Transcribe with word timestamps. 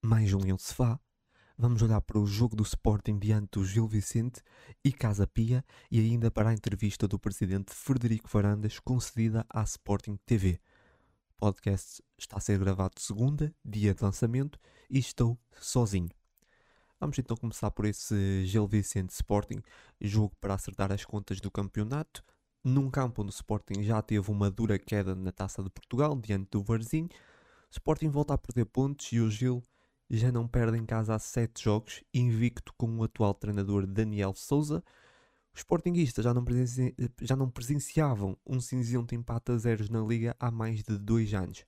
Mais 0.00 0.32
um 0.32 0.38
Leão 0.38 0.56
Sefá. 0.56 0.96
Vamos 1.58 1.82
olhar 1.82 2.00
para 2.02 2.20
o 2.20 2.24
jogo 2.24 2.54
do 2.54 2.62
Sporting 2.62 3.18
diante 3.18 3.58
do 3.58 3.64
Gil 3.64 3.88
Vicente 3.88 4.44
e 4.84 4.92
Casa 4.92 5.26
Pia 5.26 5.64
e 5.90 5.98
ainda 5.98 6.30
para 6.30 6.50
a 6.50 6.52
entrevista 6.52 7.08
do 7.08 7.18
presidente 7.18 7.74
Frederico 7.74 8.28
Varandas 8.28 8.78
concedida 8.78 9.44
à 9.50 9.64
Sporting 9.64 10.16
TV. 10.24 10.60
O 11.30 11.40
podcast 11.40 12.00
está 12.16 12.36
a 12.36 12.40
ser 12.40 12.60
gravado 12.60 13.00
segunda, 13.00 13.52
dia 13.64 13.92
de 13.92 14.04
lançamento, 14.04 14.56
e 14.88 15.00
estou 15.00 15.36
sozinho. 15.60 16.10
Vamos 17.00 17.18
então 17.18 17.36
começar 17.36 17.72
por 17.72 17.86
esse 17.86 18.46
Gil 18.46 18.68
Vicente 18.68 19.10
Sporting, 19.10 19.60
jogo 20.00 20.36
para 20.40 20.54
acertar 20.54 20.92
as 20.92 21.04
contas 21.04 21.40
do 21.40 21.50
campeonato, 21.50 22.22
num 22.62 22.88
campo 22.88 23.22
onde 23.22 23.30
o 23.30 23.34
Sporting 23.34 23.82
já 23.82 24.00
teve 24.00 24.30
uma 24.30 24.48
dura 24.48 24.78
queda 24.78 25.12
na 25.16 25.32
Taça 25.32 25.60
de 25.60 25.70
Portugal 25.70 26.16
diante 26.16 26.50
do 26.52 26.62
Varzim. 26.62 27.08
Sporting 27.70 28.08
volta 28.08 28.34
a 28.34 28.38
perder 28.38 28.64
pontos 28.66 29.12
e 29.12 29.20
o 29.20 29.30
Gil 29.30 29.62
já 30.10 30.32
não 30.32 30.48
perde 30.48 30.76
em 30.76 30.84
casa 30.84 31.14
há 31.14 31.18
7 31.20 31.62
jogos, 31.62 32.02
invicto 32.12 32.74
com 32.76 32.98
o 32.98 33.04
atual 33.04 33.32
treinador 33.32 33.86
Daniel 33.86 34.34
Souza. 34.34 34.82
Os 35.54 35.60
Sportingistas 35.60 36.24
já 36.24 36.34
não, 36.34 36.44
presenci... 36.44 36.94
já 37.20 37.36
não 37.36 37.48
presenciavam 37.48 38.36
um 38.44 38.60
cinzento 38.60 39.14
empate 39.14 39.52
a 39.52 39.56
zeros 39.56 39.88
na 39.88 40.00
Liga 40.00 40.34
há 40.40 40.50
mais 40.50 40.82
de 40.82 40.98
2 40.98 41.32
anos. 41.34 41.64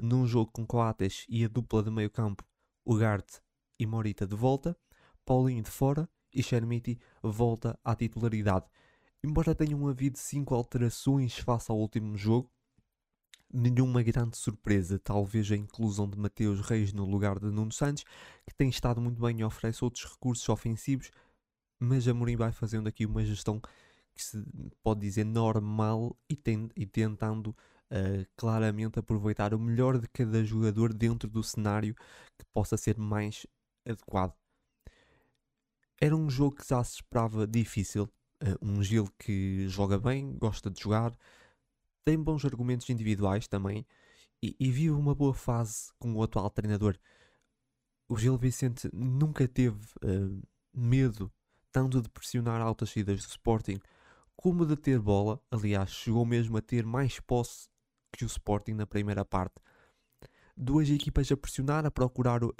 Num 0.00 0.26
jogo 0.26 0.52
com 0.52 0.64
Coates 0.64 1.26
e 1.28 1.44
a 1.44 1.48
dupla 1.48 1.82
de 1.82 1.90
meio 1.90 2.10
campo, 2.10 2.44
Ugarte 2.84 3.40
e 3.80 3.84
Morita 3.84 4.28
de 4.28 4.36
volta, 4.36 4.76
Paulinho 5.24 5.64
de 5.64 5.70
fora 5.70 6.08
e 6.32 6.40
Chermiti 6.40 7.00
volta 7.20 7.76
à 7.82 7.96
titularidade. 7.96 8.66
Embora 9.24 9.56
tenham 9.56 9.88
havido 9.88 10.18
5 10.18 10.54
alterações 10.54 11.36
face 11.36 11.68
ao 11.72 11.78
último 11.78 12.16
jogo, 12.16 12.48
nenhuma 13.52 14.02
grande 14.02 14.36
surpresa, 14.36 14.98
talvez 14.98 15.50
a 15.50 15.56
inclusão 15.56 16.08
de 16.08 16.18
Mateus 16.18 16.60
Reis 16.60 16.92
no 16.92 17.04
lugar 17.04 17.38
de 17.38 17.46
Nuno 17.46 17.72
Santos, 17.72 18.04
que 18.46 18.54
tem 18.54 18.68
estado 18.68 19.00
muito 19.00 19.20
bem 19.20 19.40
e 19.40 19.44
oferece 19.44 19.84
outros 19.84 20.04
recursos 20.04 20.48
ofensivos, 20.48 21.10
mas 21.78 22.06
a 22.08 22.14
Mourinho 22.14 22.38
vai 22.38 22.52
fazendo 22.52 22.88
aqui 22.88 23.06
uma 23.06 23.24
gestão 23.24 23.60
que 24.14 24.24
se 24.24 24.42
pode 24.82 25.00
dizer 25.00 25.24
normal 25.24 26.16
e, 26.28 26.34
tem, 26.34 26.70
e 26.74 26.86
tentando 26.86 27.48
uh, 27.48 28.26
claramente 28.36 28.98
aproveitar 28.98 29.52
o 29.52 29.58
melhor 29.58 29.98
de 29.98 30.08
cada 30.08 30.42
jogador 30.42 30.92
dentro 30.92 31.28
do 31.28 31.42
cenário 31.42 31.94
que 32.38 32.44
possa 32.52 32.76
ser 32.76 32.98
mais 32.98 33.46
adequado. 33.86 34.34
Era 36.00 36.16
um 36.16 36.28
jogo 36.28 36.56
que 36.56 36.68
já 36.68 36.82
se 36.82 36.96
esperava 36.96 37.46
difícil, 37.46 38.04
uh, 38.42 38.58
um 38.62 38.82
Gil 38.82 39.08
que 39.18 39.68
joga 39.68 39.98
bem, 39.98 40.36
gosta 40.38 40.70
de 40.70 40.82
jogar, 40.82 41.16
tem 42.06 42.16
bons 42.22 42.44
argumentos 42.44 42.88
individuais 42.88 43.48
também 43.48 43.84
e, 44.40 44.54
e 44.60 44.70
vive 44.70 44.92
uma 44.92 45.12
boa 45.12 45.34
fase 45.34 45.92
com 45.98 46.14
o 46.14 46.22
atual 46.22 46.48
treinador. 46.48 46.96
O 48.08 48.16
Gil 48.16 48.38
Vicente 48.38 48.88
nunca 48.92 49.48
teve 49.48 49.84
uh, 50.04 50.40
medo 50.72 51.32
tanto 51.72 52.00
de 52.00 52.08
pressionar 52.08 52.60
altas 52.60 52.90
saídas 52.90 53.26
do 53.26 53.28
Sporting 53.28 53.80
como 54.36 54.64
de 54.64 54.76
ter 54.76 55.00
bola. 55.00 55.40
Aliás, 55.50 55.90
chegou 55.90 56.24
mesmo 56.24 56.56
a 56.56 56.62
ter 56.62 56.86
mais 56.86 57.18
posse 57.18 57.68
que 58.12 58.24
o 58.24 58.26
Sporting 58.26 58.74
na 58.74 58.86
primeira 58.86 59.24
parte 59.24 59.56
duas 60.56 60.88
equipas 60.88 61.30
a 61.30 61.36
pressionar, 61.36 61.84
a 61.84 61.90
procurar, 61.90 62.42
uh, 62.42 62.52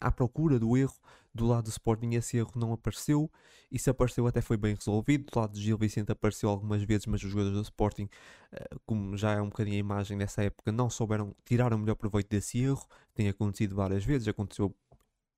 à 0.00 0.12
procura 0.12 0.58
do 0.58 0.76
erro 0.76 0.94
do 1.34 1.46
lado 1.46 1.64
do 1.64 1.70
Sporting. 1.70 2.10
Esse 2.14 2.36
erro 2.36 2.52
não 2.56 2.72
apareceu 2.72 3.30
e 3.70 3.78
se 3.78 3.88
apareceu 3.88 4.26
até 4.26 4.40
foi 4.40 4.56
bem 4.56 4.74
resolvido. 4.74 5.30
Do 5.30 5.40
lado 5.40 5.52
de 5.54 5.62
Gil 5.62 5.78
Vicente 5.78 6.12
apareceu 6.12 6.48
algumas 6.50 6.82
vezes, 6.82 7.06
mas 7.06 7.22
os 7.22 7.30
jogadores 7.30 7.56
do 7.56 7.62
Sporting, 7.62 8.08
uh, 8.52 8.80
como 8.84 9.16
já 9.16 9.32
é 9.32 9.40
um 9.40 9.48
bocadinho 9.48 9.76
a 9.76 9.80
imagem 9.80 10.18
dessa 10.18 10.42
época, 10.42 10.70
não 10.70 10.90
souberam 10.90 11.34
tirar 11.44 11.72
o 11.72 11.78
melhor 11.78 11.94
proveito 11.94 12.28
desse 12.28 12.58
erro. 12.58 12.86
Tem 13.14 13.28
acontecido 13.28 13.74
várias 13.74 14.04
vezes, 14.04 14.28
aconteceu 14.28 14.74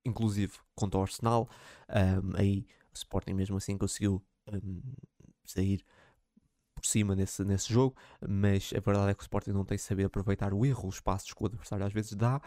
inclusive 0.05 0.53
contra 0.75 0.99
o 0.99 1.03
Arsenal. 1.03 1.49
Um, 1.89 2.37
aí 2.37 2.65
o 2.91 2.95
Sporting 2.95 3.33
mesmo 3.33 3.57
assim 3.57 3.77
conseguiu 3.77 4.21
um, 4.51 4.81
sair 5.45 5.83
por 6.83 6.89
cima 6.89 7.15
nesse, 7.15 7.43
nesse 7.45 7.71
jogo, 7.71 7.95
mas 8.27 8.73
a 8.75 8.79
verdade 8.79 9.11
é 9.11 9.13
que 9.13 9.21
o 9.21 9.23
Sporting 9.23 9.51
não 9.51 9.63
tem 9.63 9.77
saber 9.77 10.03
aproveitar 10.03 10.53
o 10.53 10.65
erro, 10.65 10.89
os 10.89 10.99
passos 10.99 11.33
que 11.33 11.41
o 11.41 11.45
adversário 11.45 11.85
às 11.85 11.93
vezes 11.93 12.13
dá, 12.13 12.41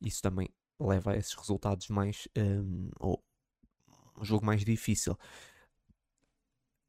isso 0.00 0.20
também 0.20 0.48
leva 0.80 1.12
a 1.12 1.16
esses 1.16 1.34
resultados 1.34 1.88
mais. 1.88 2.28
Um, 2.36 2.90
ou 2.98 3.22
um 4.18 4.24
jogo 4.24 4.44
mais 4.44 4.64
difícil. 4.64 5.16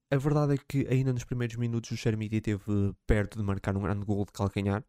A 0.09 0.17
verdade 0.17 0.53
é 0.53 0.57
que 0.57 0.87
ainda 0.87 1.11
nos 1.11 1.25
primeiros 1.25 1.57
minutos 1.57 1.91
o 1.91 1.97
Chermiti 1.97 2.37
esteve 2.37 2.95
perto 3.05 3.37
de 3.37 3.43
marcar 3.43 3.75
um 3.75 3.81
grande 3.81 4.05
gol 4.05 4.25
de 4.25 4.31
calcanhar. 4.31 4.83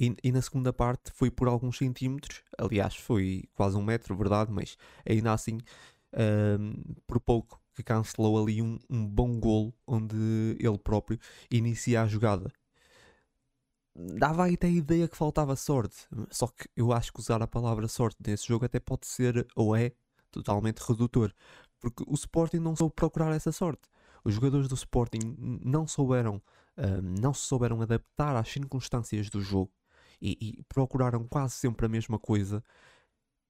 E, 0.00 0.16
e, 0.24 0.32
na 0.32 0.40
segunda 0.40 0.72
parte 0.72 1.12
foi 1.12 1.30
por 1.30 1.46
alguns 1.46 1.76
centímetros, 1.76 2.42
aliás, 2.58 2.96
foi 2.96 3.44
quase 3.54 3.76
um 3.76 3.84
metro, 3.84 4.16
verdade, 4.16 4.50
mas 4.50 4.76
ainda 5.08 5.32
assim, 5.32 5.58
um, 6.58 6.94
por 7.06 7.20
pouco 7.20 7.61
que 7.74 7.82
cancelou 7.82 8.42
ali 8.42 8.60
um, 8.62 8.78
um 8.88 9.06
bom 9.06 9.38
golo 9.38 9.72
onde 9.86 10.56
ele 10.58 10.78
próprio 10.78 11.18
inicia 11.50 12.02
a 12.02 12.06
jogada. 12.06 12.52
Dava 13.94 14.50
até 14.50 14.68
a 14.68 14.70
ideia 14.70 15.06
que 15.06 15.16
faltava 15.16 15.54
sorte, 15.54 16.06
só 16.30 16.46
que 16.46 16.66
eu 16.74 16.92
acho 16.92 17.12
que 17.12 17.20
usar 17.20 17.42
a 17.42 17.46
palavra 17.46 17.86
sorte 17.88 18.16
nesse 18.26 18.48
jogo 18.48 18.64
até 18.64 18.80
pode 18.80 19.06
ser 19.06 19.46
ou 19.54 19.76
é 19.76 19.92
totalmente 20.30 20.78
redutor, 20.78 21.32
porque 21.78 22.02
o 22.06 22.14
Sporting 22.14 22.58
não 22.58 22.74
soube 22.74 22.94
procurar 22.94 23.34
essa 23.34 23.52
sorte. 23.52 23.82
Os 24.24 24.34
jogadores 24.34 24.66
do 24.66 24.74
Sporting 24.74 25.36
não 25.62 25.86
souberam, 25.86 26.40
um, 26.78 27.20
não 27.20 27.34
se 27.34 27.42
souberam 27.42 27.82
adaptar 27.82 28.34
às 28.34 28.48
circunstâncias 28.48 29.28
do 29.28 29.42
jogo 29.42 29.70
e, 30.22 30.38
e 30.40 30.62
procuraram 30.64 31.26
quase 31.28 31.54
sempre 31.54 31.84
a 31.84 31.88
mesma 31.88 32.18
coisa 32.18 32.64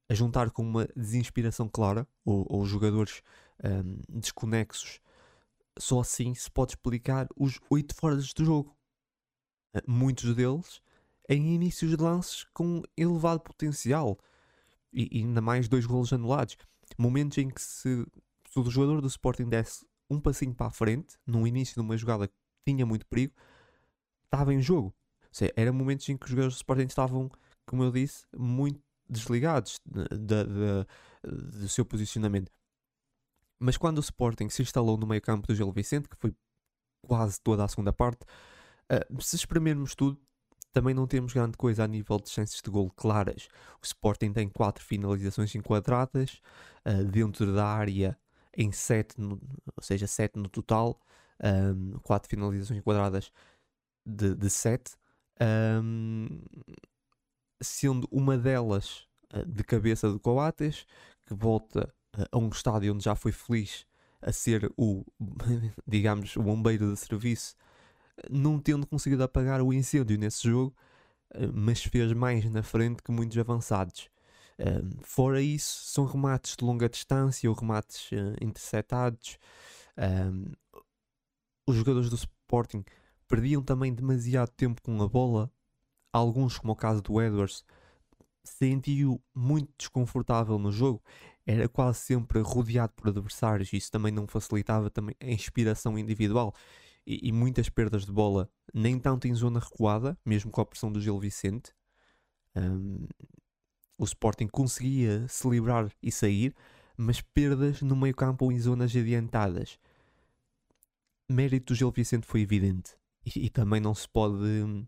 a 0.08 0.14
juntar 0.14 0.50
com 0.50 0.62
uma 0.62 0.88
desinspiração 0.96 1.68
clara, 1.68 2.06
ou, 2.24 2.46
ou 2.48 2.66
jogadores 2.66 3.22
um, 3.64 4.20
desconexos, 4.20 5.00
só 5.78 6.00
assim 6.00 6.34
se 6.34 6.50
pode 6.50 6.72
explicar 6.72 7.28
os 7.36 7.58
oito 7.70 7.94
foras 7.94 8.32
do 8.32 8.44
jogo. 8.44 8.76
Uh, 9.74 9.90
muitos 9.90 10.34
deles 10.34 10.82
em 11.28 11.54
inícios 11.54 11.90
de 11.90 11.96
lances 11.96 12.44
com 12.52 12.82
elevado 12.96 13.40
potencial 13.40 14.18
e, 14.92 15.08
ainda 15.20 15.40
mais 15.40 15.68
dois 15.68 15.86
golos 15.86 16.12
anulados. 16.12 16.56
Momentos 16.98 17.38
em 17.38 17.48
que 17.48 17.60
se, 17.60 18.06
se 18.50 18.58
o 18.58 18.70
jogador 18.70 19.00
do 19.00 19.06
Sporting 19.06 19.48
desse 19.48 19.86
um 20.10 20.20
passinho 20.20 20.54
para 20.54 20.66
a 20.66 20.70
frente, 20.70 21.16
no 21.26 21.46
início 21.46 21.74
de 21.74 21.80
uma 21.80 21.96
jogada 21.96 22.28
que 22.28 22.34
tinha 22.66 22.84
muito 22.84 23.06
perigo, 23.06 23.32
estava 24.24 24.52
em 24.52 24.60
jogo. 24.60 24.94
Seja, 25.30 25.52
eram 25.56 25.72
momentos 25.72 26.06
em 26.08 26.16
que 26.18 26.24
os 26.24 26.30
jogadores 26.30 26.54
do 26.54 26.58
Sporting 26.58 26.86
estavam, 26.86 27.30
como 27.66 27.82
eu 27.82 27.90
disse, 27.90 28.26
muito 28.36 28.78
desligados 29.08 29.80
do 29.86 31.68
seu 31.68 31.84
posicionamento. 31.84 32.52
Mas 33.62 33.76
quando 33.76 33.98
o 33.98 34.00
Sporting 34.00 34.48
se 34.48 34.60
instalou 34.60 34.96
no 34.96 35.06
meio 35.06 35.22
campo 35.22 35.46
do 35.46 35.54
Gil 35.54 35.70
Vicente, 35.70 36.08
que 36.08 36.16
foi 36.16 36.34
quase 37.06 37.40
toda 37.40 37.64
a 37.64 37.68
segunda 37.68 37.92
parte, 37.92 38.24
uh, 38.90 39.22
se 39.22 39.36
espremermos 39.36 39.94
tudo, 39.94 40.20
também 40.72 40.92
não 40.92 41.06
temos 41.06 41.32
grande 41.32 41.56
coisa 41.56 41.84
a 41.84 41.86
nível 41.86 42.18
de 42.18 42.28
chances 42.28 42.60
de 42.60 42.68
gol 42.68 42.90
claras. 42.90 43.48
O 43.80 43.84
Sporting 43.84 44.32
tem 44.32 44.48
quatro 44.48 44.84
finalizações 44.84 45.54
enquadradas 45.54 46.40
uh, 46.84 47.04
dentro 47.04 47.54
da 47.54 47.64
área 47.64 48.18
em 48.56 48.72
7, 48.72 49.14
ou 49.20 49.38
seja, 49.80 50.08
7 50.08 50.38
no 50.38 50.48
total, 50.48 51.00
4 52.02 52.28
finalizações 52.28 52.78
enquadradas 52.78 53.32
de 54.04 54.50
7, 54.50 54.96
um, 55.82 56.40
sendo 57.62 58.08
uma 58.10 58.36
delas 58.36 59.06
uh, 59.32 59.46
de 59.46 59.62
cabeça 59.64 60.10
do 60.10 60.20
Coates, 60.20 60.84
que 61.26 61.34
volta 61.34 61.92
a 62.30 62.38
um 62.38 62.48
estádio 62.48 62.94
onde 62.94 63.04
já 63.04 63.14
foi 63.14 63.32
feliz 63.32 63.86
a 64.20 64.32
ser 64.32 64.72
o, 64.76 65.04
digamos, 65.86 66.36
o 66.36 66.42
bombeiro 66.42 66.92
de 66.92 66.98
serviço, 66.98 67.56
não 68.30 68.58
tendo 68.58 68.86
conseguido 68.86 69.22
apagar 69.22 69.60
o 69.62 69.72
incêndio 69.72 70.18
nesse 70.18 70.48
jogo, 70.48 70.74
eh, 71.34 71.46
mas 71.52 71.82
fez 71.82 72.12
mais 72.12 72.44
na 72.50 72.62
frente 72.62 73.02
que 73.02 73.10
muitos 73.10 73.36
avançados. 73.38 74.10
Fora 75.02 75.42
isso, 75.42 75.86
são 75.86 76.04
remates 76.04 76.54
de 76.56 76.64
longa 76.64 76.88
distância 76.88 77.50
ou 77.50 77.56
remates 77.56 78.12
uh, 78.12 78.36
interceptados. 78.40 79.36
Os 81.66 81.74
jogadores 81.74 82.08
do 82.08 82.14
Sporting 82.14 82.84
perdiam 83.26 83.62
também 83.62 83.92
demasiado 83.92 84.50
tempo 84.50 84.80
com 84.82 85.02
a 85.02 85.08
bola. 85.08 85.50
Alguns, 86.12 86.58
como 86.58 86.74
o 86.74 86.76
caso 86.76 87.02
do 87.02 87.20
Edwards, 87.20 87.64
sentiu 88.44 89.20
muito 89.34 89.72
desconfortável 89.78 90.58
no 90.58 90.70
jogo 90.70 91.02
era 91.46 91.68
quase 91.68 91.98
sempre 92.00 92.40
rodeado 92.40 92.92
por 92.94 93.08
adversários, 93.08 93.72
isso 93.72 93.90
também 93.90 94.12
não 94.12 94.26
facilitava 94.26 94.90
também 94.90 95.14
a 95.20 95.26
inspiração 95.30 95.98
individual 95.98 96.54
e, 97.06 97.28
e 97.28 97.32
muitas 97.32 97.68
perdas 97.68 98.06
de 98.06 98.12
bola, 98.12 98.48
nem 98.72 98.98
tanto 98.98 99.26
em 99.26 99.34
zona 99.34 99.60
recuada, 99.60 100.16
mesmo 100.24 100.50
com 100.50 100.60
a 100.60 100.66
pressão 100.66 100.92
do 100.92 101.00
Gil 101.00 101.18
Vicente. 101.18 101.72
Um, 102.54 103.06
o 103.98 104.04
Sporting 104.04 104.48
conseguia 104.48 105.26
se 105.28 105.48
livrar 105.48 105.90
e 106.02 106.12
sair, 106.12 106.54
mas 106.96 107.20
perdas 107.20 107.82
no 107.82 107.96
meio 107.96 108.14
campo 108.14 108.44
ou 108.44 108.52
em 108.52 108.58
zonas 108.58 108.94
adiantadas. 108.94 109.78
Mérito 111.28 111.72
do 111.72 111.76
Gil 111.76 111.90
Vicente 111.90 112.26
foi 112.26 112.42
evidente 112.42 112.96
e, 113.24 113.46
e 113.46 113.50
também 113.50 113.80
não 113.80 113.94
se 113.94 114.08
pode 114.08 114.44
hum, 114.44 114.86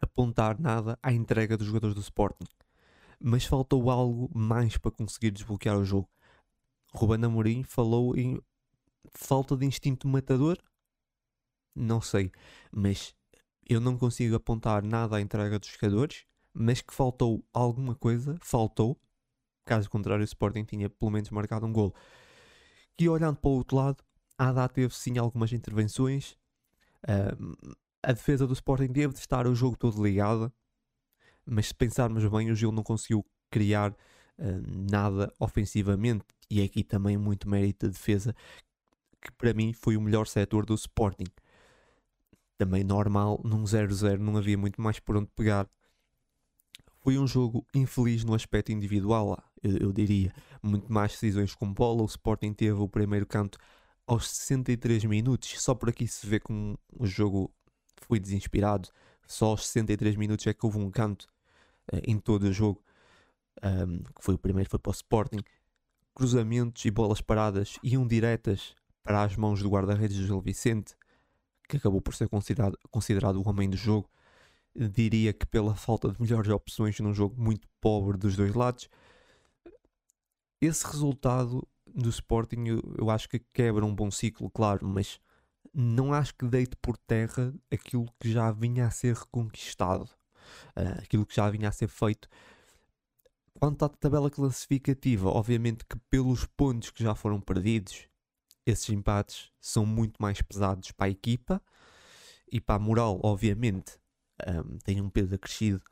apontar 0.00 0.58
nada 0.60 0.98
à 1.02 1.12
entrega 1.12 1.56
dos 1.56 1.66
jogadores 1.66 1.94
do 1.94 2.00
Sporting 2.00 2.46
mas 3.20 3.44
faltou 3.44 3.90
algo 3.90 4.30
mais 4.34 4.76
para 4.76 4.90
conseguir 4.90 5.30
desbloquear 5.30 5.76
o 5.76 5.84
jogo. 5.84 6.08
Ruben 6.92 7.24
Amorim 7.24 7.62
falou 7.62 8.16
em 8.16 8.40
falta 9.12 9.56
de 9.56 9.66
instinto 9.66 10.08
matador? 10.08 10.58
Não 11.74 12.00
sei, 12.00 12.32
mas 12.72 13.14
eu 13.68 13.80
não 13.80 13.96
consigo 13.96 14.34
apontar 14.34 14.82
nada 14.82 15.16
à 15.16 15.20
entrega 15.20 15.58
dos 15.58 15.68
jogadores, 15.68 16.24
mas 16.52 16.80
que 16.80 16.92
faltou 16.92 17.44
alguma 17.52 17.94
coisa, 17.94 18.36
faltou. 18.42 19.00
Caso 19.64 19.88
contrário, 19.88 20.22
o 20.22 20.24
Sporting 20.24 20.64
tinha 20.64 20.90
pelo 20.90 21.12
menos 21.12 21.30
marcado 21.30 21.66
um 21.66 21.72
gol. 21.72 21.94
E 22.98 23.08
olhando 23.08 23.36
para 23.36 23.48
o 23.50 23.54
outro 23.54 23.76
lado, 23.76 24.02
a 24.36 24.48
Haddad 24.48 24.74
teve 24.74 24.94
sim 24.94 25.16
algumas 25.16 25.52
intervenções. 25.52 26.36
A 28.02 28.12
defesa 28.12 28.46
do 28.46 28.52
Sporting 28.52 28.88
teve 28.88 29.12
de 29.12 29.20
estar 29.20 29.46
o 29.46 29.54
jogo 29.54 29.76
todo 29.76 30.02
ligada, 30.02 30.52
mas 31.44 31.68
se 31.68 31.74
pensarmos 31.74 32.24
bem, 32.26 32.50
o 32.50 32.54
Gil 32.54 32.72
não 32.72 32.82
conseguiu 32.82 33.24
criar 33.50 33.92
uh, 33.92 34.90
nada 34.90 35.32
ofensivamente. 35.38 36.24
E 36.50 36.62
aqui 36.62 36.82
também 36.82 37.16
muito 37.16 37.48
mérito 37.48 37.86
da 37.86 37.92
defesa, 37.92 38.34
que 39.20 39.30
para 39.32 39.54
mim 39.54 39.72
foi 39.72 39.96
o 39.96 40.00
melhor 40.00 40.26
setor 40.26 40.66
do 40.66 40.74
Sporting. 40.74 41.26
Também 42.58 42.84
normal, 42.84 43.40
num 43.44 43.64
0-0 43.64 44.18
não 44.18 44.36
havia 44.36 44.58
muito 44.58 44.80
mais 44.80 44.98
por 44.98 45.16
onde 45.16 45.30
pegar. 45.34 45.68
Foi 47.02 47.18
um 47.18 47.26
jogo 47.26 47.64
infeliz 47.74 48.24
no 48.24 48.34
aspecto 48.34 48.72
individual, 48.72 49.42
eu, 49.62 49.76
eu 49.78 49.92
diria. 49.92 50.32
Muito 50.62 50.92
mais 50.92 51.12
decisões 51.12 51.54
com 51.54 51.72
bola. 51.72 52.02
O 52.02 52.06
Sporting 52.06 52.52
teve 52.52 52.78
o 52.78 52.88
primeiro 52.88 53.26
canto 53.26 53.58
aos 54.06 54.28
63 54.28 55.04
minutos. 55.04 55.62
Só 55.62 55.74
por 55.74 55.88
aqui 55.88 56.06
se 56.06 56.26
vê 56.26 56.38
como 56.38 56.78
o 56.92 57.06
jogo 57.06 57.50
foi 57.96 58.18
desinspirado. 58.18 58.90
Só 59.30 59.46
aos 59.46 59.68
63 59.68 60.16
minutos 60.16 60.44
é 60.48 60.52
que 60.52 60.66
houve 60.66 60.78
um 60.78 60.90
canto 60.90 61.28
uh, 61.92 62.00
em 62.04 62.18
todo 62.18 62.42
o 62.42 62.52
jogo. 62.52 62.82
Um, 63.62 63.98
que 63.98 64.24
foi 64.24 64.34
o 64.34 64.38
primeiro, 64.38 64.68
foi 64.68 64.80
para 64.80 64.90
o 64.90 64.92
Sporting. 64.92 65.38
Cruzamentos 66.12 66.84
e 66.84 66.90
bolas 66.90 67.20
paradas 67.20 67.78
iam 67.80 68.04
diretas 68.04 68.74
para 69.04 69.22
as 69.22 69.36
mãos 69.36 69.62
do 69.62 69.70
guarda-redes 69.70 70.16
Gil 70.16 70.40
Vicente, 70.40 70.96
que 71.68 71.76
acabou 71.76 72.00
por 72.00 72.12
ser 72.12 72.28
considerado, 72.28 72.76
considerado 72.90 73.36
o 73.36 73.48
homem 73.48 73.70
do 73.70 73.76
jogo. 73.76 74.10
Diria 74.74 75.32
que 75.32 75.46
pela 75.46 75.76
falta 75.76 76.10
de 76.10 76.20
melhores 76.20 76.50
opções 76.50 76.98
num 76.98 77.14
jogo 77.14 77.40
muito 77.40 77.68
pobre 77.80 78.18
dos 78.18 78.34
dois 78.34 78.52
lados. 78.52 78.88
Esse 80.60 80.84
resultado 80.84 81.64
do 81.86 82.08
Sporting 82.08 82.64
eu, 82.66 82.94
eu 82.98 83.08
acho 83.08 83.28
que 83.28 83.38
quebra 83.52 83.86
um 83.86 83.94
bom 83.94 84.10
ciclo, 84.10 84.50
claro, 84.50 84.84
mas 84.88 85.20
não 85.72 86.12
acho 86.12 86.34
que 86.34 86.46
deite 86.46 86.76
por 86.76 86.96
terra 86.96 87.54
aquilo 87.70 88.06
que 88.18 88.30
já 88.30 88.50
vinha 88.50 88.86
a 88.86 88.90
ser 88.90 89.14
reconquistado, 89.14 90.04
uh, 90.76 91.02
aquilo 91.02 91.26
que 91.26 91.36
já 91.36 91.48
vinha 91.50 91.68
a 91.68 91.72
ser 91.72 91.88
feito. 91.88 92.28
Quanto 93.58 93.84
à 93.84 93.88
tabela 93.88 94.30
classificativa, 94.30 95.28
obviamente 95.28 95.84
que 95.84 95.98
pelos 96.08 96.46
pontos 96.46 96.90
que 96.90 97.02
já 97.02 97.14
foram 97.14 97.40
perdidos, 97.40 98.08
esses 98.64 98.88
empates 98.90 99.50
são 99.60 99.84
muito 99.84 100.20
mais 100.20 100.40
pesados 100.40 100.92
para 100.92 101.06
a 101.06 101.10
equipa 101.10 101.62
e 102.50 102.60
para 102.60 102.76
a 102.76 102.78
moral, 102.78 103.20
obviamente, 103.22 103.98
um, 104.46 104.78
tem 104.78 105.00
um 105.00 105.10
peso 105.10 105.34
acrescido, 105.34 105.82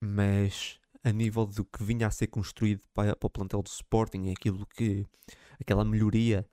mas 0.00 0.78
a 1.02 1.12
nível 1.12 1.46
do 1.46 1.64
que 1.64 1.82
vinha 1.82 2.06
a 2.06 2.10
ser 2.10 2.28
construído 2.28 2.82
para, 2.94 3.14
para 3.16 3.26
o 3.26 3.30
plantel 3.30 3.62
do 3.62 3.68
Sporting, 3.68 4.30
aquilo 4.30 4.66
que 4.66 5.06
aquela 5.60 5.84
melhoria, 5.84 6.46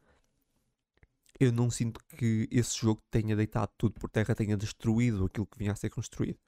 eu 1.40 1.52
não 1.52 1.70
sinto 1.70 2.00
que 2.18 2.48
esse 2.52 2.78
jogo 2.78 3.02
tenha 3.12 3.36
deitado 3.36 3.72
tudo 3.78 4.00
por 4.00 4.10
terra, 4.10 4.36
tenha 4.36 4.58
destruído 4.58 5.26
aquilo 5.26 5.46
que 5.46 5.58
vinha 5.58 5.72
a 5.72 5.76
ser 5.76 5.90
construído. 5.90 6.40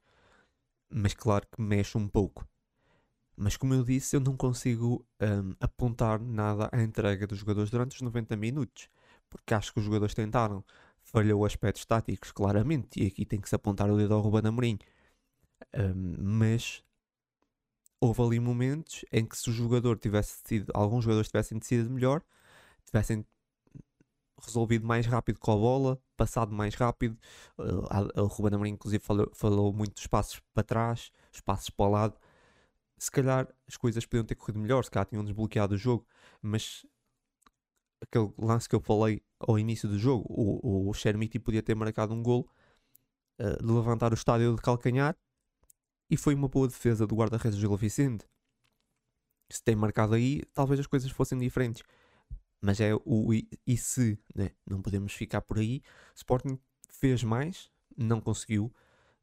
Mas 0.90 1.14
claro 1.14 1.46
que 1.50 1.60
mexe 1.60 1.98
um 1.98 2.08
pouco. 2.08 2.46
Mas 3.36 3.56
como 3.56 3.74
eu 3.74 3.84
disse, 3.84 4.16
eu 4.16 4.20
não 4.20 4.36
consigo 4.36 5.06
um, 5.20 5.54
apontar 5.60 6.20
nada 6.20 6.68
à 6.72 6.82
entrega 6.82 7.26
dos 7.26 7.38
jogadores 7.38 7.70
durante 7.70 7.96
os 7.96 8.02
90 8.02 8.36
minutos 8.36 8.88
porque 9.28 9.54
acho 9.54 9.72
que 9.72 9.78
os 9.78 9.84
jogadores 9.84 10.14
tentaram. 10.14 10.64
Falhou 11.02 11.44
aspectos 11.44 11.84
táticos, 11.86 12.32
claramente, 12.32 13.02
e 13.02 13.06
aqui 13.06 13.24
tem 13.24 13.40
que 13.40 13.48
se 13.48 13.54
apontar 13.54 13.90
o 13.90 13.96
dedo 13.96 14.14
ao 14.14 14.20
Ruben 14.20 14.46
Amorim. 14.46 14.78
Um, 15.74 16.16
mas 16.18 16.84
houve 18.00 18.22
ali 18.22 18.40
momentos 18.40 19.04
em 19.10 19.24
que 19.24 19.36
se 19.36 19.48
o 19.50 19.52
jogador 19.52 19.98
tivesse 19.98 20.40
sido, 20.44 20.70
alguns 20.74 21.04
jogadores 21.04 21.28
tivessem 21.28 21.58
decidido 21.58 21.90
melhor, 21.90 22.22
tivessem 22.84 23.24
resolvido 24.40 24.86
mais 24.86 25.06
rápido 25.06 25.38
com 25.38 25.52
a 25.52 25.56
bola, 25.56 26.02
passado 26.16 26.52
mais 26.54 26.74
rápido. 26.74 27.18
O 28.16 28.26
Ruben 28.26 28.54
Amorim, 28.54 28.70
inclusive, 28.70 29.02
falou, 29.02 29.30
falou 29.34 29.72
muito 29.72 29.94
dos 29.94 30.06
passos 30.06 30.40
para 30.54 30.62
trás, 30.62 31.10
os 31.32 31.40
passos 31.40 31.70
para 31.70 31.86
o 31.86 31.90
lado. 31.90 32.18
Se 32.96 33.10
calhar 33.10 33.48
as 33.66 33.76
coisas 33.76 34.04
podiam 34.04 34.24
ter 34.24 34.34
corrido 34.34 34.58
melhor, 34.58 34.84
se 34.84 34.90
calhar 34.90 35.06
tinham 35.06 35.24
desbloqueado 35.24 35.74
o 35.74 35.78
jogo, 35.78 36.06
mas 36.42 36.84
aquele 38.00 38.32
lance 38.38 38.68
que 38.68 38.74
eu 38.74 38.80
falei 38.80 39.22
ao 39.38 39.58
início 39.58 39.88
do 39.88 39.98
jogo, 39.98 40.24
o, 40.28 40.90
o 40.90 41.40
podia 41.40 41.62
ter 41.62 41.74
marcado 41.74 42.14
um 42.14 42.22
gol 42.22 42.48
uh, 43.40 43.64
de 43.64 43.72
levantar 43.72 44.12
o 44.12 44.14
estádio 44.14 44.54
de 44.54 44.62
calcanhar 44.62 45.16
e 46.10 46.16
foi 46.16 46.34
uma 46.34 46.48
boa 46.48 46.66
defesa 46.66 47.06
do 47.06 47.14
guarda-redes 47.14 47.58
Gil 47.58 47.76
Vicente. 47.76 48.26
Se 49.50 49.62
tem 49.62 49.76
marcado 49.76 50.14
aí, 50.14 50.42
talvez 50.52 50.80
as 50.80 50.86
coisas 50.86 51.10
fossem 51.10 51.38
diferentes. 51.38 51.82
Mas 52.60 52.80
é 52.80 52.92
o 52.94 53.32
e, 53.32 53.76
se, 53.76 54.18
né? 54.34 54.50
não 54.66 54.82
podemos 54.82 55.12
ficar 55.12 55.40
por 55.42 55.58
aí. 55.58 55.82
Sporting 56.14 56.58
fez 56.90 57.22
mais, 57.22 57.70
não 57.96 58.20
conseguiu 58.20 58.72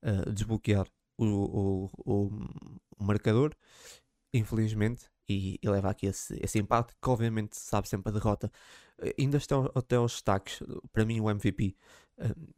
uh, 0.02 0.32
desbloquear 0.32 0.88
o, 1.18 1.26
o, 1.26 1.90
o, 2.06 2.30
o 2.98 3.04
marcador, 3.04 3.54
infelizmente, 4.34 5.10
e, 5.28 5.60
e 5.62 5.70
leva 5.70 5.90
aqui 5.90 6.06
esse, 6.06 6.38
esse 6.42 6.60
empate, 6.60 6.94
que 7.02 7.10
obviamente 7.10 7.58
sabe 7.58 7.90
sempre 7.90 8.10
a 8.10 8.14
derrota. 8.14 8.52
Eh, 9.00 9.16
ainda 9.20 9.38
até, 9.38 9.56
até 9.76 9.96
aos 9.96 10.14
destaques, 10.14 10.62
para 10.92 11.06
mim 11.06 11.20
o 11.20 11.30
MVP 11.30 11.76
uh, 12.20 12.54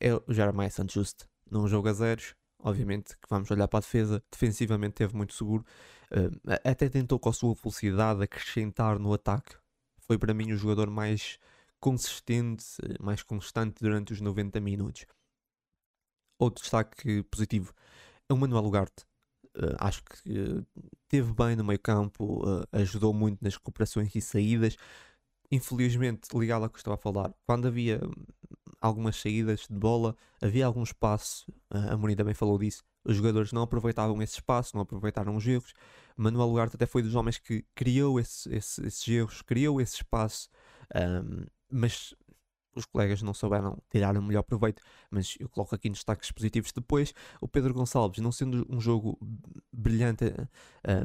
é 0.00 0.14
o 0.14 0.22
Jeremiah 0.28 0.70
Santos 0.70 1.14
num 1.50 1.66
jogo 1.66 1.88
a 1.88 1.92
zeros. 1.92 2.34
Obviamente 2.58 3.14
que 3.18 3.28
vamos 3.28 3.50
olhar 3.50 3.68
para 3.68 3.80
a 3.80 3.82
defesa, 3.82 4.22
defensivamente 4.30 4.94
teve 4.94 5.14
muito 5.14 5.34
seguro, 5.34 5.66
até 6.64 6.88
tentou 6.88 7.18
com 7.18 7.28
a 7.28 7.32
sua 7.32 7.54
velocidade 7.54 8.22
acrescentar 8.22 8.98
no 8.98 9.12
ataque. 9.12 9.54
Foi 10.06 10.18
para 10.18 10.34
mim 10.34 10.52
o 10.52 10.56
jogador 10.56 10.90
mais 10.90 11.38
consistente, 11.80 12.64
mais 13.00 13.22
constante 13.22 13.82
durante 13.82 14.12
os 14.12 14.20
90 14.20 14.60
minutos. 14.60 15.06
Outro 16.38 16.62
destaque 16.62 17.22
positivo 17.24 17.72
é 18.28 18.32
o 18.32 18.36
Manuel 18.36 18.64
Ugarte. 18.64 19.04
Uh, 19.56 19.76
acho 19.78 20.02
que 20.02 20.30
uh, 20.30 20.66
teve 21.08 21.32
bem 21.32 21.54
no 21.54 21.64
meio 21.64 21.78
campo, 21.78 22.42
uh, 22.42 22.66
ajudou 22.72 23.14
muito 23.14 23.42
nas 23.42 23.54
recuperações 23.54 24.14
e 24.14 24.20
saídas. 24.20 24.76
Infelizmente, 25.50 26.28
ligado 26.36 26.64
ao 26.64 26.70
que 26.70 26.78
estava 26.78 26.96
a 26.96 26.98
falar, 26.98 27.32
quando 27.46 27.68
havia 27.68 28.00
hum, 28.02 28.12
algumas 28.80 29.16
saídas 29.16 29.66
de 29.70 29.78
bola, 29.78 30.16
havia 30.42 30.66
algum 30.66 30.82
espaço, 30.82 31.46
a 31.70 31.96
Mourinho 31.96 32.16
também 32.16 32.34
falou 32.34 32.58
disso, 32.58 32.82
os 33.04 33.16
jogadores 33.16 33.52
não 33.52 33.62
aproveitavam 33.62 34.20
esse 34.22 34.34
espaço, 34.34 34.74
não 34.74 34.82
aproveitaram 34.82 35.36
os 35.36 35.46
erros. 35.46 35.72
Manuel 36.16 36.50
Ugarte 36.50 36.76
até 36.76 36.86
foi 36.86 37.02
dos 37.02 37.14
homens 37.14 37.38
que 37.38 37.64
criou 37.74 38.20
esse, 38.20 38.52
esse, 38.54 38.86
esses 38.86 39.08
erros, 39.08 39.42
criou 39.42 39.80
esse 39.80 39.96
espaço, 39.96 40.48
um, 40.94 41.44
mas 41.70 42.14
os 42.76 42.84
colegas 42.86 43.22
não 43.22 43.32
souberam 43.32 43.80
tirar 43.90 44.16
o 44.16 44.22
melhor 44.22 44.42
proveito, 44.42 44.82
mas 45.10 45.36
eu 45.38 45.48
coloco 45.48 45.74
aqui 45.74 45.88
nos 45.88 45.98
destaques 45.98 46.30
positivos. 46.32 46.72
Depois, 46.72 47.14
o 47.40 47.46
Pedro 47.46 47.72
Gonçalves, 47.72 48.20
não 48.20 48.32
sendo 48.32 48.66
um 48.68 48.80
jogo 48.80 49.18
brilhante, 49.72 50.24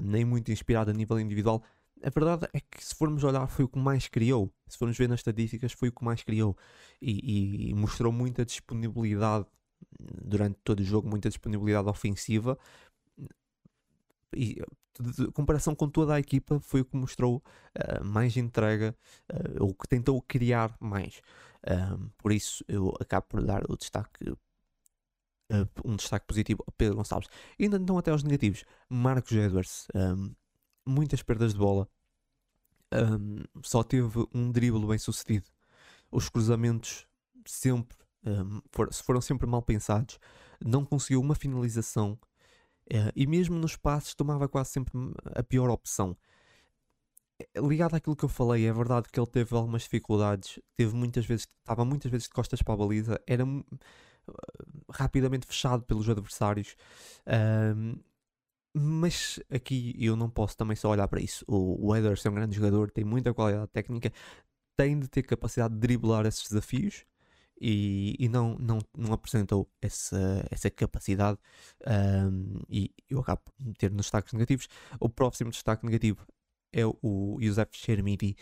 nem 0.01 0.25
muito 0.25 0.51
inspirado 0.51 0.89
a 0.89 0.93
nível 0.93 1.19
individual, 1.19 1.63
a 2.01 2.09
verdade 2.09 2.47
é 2.53 2.59
que 2.59 2.83
se 2.83 2.95
formos 2.95 3.23
olhar 3.23 3.45
foi 3.47 3.65
o 3.65 3.67
que 3.67 3.77
mais 3.77 4.07
criou. 4.07 4.51
Se 4.67 4.77
formos 4.77 4.97
ver 4.97 5.09
nas 5.09 5.19
estatísticas, 5.19 5.73
foi 5.73 5.89
o 5.89 5.91
que 5.91 6.03
mais 6.03 6.23
criou. 6.23 6.57
E, 7.01 7.69
e 7.69 7.73
mostrou 7.73 8.11
muita 8.11 8.45
disponibilidade 8.45 9.45
durante 9.99 10.57
todo 10.63 10.79
o 10.79 10.83
jogo, 10.83 11.09
muita 11.09 11.29
disponibilidade 11.29 11.87
ofensiva. 11.89 12.57
E 14.33 14.61
comparação 15.33 15.75
com 15.75 15.89
toda 15.89 16.13
a 16.13 16.19
equipa, 16.19 16.59
foi 16.59 16.81
o 16.81 16.85
que 16.85 16.95
mostrou 16.95 17.37
uh, 17.37 18.03
mais 18.03 18.35
entrega, 18.35 18.95
uh, 19.31 19.63
ou 19.63 19.73
que 19.73 19.87
tentou 19.87 20.21
criar 20.21 20.75
mais. 20.79 21.21
Um, 21.67 22.09
por 22.17 22.31
isso 22.31 22.63
eu 22.67 22.93
acabo 22.99 23.27
por 23.27 23.43
dar 23.43 23.63
o 23.69 23.77
destaque, 23.77 24.29
uh, 24.29 24.37
um 25.85 25.95
destaque 25.95 26.25
positivo 26.27 26.63
a 26.67 26.71
Pedro 26.71 26.97
Gonçalves. 26.97 27.29
E 27.57 27.63
ainda 27.63 27.79
não 27.79 27.97
até 27.97 28.11
aos 28.11 28.23
negativos. 28.23 28.65
Marcos 28.89 29.31
Edwards, 29.31 29.87
um, 29.95 30.33
muitas 30.85 31.21
perdas 31.21 31.53
de 31.53 31.59
bola, 31.59 31.87
só 33.61 33.83
teve 33.83 34.27
um 34.33 34.51
drible 34.51 34.87
bem 34.87 34.97
sucedido. 34.97 35.45
Os 36.11 36.27
cruzamentos 36.27 37.05
sempre 37.45 37.95
for, 38.71 38.91
foram 38.91 39.21
sempre 39.21 39.45
mal 39.45 39.61
pensados. 39.61 40.19
Não 40.59 40.83
conseguiu 40.83 41.21
uma 41.21 41.35
finalização 41.35 42.17
e 43.15 43.27
mesmo 43.27 43.57
nos 43.57 43.75
passos 43.75 44.15
tomava 44.15 44.47
quase 44.47 44.71
sempre 44.71 44.93
a 45.35 45.43
pior 45.43 45.69
opção. 45.69 46.17
Eh, 47.39 47.61
ligado 47.61 47.95
àquilo 47.95 48.15
que 48.15 48.25
eu 48.25 48.29
falei, 48.29 48.65
é 48.67 48.73
verdade 48.73 49.09
que 49.09 49.19
ele 49.19 49.27
teve 49.27 49.55
algumas 49.55 49.83
dificuldades, 49.83 50.59
teve 50.75 50.93
muitas 50.95 51.25
vezes, 51.25 51.47
estava 51.61 51.85
muitas 51.85 52.11
vezes 52.11 52.27
de 52.27 52.33
costas 52.33 52.61
para 52.61 52.73
a 52.73 52.77
baliza, 52.77 53.21
era 53.27 53.45
uh, 53.45 53.63
rapidamente 54.91 55.47
fechado 55.47 55.83
pelos 55.83 56.09
adversários, 56.09 56.75
uh, 57.27 57.99
mas 58.73 59.39
aqui 59.49 59.95
eu 59.99 60.15
não 60.15 60.29
posso 60.29 60.57
também 60.57 60.75
só 60.75 60.89
olhar 60.89 61.07
para 61.07 61.21
isso. 61.21 61.43
O, 61.47 61.95
Ederson 61.95 62.29
é 62.29 62.31
um 62.31 62.35
grande 62.35 62.55
jogador, 62.55 62.91
tem 62.91 63.03
muita 63.03 63.33
qualidade 63.33 63.67
técnica, 63.71 64.11
tem 64.77 64.99
de 64.99 65.07
ter 65.09 65.23
capacidade 65.23 65.73
de 65.73 65.79
driblar 65.79 66.25
esses 66.25 66.43
desafios 66.49 67.05
e, 67.59 68.15
e 68.17 68.29
não, 68.29 68.55
não, 68.57 68.79
não 68.97 69.13
apresentou 69.13 69.69
essa, 69.81 70.45
essa 70.49 70.69
capacidade 70.69 71.37
um, 71.85 72.61
e 72.69 72.93
eu 73.09 73.19
acabo 73.19 73.41
por 73.43 73.53
meter 73.59 73.91
nos 73.91 74.05
destaques 74.05 74.33
negativos. 74.33 74.67
O 74.99 75.09
próximo 75.09 75.51
destaque 75.51 75.85
negativo 75.85 76.25
é 76.71 76.85
o 76.85 77.37
Josef 77.41 77.75
Chermiti. 77.77 78.35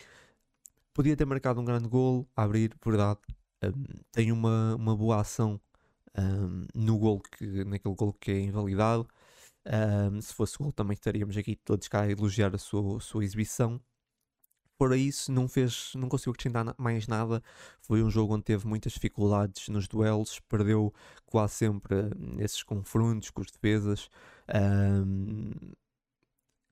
Podia 0.92 1.16
ter 1.16 1.24
marcado 1.24 1.60
um 1.60 1.64
grande 1.64 1.88
gol, 1.88 2.28
abrir, 2.36 2.74
verdade. 2.84 3.20
Um, 3.64 3.72
tem 4.12 4.30
uma, 4.32 4.76
uma 4.76 4.96
boa 4.96 5.20
ação 5.20 5.60
um, 6.16 6.66
no 6.74 6.98
gol 6.98 7.20
que, 7.20 7.64
naquele 7.64 7.94
gol 7.94 8.12
que 8.12 8.30
é 8.30 8.40
invalidado. 8.40 9.08
Se 10.22 10.32
fosse 10.32 10.56
gol 10.56 10.72
também 10.72 10.94
estaríamos 10.94 11.36
aqui 11.36 11.54
todos 11.54 11.88
cá 11.88 12.02
a 12.02 12.10
elogiar 12.10 12.54
a 12.54 12.58
sua, 12.58 12.96
a 12.96 13.00
sua 13.00 13.24
exibição. 13.24 13.78
Fora 14.78 14.96
isso, 14.96 15.32
não 15.32 15.48
fez, 15.48 15.92
não 15.96 16.08
conseguiu 16.08 16.32
acrescentar 16.32 16.72
mais 16.78 17.08
nada. 17.08 17.42
Foi 17.80 18.00
um 18.00 18.08
jogo 18.08 18.34
onde 18.34 18.44
teve 18.44 18.64
muitas 18.64 18.92
dificuldades 18.92 19.68
nos 19.68 19.88
duelos, 19.88 20.38
perdeu 20.48 20.94
quase 21.26 21.54
sempre 21.54 21.96
nesses 22.16 22.62
confrontos 22.62 23.30
com 23.30 23.40
os 23.40 23.50
defesas. 23.50 24.08
Um, 24.54 25.50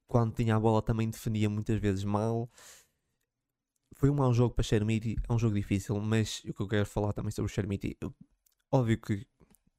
quando 0.06 0.34
tinha 0.34 0.54
a 0.54 0.60
bola 0.60 0.80
também 0.80 1.10
defendia 1.10 1.50
muitas 1.50 1.80
vezes 1.80 2.04
mal. 2.04 2.48
Foi 3.96 4.08
um 4.08 4.14
mau 4.14 4.32
jogo 4.32 4.54
para 4.54 4.62
Chermiti, 4.62 5.16
é 5.28 5.32
um 5.32 5.38
jogo 5.38 5.56
difícil, 5.56 5.98
mas 6.00 6.44
o 6.44 6.54
que 6.54 6.60
eu 6.62 6.68
quero 6.68 6.86
falar 6.86 7.12
também 7.12 7.32
sobre 7.32 7.50
o 7.50 7.54
Chermiti, 7.54 7.96
óbvio 8.70 9.00
que 9.00 9.26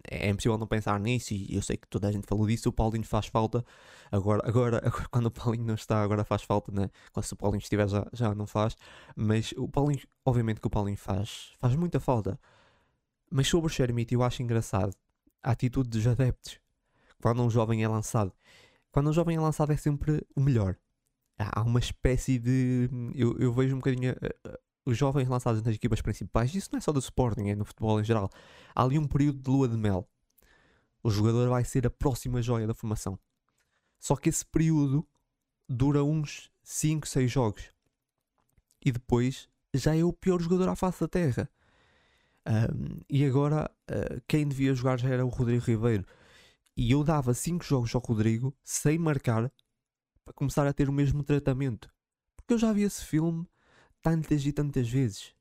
é 0.04 0.30
impossível 0.30 0.58
não 0.58 0.68
pensar 0.68 1.00
nisso 1.00 1.34
e 1.34 1.56
eu 1.56 1.62
sei 1.62 1.78
que 1.78 1.88
toda 1.88 2.08
a 2.08 2.12
gente 2.12 2.28
falou 2.28 2.48
disso. 2.48 2.70
O 2.70 2.74
Paulinho 2.74 3.06
faz 3.06 3.28
falta 3.28 3.66
agora, 4.12 4.42
agora, 4.48 4.78
agora 4.78 5.08
quando 5.12 5.26
o 5.28 5.32
Paulinho 5.32 5.66
não 5.66 5.76
está, 5.76 6.02
agora 6.02 6.24
faz 6.24 6.44
falta, 6.44 6.72
né? 6.72 6.90
Quando 7.12 7.26
se 7.26 7.34
o 7.34 7.38
Paulinho 7.38 7.62
estiver 7.62 7.88
já, 7.88 8.06
já 8.14 8.34
não 8.36 8.48
faz. 8.48 8.76
Mas 9.16 9.54
o 9.58 9.68
Paulinho, 9.68 10.02
obviamente 10.26 10.62
que 10.62 10.68
o 10.68 10.70
Paulinho 10.70 10.98
faz, 10.98 11.54
faz 11.60 11.76
muita 11.76 12.00
falta. 12.00 12.40
Mas 13.30 13.48
sobre 13.48 13.68
o 13.68 13.70
Xermite 13.70 14.14
eu 14.14 14.24
acho 14.24 14.42
engraçado 14.42 14.94
a 15.44 15.52
atitude 15.52 15.90
dos 15.90 16.08
adeptos 16.08 16.60
quando 17.22 17.42
um 17.44 17.50
jovem 17.50 17.84
é 17.84 17.88
lançado. 17.88 18.34
Quando 18.92 19.10
um 19.10 19.14
jovem 19.14 19.38
é 19.38 19.40
lançado 19.40 19.72
é 19.72 19.78
sempre 19.78 20.26
o 20.36 20.42
melhor. 20.42 20.76
Há 21.38 21.62
uma 21.62 21.80
espécie 21.80 22.40
de. 22.40 22.90
Eu, 23.14 23.38
eu 23.38 23.54
vejo 23.54 23.76
um 23.76 23.80
bocadinho 23.80 24.16
os 24.88 24.98
jovens 24.98 25.28
lançados 25.28 25.62
nas 25.62 25.76
equipas 25.76 26.02
principais, 26.02 26.56
isso 26.56 26.70
não 26.72 26.78
é 26.78 26.82
só 26.82 26.94
do 26.94 27.00
Sporting, 27.00 27.50
é 27.50 27.56
no 27.56 27.66
futebol 27.66 28.00
em 28.00 28.06
geral. 28.06 28.30
Há 28.74 28.84
ali 28.84 28.98
um 28.98 29.06
período 29.06 29.38
de 29.38 29.50
lua 29.50 29.68
de 29.68 29.76
mel. 29.76 30.08
O 31.04 31.12
jogador 31.12 31.50
vai 31.50 31.66
ser 31.66 31.86
a 31.86 31.90
próxima 31.90 32.42
joia 32.42 32.66
da 32.66 32.74
formação. 32.74 33.20
Só 34.00 34.16
que 34.16 34.30
esse 34.30 34.46
período 34.46 35.06
dura 35.68 36.06
uns 36.06 36.50
5, 36.64 37.06
6 37.06 37.30
jogos. 37.30 37.70
E 38.82 38.90
depois 38.90 39.50
já 39.74 39.94
é 39.94 40.06
o 40.06 40.14
pior 40.14 40.40
jogador 40.40 40.70
à 40.70 40.76
face 40.76 41.02
da 41.02 41.08
terra. 41.10 41.50
Um, 42.48 43.02
e 43.10 43.26
agora 43.26 43.70
uh, 43.92 44.22
quem 44.26 44.48
devia 44.48 44.74
jogar 44.74 44.98
já 44.98 45.10
era 45.10 45.26
o 45.26 45.30
Rodrigo 45.30 45.66
Ribeiro. 45.66 46.06
E 46.78 46.90
eu 46.92 47.04
dava 47.04 47.34
5 47.34 47.62
jogos 47.62 47.94
ao 47.94 48.02
Rodrigo 48.02 48.56
sem 48.64 48.98
marcar 48.98 49.52
para 50.24 50.34
começar 50.34 50.66
a 50.66 50.72
ter 50.72 50.88
o 50.88 50.94
mesmo 50.94 51.24
tratamento. 51.24 51.90
Porque 52.38 52.54
eu 52.54 52.58
já 52.58 52.72
vi 52.72 52.84
esse 52.84 53.04
filme 53.04 53.46
tantas 54.08 54.46
e 54.46 54.54
tantas 54.54 54.90
vezes. 54.90 55.34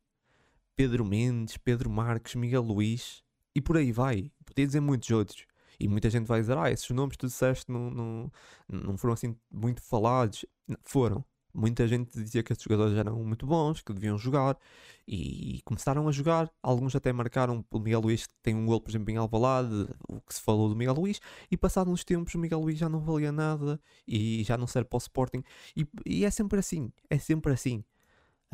Pedro 0.75 1.05
Mendes, 1.05 1.57
Pedro 1.57 1.89
Marques, 1.89 2.35
Miguel 2.35 2.63
Luís 2.63 3.23
e 3.55 3.61
por 3.61 3.77
aí 3.77 3.93
vai. 3.93 4.33
Podia 4.45 4.67
dizer 4.67 4.81
muitos 4.81 5.09
outros. 5.11 5.47
E 5.79 5.87
muita 5.87 6.11
gente 6.11 6.27
vai 6.27 6.41
dizer: 6.41 6.59
Ah, 6.59 6.71
esses 6.71 6.91
nomes 6.91 7.13
que 7.13 7.19
tu 7.19 7.27
disseste 7.29 7.71
não, 7.71 7.91
não, 7.91 8.33
não 8.69 8.97
foram 8.97 9.15
assim 9.15 9.37
muito 9.53 9.81
falados. 9.81 10.45
Foram. 10.83 11.25
Muita 11.55 11.87
gente 11.87 12.11
dizia 12.13 12.43
que 12.43 12.53
esses 12.53 12.63
jogadores 12.63 12.99
eram 12.99 13.23
muito 13.23 13.47
bons, 13.47 13.81
que 13.81 13.93
deviam 13.93 14.19
jogar 14.19 14.59
e 15.07 15.61
começaram 15.65 16.07
a 16.09 16.13
jogar. 16.13 16.51
Alguns 16.61 16.95
até 16.97 17.13
marcaram. 17.13 17.65
O 17.71 17.79
Miguel 17.79 18.01
Luís 18.01 18.29
tem 18.43 18.55
um 18.55 18.67
gol, 18.67 18.81
por 18.81 18.91
exemplo, 18.91 19.11
em 19.11 19.17
Alvalade, 19.17 19.89
o 20.09 20.21
que 20.21 20.35
se 20.35 20.41
falou 20.43 20.69
do 20.69 20.75
Miguel 20.75 20.95
Luís. 20.95 21.21
E 21.51 21.57
passados 21.57 21.93
uns 21.93 22.05
tempos, 22.05 22.35
o 22.35 22.39
Miguel 22.39 22.61
Luís 22.61 22.79
já 22.79 22.89
não 22.89 23.01
valia 23.01 23.31
nada 23.31 23.81
e 24.07 24.43
já 24.45 24.59
não 24.59 24.67
serve 24.67 24.89
para 24.89 24.97
o 24.97 24.99
Sporting. 24.99 25.43
E, 25.77 25.87
e 26.05 26.25
é 26.25 26.31
sempre 26.31 26.59
assim. 26.59 26.93
É 27.09 27.19
sempre 27.19 27.53
assim. 27.53 27.85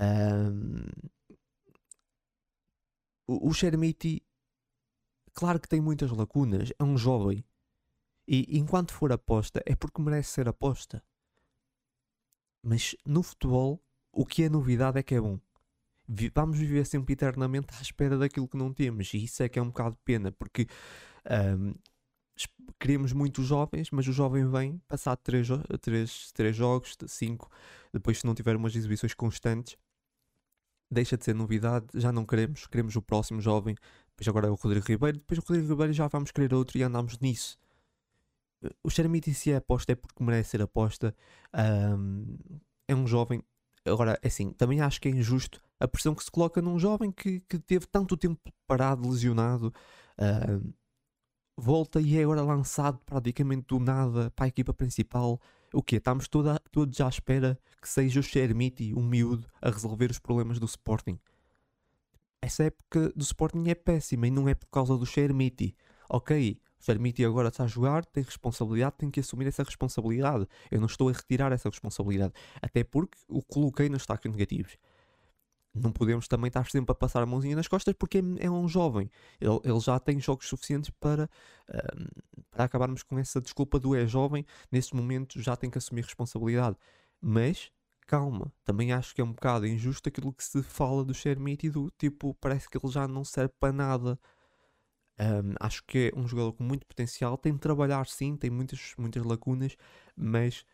Um, 0.02 0.82
o, 3.26 3.52
Chermiti, 3.54 4.22
claro 5.32 5.60
que 5.60 5.68
tem 5.68 5.80
muitas 5.80 6.10
lacunas, 6.10 6.72
é 6.78 6.84
um 6.84 6.96
jovem. 6.96 7.44
E 8.26 8.58
enquanto 8.58 8.92
for 8.92 9.12
aposta, 9.12 9.62
é 9.64 9.74
porque 9.74 10.02
merece 10.02 10.30
ser 10.30 10.48
aposta. 10.48 11.02
Mas 12.62 12.96
no 13.04 13.22
futebol, 13.22 13.82
o 14.12 14.24
que 14.26 14.44
é 14.44 14.48
novidade 14.48 14.98
é 14.98 15.02
que 15.02 15.14
é 15.14 15.20
bom. 15.20 15.38
Vamos 16.34 16.58
viver 16.58 16.84
sempre 16.84 17.14
eternamente 17.14 17.74
à 17.74 17.80
espera 17.80 18.18
daquilo 18.18 18.48
que 18.48 18.56
não 18.56 18.72
temos. 18.72 19.12
E 19.14 19.24
isso 19.24 19.42
é 19.42 19.48
que 19.48 19.58
é 19.58 19.62
um 19.62 19.68
bocado 19.68 19.96
de 19.96 20.02
pena, 20.04 20.30
porque 20.32 20.66
um, 21.56 21.74
queremos 22.78 23.12
muitos 23.12 23.46
jovens, 23.46 23.90
mas 23.90 24.06
o 24.06 24.12
jovem 24.12 24.48
vem 24.50 24.78
passar 24.88 25.16
três, 25.16 25.48
três, 25.80 26.32
três 26.32 26.56
jogos, 26.56 26.96
cinco, 27.06 27.50
depois 27.92 28.18
se 28.18 28.26
não 28.26 28.34
tiver 28.34 28.56
umas 28.56 28.74
exibições 28.74 29.14
constantes, 29.14 29.76
deixa 30.92 31.16
de 31.16 31.24
ser 31.24 31.34
novidade, 31.34 31.86
já 31.94 32.12
não 32.12 32.24
queremos, 32.24 32.66
queremos 32.66 32.94
o 32.96 33.02
próximo 33.02 33.40
jovem, 33.40 33.74
depois 34.10 34.28
agora 34.28 34.46
é 34.46 34.50
o 34.50 34.54
Rodrigo 34.54 34.86
Ribeiro, 34.86 35.18
depois 35.18 35.38
o 35.38 35.42
Rodrigo 35.42 35.68
Ribeiro 35.68 35.92
já 35.92 36.06
vamos 36.06 36.30
querer 36.30 36.52
outro 36.52 36.76
e 36.78 36.82
andamos 36.82 37.18
nisso. 37.18 37.58
O 38.82 38.90
Xeramiti 38.90 39.34
se 39.34 39.50
é 39.50 39.56
aposta 39.56 39.92
é 39.92 39.94
porque 39.94 40.22
merece 40.22 40.50
ser 40.50 40.62
aposta, 40.62 41.14
um, 41.98 42.36
é 42.86 42.94
um 42.94 43.06
jovem, 43.06 43.42
agora 43.84 44.18
é 44.22 44.28
assim, 44.28 44.52
também 44.52 44.80
acho 44.80 45.00
que 45.00 45.08
é 45.08 45.10
injusto 45.10 45.60
a 45.80 45.88
pressão 45.88 46.14
que 46.14 46.22
se 46.22 46.30
coloca 46.30 46.62
num 46.62 46.78
jovem 46.78 47.10
que, 47.10 47.40
que 47.40 47.58
teve 47.58 47.86
tanto 47.86 48.16
tempo 48.16 48.38
parado, 48.68 49.08
lesionado, 49.08 49.72
um, 50.18 50.72
volta 51.56 52.00
e 52.00 52.18
é 52.18 52.22
agora 52.22 52.42
lançado 52.42 52.98
praticamente 53.04 53.66
do 53.68 53.80
nada 53.80 54.30
para 54.30 54.44
a 54.44 54.48
equipa 54.48 54.72
principal. 54.72 55.40
O 55.72 55.82
quê? 55.82 55.96
Estamos 55.96 56.28
toda, 56.28 56.60
todos 56.70 57.00
à 57.00 57.08
espera 57.08 57.58
que 57.80 57.88
seja 57.88 58.20
o 58.20 58.22
Chermiti, 58.22 58.92
um 58.94 59.02
miúdo, 59.02 59.46
a 59.60 59.70
resolver 59.70 60.10
os 60.10 60.18
problemas 60.18 60.58
do 60.58 60.66
Sporting. 60.66 61.18
Essa 62.42 62.64
época 62.64 63.10
do 63.16 63.22
Sporting 63.22 63.64
é 63.68 63.74
péssima 63.74 64.26
e 64.26 64.30
não 64.30 64.48
é 64.48 64.54
por 64.54 64.66
causa 64.66 64.98
do 64.98 65.06
Chermiti. 65.06 65.74
Ok, 66.10 66.60
o 66.78 66.84
Chermiti 66.84 67.24
agora 67.24 67.48
está 67.48 67.64
a 67.64 67.66
jogar, 67.66 68.04
tem 68.04 68.22
responsabilidade, 68.22 68.96
tem 68.98 69.10
que 69.10 69.20
assumir 69.20 69.46
essa 69.46 69.62
responsabilidade. 69.62 70.46
Eu 70.70 70.78
não 70.78 70.86
estou 70.86 71.08
a 71.08 71.12
retirar 71.12 71.52
essa 71.52 71.70
responsabilidade. 71.70 72.34
Até 72.60 72.84
porque 72.84 73.16
o 73.26 73.42
coloquei 73.42 73.88
nos 73.88 73.98
destaques 73.98 74.30
negativos 74.30 74.76
não 75.74 75.90
podemos 75.90 76.28
também 76.28 76.48
estar 76.48 76.68
sempre 76.70 76.92
a 76.92 76.94
passar 76.94 77.22
a 77.22 77.26
mãozinha 77.26 77.56
nas 77.56 77.68
costas 77.68 77.94
porque 77.94 78.18
é, 78.18 78.46
é 78.46 78.50
um 78.50 78.68
jovem. 78.68 79.10
Ele, 79.40 79.58
ele, 79.64 79.80
já 79.80 79.98
tem 79.98 80.20
jogos 80.20 80.46
suficientes 80.46 80.90
para, 81.00 81.30
uh, 81.68 82.22
para 82.50 82.64
acabarmos 82.64 83.02
com 83.02 83.18
essa 83.18 83.40
desculpa 83.40 83.78
do 83.78 83.94
é 83.94 84.06
jovem. 84.06 84.44
Nesse 84.70 84.94
momento 84.94 85.40
já 85.40 85.56
tem 85.56 85.70
que 85.70 85.78
assumir 85.78 86.04
responsabilidade. 86.04 86.76
Mas, 87.20 87.72
calma, 88.06 88.52
também 88.64 88.92
acho 88.92 89.14
que 89.14 89.20
é 89.20 89.24
um 89.24 89.32
bocado 89.32 89.66
injusto 89.66 90.08
aquilo 90.08 90.32
que 90.32 90.44
se 90.44 90.62
fala 90.62 91.04
do 91.04 91.14
Shermit 91.14 91.66
e 91.66 91.70
do 91.70 91.90
tipo, 91.98 92.34
parece 92.34 92.68
que 92.68 92.76
ele 92.76 92.92
já 92.92 93.08
não 93.08 93.24
serve 93.24 93.54
para 93.58 93.72
nada. 93.72 94.18
Um, 95.18 95.54
acho 95.60 95.84
que 95.84 96.10
é 96.14 96.18
um 96.18 96.26
jogador 96.26 96.52
com 96.52 96.64
muito 96.64 96.86
potencial. 96.86 97.38
Tem 97.38 97.52
de 97.52 97.60
trabalhar 97.60 98.06
sim, 98.06 98.36
tem 98.36 98.50
muitas, 98.50 98.94
muitas 98.98 99.24
lacunas, 99.24 99.76
mas 100.16 100.64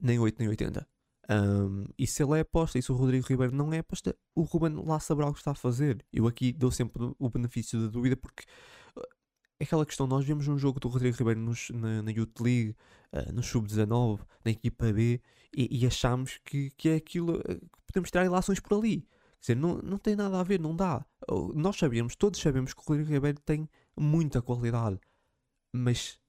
nem 0.00 0.18
8 0.18 0.38
nem 0.38 0.48
80. 0.48 0.86
Um, 1.30 1.84
e 1.98 2.06
se 2.06 2.22
ele 2.22 2.38
é 2.38 2.40
aposta 2.40 2.78
e 2.78 2.82
se 2.82 2.90
o 2.90 2.94
Rodrigo 2.94 3.26
Ribeiro 3.26 3.54
não 3.54 3.72
é 3.72 3.78
aposta, 3.78 4.16
o 4.34 4.42
Ruben 4.42 4.82
lá 4.84 4.98
saberá 4.98 5.28
o 5.28 5.32
que 5.32 5.40
está 5.40 5.50
a 5.50 5.54
fazer. 5.54 6.04
Eu 6.12 6.26
aqui 6.26 6.52
dou 6.52 6.70
sempre 6.70 7.12
o 7.18 7.30
benefício 7.30 7.80
da 7.80 7.88
dúvida 7.88 8.16
porque 8.16 8.44
é 9.60 9.64
aquela 9.64 9.84
questão, 9.84 10.06
nós 10.06 10.24
vemos 10.24 10.46
um 10.46 10.56
jogo 10.56 10.78
do 10.78 10.88
Rodrigo 10.88 11.16
Ribeiro 11.16 11.40
nos, 11.40 11.70
na, 11.70 12.00
na 12.02 12.10
Youth 12.12 12.40
League, 12.40 12.76
uh, 13.12 13.32
no 13.32 13.42
Sub-19, 13.42 14.20
na 14.44 14.52
equipa 14.52 14.92
B, 14.92 15.20
e, 15.54 15.80
e 15.80 15.86
achamos 15.86 16.38
que, 16.44 16.70
que 16.70 16.88
é 16.90 16.96
aquilo 16.96 17.42
que 17.42 17.82
podemos 17.86 18.10
tirar 18.10 18.24
ilações 18.24 18.60
por 18.60 18.78
ali. 18.78 19.00
Quer 19.00 19.40
dizer, 19.40 19.56
não, 19.56 19.78
não 19.78 19.98
tem 19.98 20.14
nada 20.14 20.38
a 20.38 20.42
ver, 20.42 20.60
não 20.60 20.74
dá. 20.76 21.04
Nós 21.54 21.76
sabemos, 21.76 22.14
todos 22.14 22.40
sabemos 22.40 22.72
que 22.72 22.80
o 22.80 22.84
Rodrigo 22.84 23.10
Ribeiro 23.10 23.40
tem 23.40 23.68
muita 23.96 24.40
qualidade, 24.40 25.00
mas 25.72 26.20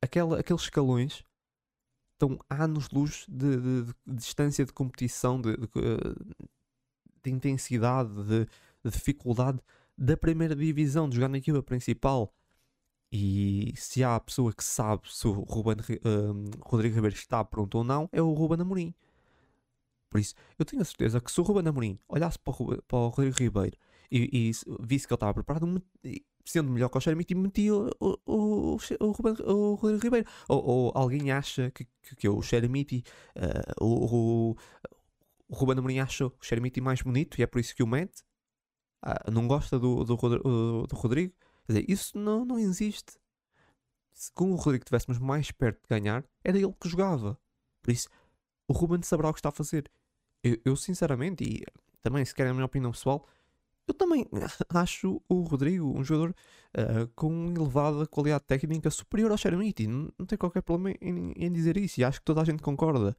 aquela, 0.00 0.40
aqueles 0.40 0.62
escalões 0.62 1.24
estão 2.22 2.38
anos-luz 2.48 3.26
de, 3.28 3.56
de, 3.56 3.82
de, 3.84 3.94
distância 4.06 4.64
de 4.64 4.72
competição, 4.72 5.40
de, 5.40 5.56
de, 5.56 5.66
de 7.22 7.30
intensidade, 7.30 8.10
de, 8.24 8.46
dificuldade 8.84 9.60
da 9.96 10.16
primeira 10.16 10.54
divisão, 10.54 11.08
de 11.08 11.16
jogar 11.16 11.28
na 11.28 11.38
equipa 11.38 11.62
principal. 11.62 12.32
E 13.10 13.74
se 13.76 14.02
há 14.02 14.16
a 14.16 14.20
pessoa 14.20 14.52
que 14.52 14.64
sabe 14.64 15.02
se 15.12 15.26
o 15.26 15.32
Ruben, 15.32 15.76
um, 16.04 16.44
Rodrigo 16.62 16.94
Ribeiro 16.94 17.14
está 17.14 17.44
pronto 17.44 17.78
ou 17.78 17.84
não, 17.84 18.08
é 18.10 18.22
o 18.22 18.32
Ruben 18.32 18.60
Amorim. 18.60 18.94
Por 20.08 20.18
isso, 20.20 20.34
eu 20.58 20.64
tenho 20.64 20.82
a 20.82 20.84
certeza 20.84 21.20
que 21.20 21.30
se 21.30 21.40
o 21.40 21.44
Ruben 21.44 21.68
Amorim 21.68 21.98
olhasse 22.08 22.38
para 22.38 22.54
o, 22.54 22.82
para 22.82 22.98
o 22.98 23.08
Rodrigo 23.08 23.36
Ribeiro 23.38 23.76
e, 24.10 24.50
e, 24.50 24.50
visse 24.80 25.06
que 25.06 25.12
ele 25.12 25.16
estava 25.16 25.34
preparado, 25.34 25.82
sendo 26.44 26.70
melhor 26.70 26.88
que 26.88 26.98
o 26.98 27.00
Xermite, 27.00 27.34
metia 27.34 27.74
o, 27.74 27.90
o, 28.00 28.18
o, 28.26 28.76
o, 29.00 29.10
Ruben, 29.12 29.34
o 29.46 29.74
Rodrigo 29.74 30.02
Ribeiro. 30.02 30.28
Ou, 30.48 30.64
ou, 30.64 30.92
alguém 30.94 31.30
acha 31.30 31.70
que, 31.70 31.84
que, 32.02 32.16
que 32.16 32.28
o 32.28 32.42
Xeramiti, 32.42 33.04
uh, 33.36 33.84
o, 33.84 34.50
o, 34.50 34.56
o 35.48 35.54
Ruben 35.54 35.78
Amorim 35.78 35.98
acha 35.98 36.26
o 36.26 36.32
Xeramiti 36.40 36.80
mais 36.80 37.02
bonito 37.02 37.38
e 37.38 37.42
é 37.42 37.46
por 37.46 37.60
isso 37.60 37.74
que 37.74 37.82
o 37.82 37.86
mete. 37.86 38.22
Ah, 39.02 39.30
não 39.30 39.48
gosta 39.48 39.78
do, 39.78 40.04
do, 40.04 40.16
do, 40.16 40.86
do 40.86 40.96
Rodrigo. 40.96 41.34
Quer 41.66 41.72
dizer, 41.72 41.90
isso 41.90 42.16
não, 42.16 42.44
não 42.44 42.58
existe. 42.58 43.18
Se 44.12 44.30
com 44.32 44.52
o 44.52 44.56
Rodrigo 44.56 44.84
estivéssemos 44.84 45.18
mais 45.18 45.50
perto 45.50 45.80
de 45.82 45.88
ganhar, 45.88 46.24
era 46.44 46.56
ele 46.56 46.72
que 46.80 46.88
jogava. 46.88 47.38
Por 47.82 47.90
isso, 47.90 48.08
o 48.68 48.72
Ruben 48.72 49.02
saberá 49.02 49.30
o 49.30 49.32
que 49.32 49.40
está 49.40 49.48
a 49.48 49.52
fazer. 49.52 49.90
Eu, 50.42 50.56
eu 50.64 50.76
sinceramente, 50.76 51.44
e 51.44 51.64
também 52.00 52.24
se 52.24 52.34
querem 52.34 52.50
a 52.50 52.54
minha 52.54 52.66
opinião 52.66 52.92
pessoal, 52.92 53.26
eu 53.86 53.94
também 53.94 54.26
acho 54.70 55.20
o 55.28 55.42
Rodrigo 55.42 55.98
um 55.98 56.04
jogador 56.04 56.34
uh, 56.76 57.08
com 57.14 57.52
elevada 57.54 58.06
qualidade 58.06 58.44
técnica 58.44 58.90
superior 58.90 59.30
ao 59.30 59.38
Xeramiti. 59.38 59.86
Não, 59.86 60.10
não 60.18 60.26
tenho 60.26 60.38
qualquer 60.38 60.62
problema 60.62 60.96
em, 61.00 61.32
em, 61.36 61.52
dizer 61.52 61.76
isso 61.76 62.00
e 62.00 62.04
acho 62.04 62.20
que 62.20 62.24
toda 62.24 62.40
a 62.40 62.44
gente 62.44 62.62
concorda. 62.62 63.16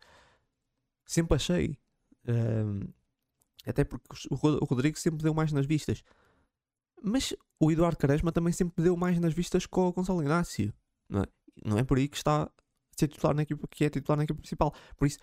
Sempre 1.05 1.35
achei. 1.35 1.77
Uh, 2.25 2.87
até 3.65 3.83
porque 3.83 4.27
o, 4.29 4.35
o 4.35 4.65
Rodrigo 4.65 4.97
sempre 4.97 5.23
deu 5.23 5.33
mais 5.33 5.51
nas 5.51 5.65
vistas. 5.65 6.03
Mas 7.01 7.35
o 7.59 7.71
Eduardo 7.71 7.97
Quaresma 7.97 8.31
também 8.31 8.53
sempre 8.53 8.81
deu 8.83 8.95
mais 8.95 9.19
nas 9.19 9.33
vistas 9.33 9.65
com 9.65 9.87
o 9.87 9.91
Gonçalo 9.91 10.23
Inácio. 10.23 10.73
Não 11.09 11.21
é? 11.21 11.25
não 11.65 11.77
é 11.77 11.83
por 11.83 11.97
aí 11.97 12.07
que 12.07 12.17
está 12.17 12.43
a 12.43 12.49
ser 12.97 13.07
titular 13.07 13.35
na 13.35 13.43
equipa, 13.43 13.67
que 13.69 13.83
é 13.83 13.89
titular 13.89 14.17
na 14.17 14.23
equipa 14.23 14.39
principal. 14.39 14.73
Por 14.97 15.05
isso, 15.05 15.19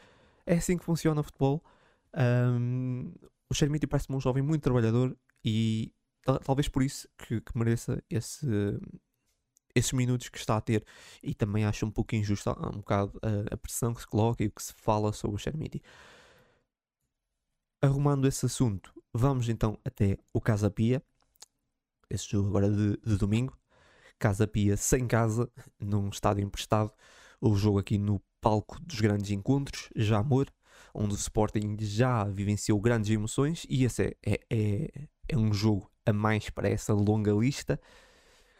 é 0.47 0.54
assim 0.54 0.76
que 0.76 0.85
funciona 0.85 1.20
o 1.20 1.25
futebol. 1.25 1.62
Um, 2.14 3.12
o 3.49 3.54
Xermiti 3.54 3.87
parece-me 3.87 4.16
um 4.16 4.20
jovem 4.20 4.42
muito 4.42 4.62
trabalhador 4.62 5.16
e 5.44 5.92
talvez 6.44 6.68
por 6.68 6.82
isso 6.82 7.09
que, 7.18 7.40
que 7.40 7.59
mereça 7.59 8.02
esse, 8.11 8.47
esses 9.75 9.92
minutos 9.92 10.28
que 10.28 10.38
está 10.38 10.56
a 10.56 10.61
ter. 10.61 10.85
E 11.23 11.35
também 11.35 11.64
acho 11.64 11.87
um 11.87 11.90
pouco 11.90 12.14
injusto 12.14 12.50
um 12.50 12.78
bocado 12.78 13.18
a, 13.23 13.54
a 13.54 13.56
pressão 13.56 13.94
que 13.94 14.00
se 14.00 14.06
coloca 14.06 14.42
e 14.42 14.47
o 14.47 14.50
que 14.50 14.62
se 14.62 14.73
fala 14.75 15.12
sobre 15.12 15.37
o 15.37 15.38
Xermiti. 15.38 15.82
Arrumando 17.82 18.26
esse 18.26 18.44
assunto, 18.44 18.92
vamos 19.12 19.49
então 19.49 19.78
até 19.85 20.18
o 20.32 20.40
Casa 20.40 20.70
Pia. 20.70 21.02
Esse 22.11 22.28
jogo 22.28 22.49
agora 22.49 22.70
de, 22.70 22.97
de 22.99 23.16
domingo. 23.16 23.56
Casa 24.18 24.47
Pia 24.47 24.76
sem 24.76 25.06
casa, 25.06 25.50
num 25.78 26.11
estádio 26.11 26.44
emprestado. 26.44 26.92
O 27.40 27.54
jogo 27.56 27.78
aqui 27.78 27.97
no 27.97 28.20
palco 28.40 28.78
dos 28.82 29.00
grandes 29.00 29.30
encontros, 29.30 29.88
já 29.97 30.18
amor, 30.18 30.52
onde 30.94 31.14
o 31.14 31.16
Sporting 31.16 31.76
já 31.80 32.25
vivenciou 32.25 32.80
grandes 32.80 33.11
emoções 33.11 33.66
e 33.68 33.85
esse 33.85 34.02
é, 34.02 34.16
é, 34.25 34.40
é, 34.50 35.09
é 35.28 35.37
um 35.37 35.52
jogo 35.52 35.90
a 36.04 36.12
mais 36.12 36.50
para 36.50 36.68
essa 36.68 36.92
longa 36.92 37.32
lista. 37.32 37.80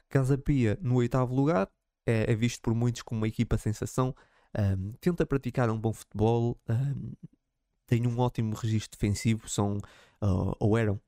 Casa 0.09 0.37
Pia 0.37 0.79
no 0.81 0.97
oitavo 0.97 1.35
lugar, 1.35 1.69
é, 2.07 2.31
é 2.33 2.35
visto 2.35 2.61
por 2.63 2.75
muitos 2.75 3.03
como 3.03 3.21
uma 3.21 3.29
equipa 3.29 3.57
sensação, 3.57 4.15
um, 4.59 4.93
tenta 5.01 5.25
praticar 5.25 5.71
um 5.71 5.79
bom 5.79 5.93
futebol, 5.93 6.59
um, 6.69 7.13
tem 7.87 8.07
um 8.07 8.19
ótimo 8.19 8.55
registro 8.55 8.99
defensivo, 8.99 9.49
são, 9.49 9.77
uh, 10.23 10.55
ou 10.59 10.77
eram 10.77 11.01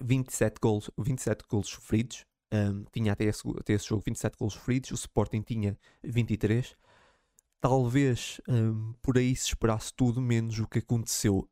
27 0.00 0.58
gols, 0.60 0.90
27 0.98 1.44
gols 1.48 1.68
sofridos, 1.68 2.24
um, 2.52 2.84
tinha 2.92 3.12
até 3.12 3.24
esse, 3.24 3.42
até 3.58 3.74
esse 3.74 3.86
jogo 3.86 4.02
27 4.04 4.36
gols 4.38 4.54
sofridos, 4.54 4.90
o 4.90 4.94
Sporting 4.94 5.42
tinha 5.42 5.78
23. 6.02 6.76
Talvez 7.62 8.40
um, 8.48 8.92
por 9.00 9.16
aí 9.16 9.36
se 9.36 9.50
esperasse 9.50 9.94
tudo 9.94 10.20
menos 10.20 10.58
o 10.58 10.66
que 10.66 10.80
aconteceu. 10.80 11.48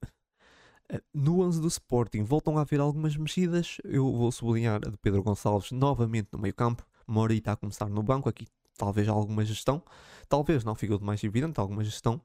Uh, 0.92 1.00
no 1.14 1.40
11 1.40 1.60
do 1.60 1.68
Sporting 1.68 2.24
voltam 2.24 2.58
a 2.58 2.62
haver 2.62 2.80
algumas 2.80 3.16
mexidas. 3.16 3.76
Eu 3.84 4.12
vou 4.12 4.32
sublinhar 4.32 4.80
a 4.84 4.90
de 4.90 4.96
Pedro 4.96 5.22
Gonçalves 5.22 5.70
novamente 5.70 6.30
no 6.32 6.40
meio 6.40 6.52
campo. 6.52 6.84
Morita 7.06 7.52
a 7.52 7.56
começar 7.56 7.88
no 7.88 8.02
banco. 8.02 8.28
Aqui 8.28 8.48
talvez 8.76 9.06
alguma 9.06 9.44
gestão. 9.44 9.84
Talvez 10.28 10.64
não 10.64 10.74
ficou 10.74 10.98
de 10.98 11.04
mais 11.04 11.22
evidente 11.22 11.60
alguma 11.60 11.84
gestão 11.84 12.20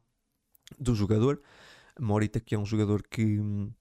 do 0.80 0.96
jogador. 0.96 1.40
Morita 2.00 2.40
que 2.40 2.56
é 2.56 2.58
um 2.58 2.66
jogador 2.66 3.04
que 3.04 3.40
hum, 3.40 3.72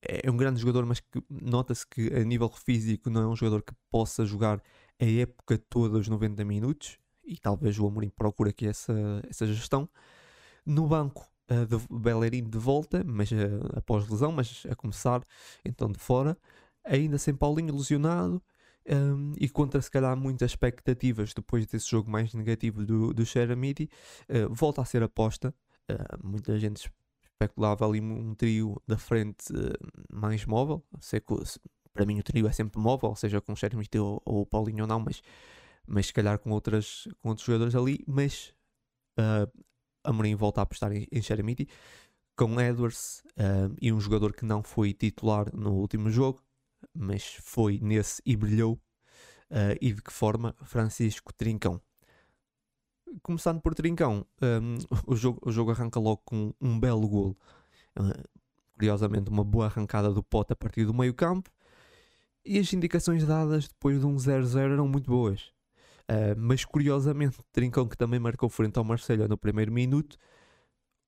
é 0.00 0.30
um 0.30 0.38
grande 0.38 0.58
jogador, 0.58 0.86
mas 0.86 1.00
que 1.00 1.22
nota-se 1.28 1.86
que 1.86 2.14
a 2.14 2.24
nível 2.24 2.48
físico 2.48 3.10
não 3.10 3.20
é 3.20 3.26
um 3.28 3.36
jogador 3.36 3.62
que 3.62 3.74
possa 3.90 4.24
jogar 4.24 4.62
a 4.98 5.04
época 5.04 5.58
toda 5.58 5.98
os 5.98 6.08
90 6.08 6.42
minutos 6.46 6.98
e 7.24 7.36
talvez 7.36 7.78
o 7.78 7.86
Amorim 7.86 8.10
procure 8.10 8.50
aqui 8.50 8.66
essa, 8.66 8.92
essa 9.28 9.46
gestão. 9.46 9.88
No 10.64 10.86
banco, 10.86 11.26
uh, 11.50 11.66
de 11.66 11.76
Bellerin 11.90 12.44
de 12.44 12.58
volta, 12.58 13.02
mas 13.04 13.30
uh, 13.32 13.36
após 13.74 14.08
lesão, 14.08 14.32
mas 14.32 14.64
a 14.70 14.74
começar 14.74 15.22
então 15.64 15.90
de 15.90 15.98
fora, 15.98 16.36
ainda 16.84 17.18
sem 17.18 17.34
Paulinho 17.34 17.74
lesionado. 17.74 18.42
Um, 18.92 19.34
e 19.38 19.48
contra 19.48 19.80
se 19.80 19.90
calhar 19.90 20.16
muitas 20.16 20.52
expectativas 20.52 21.34
depois 21.34 21.66
desse 21.66 21.88
jogo 21.88 22.10
mais 22.10 22.32
negativo 22.32 22.84
do, 22.84 23.12
do 23.12 23.26
Xeramiti, 23.26 23.88
uh, 24.28 24.52
volta 24.52 24.80
a 24.80 24.84
ser 24.84 25.02
aposta. 25.02 25.54
Uh, 25.88 26.26
muita 26.26 26.58
gente 26.58 26.90
especulava 27.22 27.86
ali 27.86 28.00
um 28.00 28.34
trio 28.34 28.80
da 28.86 28.96
frente 28.96 29.44
mais 30.10 30.44
móvel. 30.46 30.82
Sei 30.98 31.20
que, 31.20 31.34
para 31.92 32.04
mim 32.06 32.18
o 32.18 32.22
trio 32.22 32.46
é 32.46 32.52
sempre 32.52 32.80
móvel, 32.80 33.14
seja 33.14 33.40
com 33.40 33.52
o 33.52 34.02
ou, 34.02 34.22
ou 34.24 34.40
o 34.42 34.46
Paulinho 34.46 34.84
ou 34.84 34.88
não, 34.88 35.00
mas, 35.00 35.22
mas 35.86 36.06
se 36.06 36.12
calhar 36.12 36.38
com, 36.38 36.50
outras, 36.50 37.08
com 37.20 37.30
outros 37.30 37.46
jogadores 37.46 37.74
ali. 37.74 38.04
Mas 38.06 38.54
uh, 39.18 39.50
Amorim 40.04 40.34
volta 40.34 40.60
a 40.60 40.62
apostar 40.62 40.92
em, 40.92 41.06
em 41.10 41.22
Xermite 41.22 41.68
com 42.36 42.60
Edwards 42.60 43.22
uh, 43.30 43.74
e 43.80 43.92
um 43.92 44.00
jogador 44.00 44.32
que 44.32 44.44
não 44.44 44.62
foi 44.62 44.92
titular 44.92 45.54
no 45.54 45.72
último 45.74 46.10
jogo, 46.10 46.42
mas 46.94 47.36
foi 47.42 47.78
nesse 47.82 48.22
e 48.24 48.36
brilhou. 48.36 48.80
Uh, 49.50 49.74
e 49.80 49.92
de 49.92 50.00
que 50.00 50.12
forma? 50.12 50.54
Francisco 50.62 51.32
Trincão 51.34 51.80
começando 53.22 53.60
por 53.60 53.74
Trincão, 53.74 54.24
um, 54.40 54.76
o, 55.06 55.16
jogo, 55.16 55.40
o 55.44 55.50
jogo 55.50 55.70
arranca 55.70 55.98
logo 55.98 56.22
com 56.24 56.54
um 56.60 56.78
belo 56.78 57.08
gol. 57.08 57.36
Uh, 57.98 58.28
curiosamente, 58.74 59.28
uma 59.28 59.44
boa 59.44 59.66
arrancada 59.66 60.10
do 60.10 60.22
pote 60.22 60.52
a 60.52 60.56
partir 60.56 60.84
do 60.84 60.94
meio 60.94 61.12
campo. 61.12 61.50
E 62.44 62.58
as 62.58 62.72
indicações 62.72 63.26
dadas 63.26 63.68
depois 63.68 64.00
de 64.00 64.06
um 64.06 64.16
0-0 64.16 64.72
eram 64.72 64.88
muito 64.88 65.10
boas. 65.10 65.52
Uh, 66.10 66.34
mas 66.36 66.64
curiosamente, 66.64 67.38
Trincão, 67.52 67.86
que 67.86 67.96
também 67.96 68.18
marcou 68.18 68.48
frente 68.48 68.76
ao 68.78 68.84
Marselha 68.84 69.28
no 69.28 69.38
primeiro 69.38 69.70
minuto, 69.70 70.18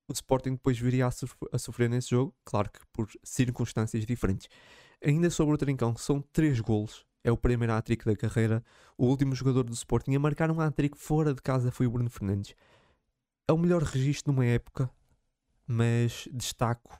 o 0.07 0.13
Sporting 0.13 0.51
depois 0.51 0.79
viria 0.79 1.07
a, 1.07 1.11
sofrer, 1.11 1.49
a 1.51 1.57
sofrer 1.57 1.89
nesse 1.89 2.11
jogo, 2.11 2.33
claro 2.45 2.71
que 2.71 2.79
por 2.93 3.09
circunstâncias 3.21 4.05
diferentes. 4.05 4.47
Ainda 5.03 5.29
sobre 5.29 5.55
o 5.55 5.57
Trincão, 5.57 5.95
são 5.97 6.21
três 6.21 6.59
golos 6.61 7.05
é 7.23 7.31
o 7.31 7.37
primeiro 7.37 7.73
hat-trick 7.73 8.05
da 8.05 8.15
carreira. 8.15 8.63
O 8.97 9.05
último 9.05 9.33
jogador 9.33 9.63
do 9.63 9.73
Sporting 9.73 10.15
a 10.15 10.19
marcar 10.19 10.51
um 10.51 10.59
hat-trick 10.59 10.97
fora 10.97 11.33
de 11.33 11.41
casa 11.41 11.71
foi 11.71 11.87
o 11.87 11.91
Bruno 11.91 12.09
Fernandes. 12.09 12.53
É 13.47 13.53
o 13.53 13.57
melhor 13.57 13.81
registro 13.81 14.31
numa 14.31 14.45
época, 14.45 14.89
mas 15.65 16.27
destaco 16.31 16.99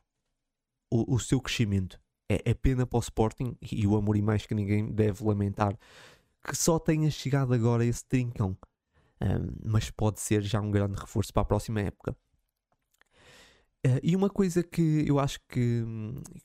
o, 0.92 1.16
o 1.16 1.20
seu 1.20 1.42
crescimento. 1.42 2.00
É, 2.32 2.52
é, 2.52 2.54
pena 2.54 2.88
para 2.88 2.98
o 2.98 3.02
Sporting 3.02 3.58
e 3.62 3.86
o 3.86 3.98
Amorim 3.98 4.22
mais 4.22 4.46
que 4.46 4.56
ninguém 4.56 4.92
deve 4.92 5.24
lamentar 5.24 5.78
que 6.44 6.56
só 6.56 6.80
tenha 6.80 7.10
chegado 7.10 7.54
agora 7.54 7.86
esse 7.86 8.06
trincão. 8.06 8.58
Um, 9.22 9.70
mas 9.72 9.90
pode 9.90 10.20
ser 10.20 10.42
já 10.42 10.60
um 10.60 10.70
grande 10.70 11.00
reforço 11.00 11.32
para 11.32 11.44
a 11.44 11.46
próxima 11.46 11.82
época. 11.82 12.16
Uh, 13.86 14.00
e 14.02 14.16
uma 14.16 14.30
coisa 14.30 14.64
que 14.64 15.06
eu 15.08 15.20
acho 15.20 15.40
que, 15.48 15.84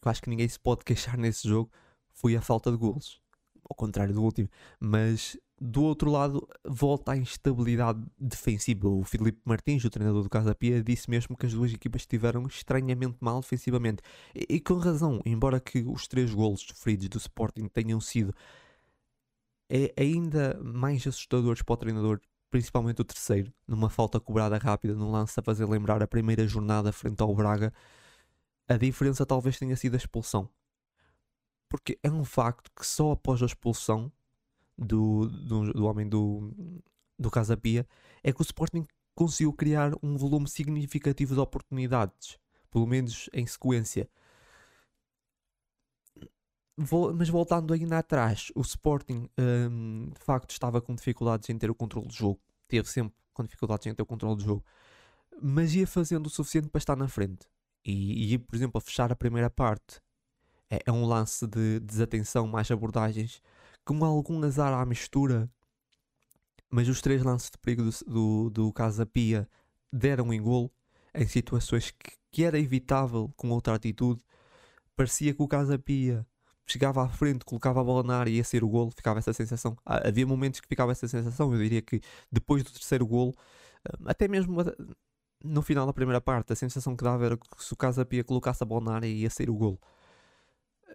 eu 0.05 0.11
acho 0.11 0.23
que 0.23 0.31
ninguém 0.31 0.49
se 0.49 0.59
pode 0.59 0.85
queixar 0.85 1.17
nesse 1.17 1.49
jogo 1.49 1.71
foi 2.13 2.37
a 2.37 2.41
falta 2.41 2.71
de 2.71 2.77
golos 2.77 3.21
ao 3.69 3.77
contrário 3.77 4.15
do 4.15 4.23
último, 4.23 4.49
mas 4.81 5.37
do 5.61 5.83
outro 5.83 6.11
lado 6.11 6.49
volta 6.65 7.13
a 7.13 7.17
instabilidade 7.17 8.03
defensiva. 8.19 8.89
O 8.89 9.05
Filipe 9.05 9.41
Martins, 9.45 9.85
o 9.85 9.91
treinador 9.91 10.23
do 10.23 10.31
Casa 10.31 10.55
Pia, 10.55 10.83
disse 10.83 11.11
mesmo 11.11 11.37
que 11.37 11.47
as 11.47 11.53
duas 11.53 11.73
equipas 11.73 12.03
estiveram 12.03 12.47
estranhamente 12.47 13.17
mal 13.21 13.41
defensivamente. 13.41 14.03
E, 14.35 14.57
e, 14.57 14.61
com 14.61 14.75
razão, 14.75 15.21
embora 15.27 15.61
que 15.61 15.85
os 15.87 16.07
três 16.07 16.33
golos 16.33 16.63
sofridos 16.63 17.09
do 17.09 17.19
Sporting 17.19 17.69
tenham 17.69 18.01
sido 18.01 18.35
é 19.69 19.93
ainda 19.97 20.59
mais 20.63 21.07
assustadores 21.07 21.63
para 21.63 21.75
o 21.75 21.77
treinador, 21.77 22.21
principalmente 22.51 23.01
o 23.01 23.05
terceiro, 23.05 23.53
numa 23.67 23.91
falta 23.91 24.19
cobrada 24.21 24.57
rápida, 24.59 24.95
num 24.95 25.11
lance 25.11 25.39
a 25.39 25.43
fazer 25.43 25.67
lembrar 25.67 26.03
a 26.03 26.07
primeira 26.07 26.47
jornada 26.47 26.93
frente 26.93 27.21
ao 27.23 27.35
Braga. 27.35 27.73
A 28.69 28.77
diferença 28.77 29.27
talvez 29.27 29.59
tenha 29.59 29.77
sido 29.77 29.95
a 29.95 29.99
expulsão 29.99 30.51
porque 31.69 31.99
é 32.03 32.11
um 32.11 32.25
facto 32.25 32.71
que 32.75 32.87
só 32.87 33.13
após 33.13 33.43
a 33.43 33.47
expulsão 33.47 34.11
do, 34.77 35.27
do, 35.27 35.73
do 35.73 35.85
homem 35.85 36.09
do, 36.09 36.53
do 37.19 37.31
Casa 37.31 37.57
Pia 37.57 37.87
é 38.23 38.33
que 38.33 38.41
o 38.41 38.43
Sporting 38.43 38.87
conseguiu 39.15 39.53
criar 39.53 39.93
um 40.03 40.17
volume 40.17 40.49
significativo 40.49 41.35
de 41.35 41.41
oportunidades, 41.41 42.39
pelo 42.71 42.87
menos 42.87 43.29
em 43.33 43.47
sequência. 43.47 44.09
Vou, 46.81 47.13
mas 47.13 47.29
voltando 47.29 47.75
ainda 47.75 47.99
atrás, 47.99 48.53
o 48.55 48.61
Sporting 48.61 49.29
um, 49.37 50.11
de 50.17 50.25
facto 50.25 50.51
estava 50.53 50.81
com 50.81 50.95
dificuldades 50.95 51.51
em 51.51 51.59
ter 51.59 51.69
o 51.69 51.75
controle 51.75 52.07
do 52.07 52.15
jogo, 52.15 52.41
teve 52.69 52.89
sempre 52.89 53.13
com 53.35 53.43
dificuldades 53.43 53.85
em 53.89 53.95
ter 53.95 54.03
o 54.03 54.07
controle 54.07 54.37
do 54.37 54.45
jogo, 54.45 54.65
mas 55.43 55.75
ia 55.75 55.89
fazendo 55.89 56.27
o 56.27 56.31
suficiente 56.31 56.69
para 56.69 56.79
estar 56.79 56.95
na 56.95 57.09
frente. 57.09 57.49
E, 57.85 58.33
e 58.33 58.39
por 58.39 58.55
exemplo, 58.55 58.79
a 58.79 58.81
fechar 58.81 59.11
a 59.11 59.17
primeira 59.17 59.51
parte 59.51 60.01
é, 60.71 60.81
é 60.87 60.93
um 60.93 61.05
lance 61.05 61.49
de 61.49 61.81
desatenção, 61.81 62.47
mais 62.47 62.71
abordagens, 62.71 63.43
com 63.85 64.05
algum 64.05 64.41
azar 64.45 64.73
à 64.73 64.87
mistura, 64.87 65.51
mas 66.71 66.89
os 66.89 67.01
três 67.01 67.25
lances 67.25 67.51
de 67.51 67.59
perigo 67.59 67.83
do, 67.83 67.91
do, 68.07 68.51
do 68.51 68.73
Casa 68.73 69.05
Pia 69.05 69.49
deram 69.93 70.33
em 70.33 70.41
gol 70.41 70.71
em 71.13 71.27
situações 71.27 71.91
que, 71.91 72.13
que 72.31 72.45
era 72.45 72.57
evitável 72.57 73.33
com 73.37 73.51
outra 73.51 73.75
atitude. 73.75 74.23
Parecia 74.95 75.35
que 75.35 75.43
o 75.43 75.49
Casa 75.49 75.77
Pia 75.77 76.25
chegava 76.71 77.05
à 77.05 77.09
frente, 77.09 77.45
colocava 77.45 77.81
a 77.81 77.85
bola 77.85 78.03
na 78.03 78.19
área 78.19 78.31
e 78.31 78.37
ia 78.37 78.45
ser 78.45 78.63
o 78.65 78.69
golo, 78.69 78.91
ficava 78.91 79.19
essa 79.19 79.33
sensação. 79.33 79.77
Havia 79.85 80.27
momentos 80.27 80.61
que 80.61 80.69
ficava 80.69 80.93
essa 80.93 81.09
sensação, 81.09 81.53
eu 81.53 81.59
diria 81.59 81.83
que 81.83 82.01
depois 82.31 82.63
do 82.63 82.71
terceiro 82.71 83.07
golo, 83.07 83.35
hum, 84.01 84.05
até 84.07 84.29
mesmo 84.29 84.57
no 85.45 85.63
final 85.63 85.87
da 85.87 85.93
primeira 85.93 86.21
parte, 86.21 86.53
a 86.53 86.57
sensação 86.57 86.97
que 86.97 87.05
dava 87.05 87.25
era 87.25 87.37
que 87.37 87.65
se 87.65 87.73
o 87.73 87.77
Casa 87.77 88.05
Pia 88.05 88.25
colocasse 88.25 88.63
a 88.63 88.67
bola 88.67 88.85
na 88.85 88.95
área 88.97 89.07
ia 89.07 89.31
ser 89.31 89.49
o 89.51 89.55
golo. 89.55 89.79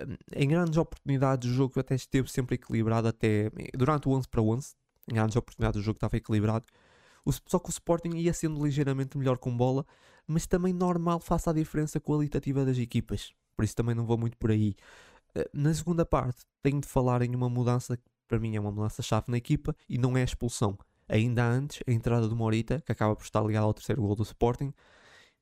Hum, 0.01 0.15
em 0.35 0.47
grandes 0.47 0.77
oportunidades 0.77 1.49
o 1.49 1.53
jogo 1.53 1.79
até 1.79 1.95
esteve 1.95 2.29
sempre 2.29 2.55
equilibrado, 2.55 3.07
até 3.07 3.51
durante 3.75 4.07
o 4.07 4.11
11 4.11 4.27
para 4.27 4.41
11, 4.41 4.75
em 5.09 5.15
grandes 5.15 5.35
oportunidades 5.35 5.79
o 5.79 5.83
jogo 5.83 5.97
estava 5.97 6.17
equilibrado, 6.17 6.65
só 7.47 7.59
que 7.59 7.69
o 7.69 7.71
Sporting 7.71 8.15
ia 8.17 8.33
sendo 8.33 8.63
ligeiramente 8.63 9.17
melhor 9.17 9.37
com 9.37 9.55
bola, 9.55 9.85
mas 10.27 10.45
também 10.45 10.73
normal 10.73 11.19
face 11.19 11.49
à 11.49 11.53
diferença 11.53 11.99
qualitativa 11.99 12.65
das 12.65 12.77
equipas. 12.77 13.33
Por 13.55 13.63
isso 13.63 13.75
também 13.75 13.95
não 13.95 14.05
vou 14.05 14.17
muito 14.17 14.37
por 14.37 14.51
aí. 14.51 14.75
Eh, 15.35 15.49
na 15.53 15.73
segunda 15.73 16.05
parte, 16.05 16.43
tenho 16.61 16.81
de 16.81 16.87
falar 16.87 17.21
em 17.21 17.35
uma 17.35 17.49
mudança 17.49 17.97
que 17.97 18.03
para 18.27 18.39
mim 18.39 18.55
é 18.55 18.59
uma 18.59 18.71
mudança-chave 18.71 19.25
na 19.29 19.37
equipa 19.37 19.75
e 19.87 19.97
não 19.97 20.17
é 20.17 20.21
a 20.21 20.25
expulsão. 20.25 20.77
Ainda 21.07 21.45
antes, 21.45 21.81
a 21.87 21.91
entrada 21.91 22.27
do 22.27 22.35
Morita, 22.35 22.81
que 22.81 22.91
acaba 22.91 23.15
por 23.15 23.23
estar 23.23 23.41
ligado 23.43 23.65
ao 23.65 23.73
terceiro 23.73 24.01
gol 24.01 24.15
do 24.15 24.23
Sporting, 24.23 24.73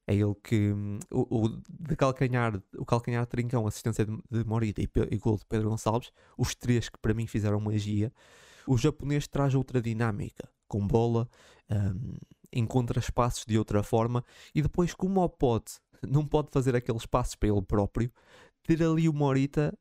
é 0.07 0.15
ele 0.15 0.35
que 0.43 0.73
hum, 0.73 0.99
o, 1.11 1.45
o, 1.45 1.49
de 1.69 1.95
calcanhar, 1.95 2.61
o 2.77 2.85
calcanhar 2.85 3.25
trincão, 3.27 3.67
assistência 3.67 4.05
de, 4.05 4.11
de 4.29 4.43
Morita 4.43 4.81
e, 4.81 4.89
e 5.11 5.17
gol 5.17 5.37
de 5.37 5.45
Pedro 5.45 5.69
Gonçalves, 5.69 6.11
os 6.37 6.55
três 6.55 6.89
que 6.89 6.97
para 6.99 7.13
mim 7.13 7.27
fizeram 7.27 7.59
magia. 7.59 8.11
O 8.67 8.77
japonês 8.77 9.27
traz 9.27 9.55
outra 9.55 9.81
dinâmica, 9.81 10.49
com 10.67 10.85
bola, 10.85 11.27
um, 11.69 12.15
encontra 12.51 12.99
espaços 12.99 13.45
de 13.45 13.57
outra 13.57 13.83
forma 13.83 14.23
e 14.53 14.61
depois, 14.61 14.93
como 14.93 15.21
o 15.23 15.29
pode, 15.29 15.73
não 16.07 16.25
pode 16.25 16.49
fazer 16.51 16.75
aqueles 16.75 17.05
passos 17.05 17.35
para 17.35 17.49
ele 17.49 17.61
próprio, 17.61 18.11
ter 18.63 18.83
ali 18.83 19.07
o 19.07 19.13
Morita 19.13 19.77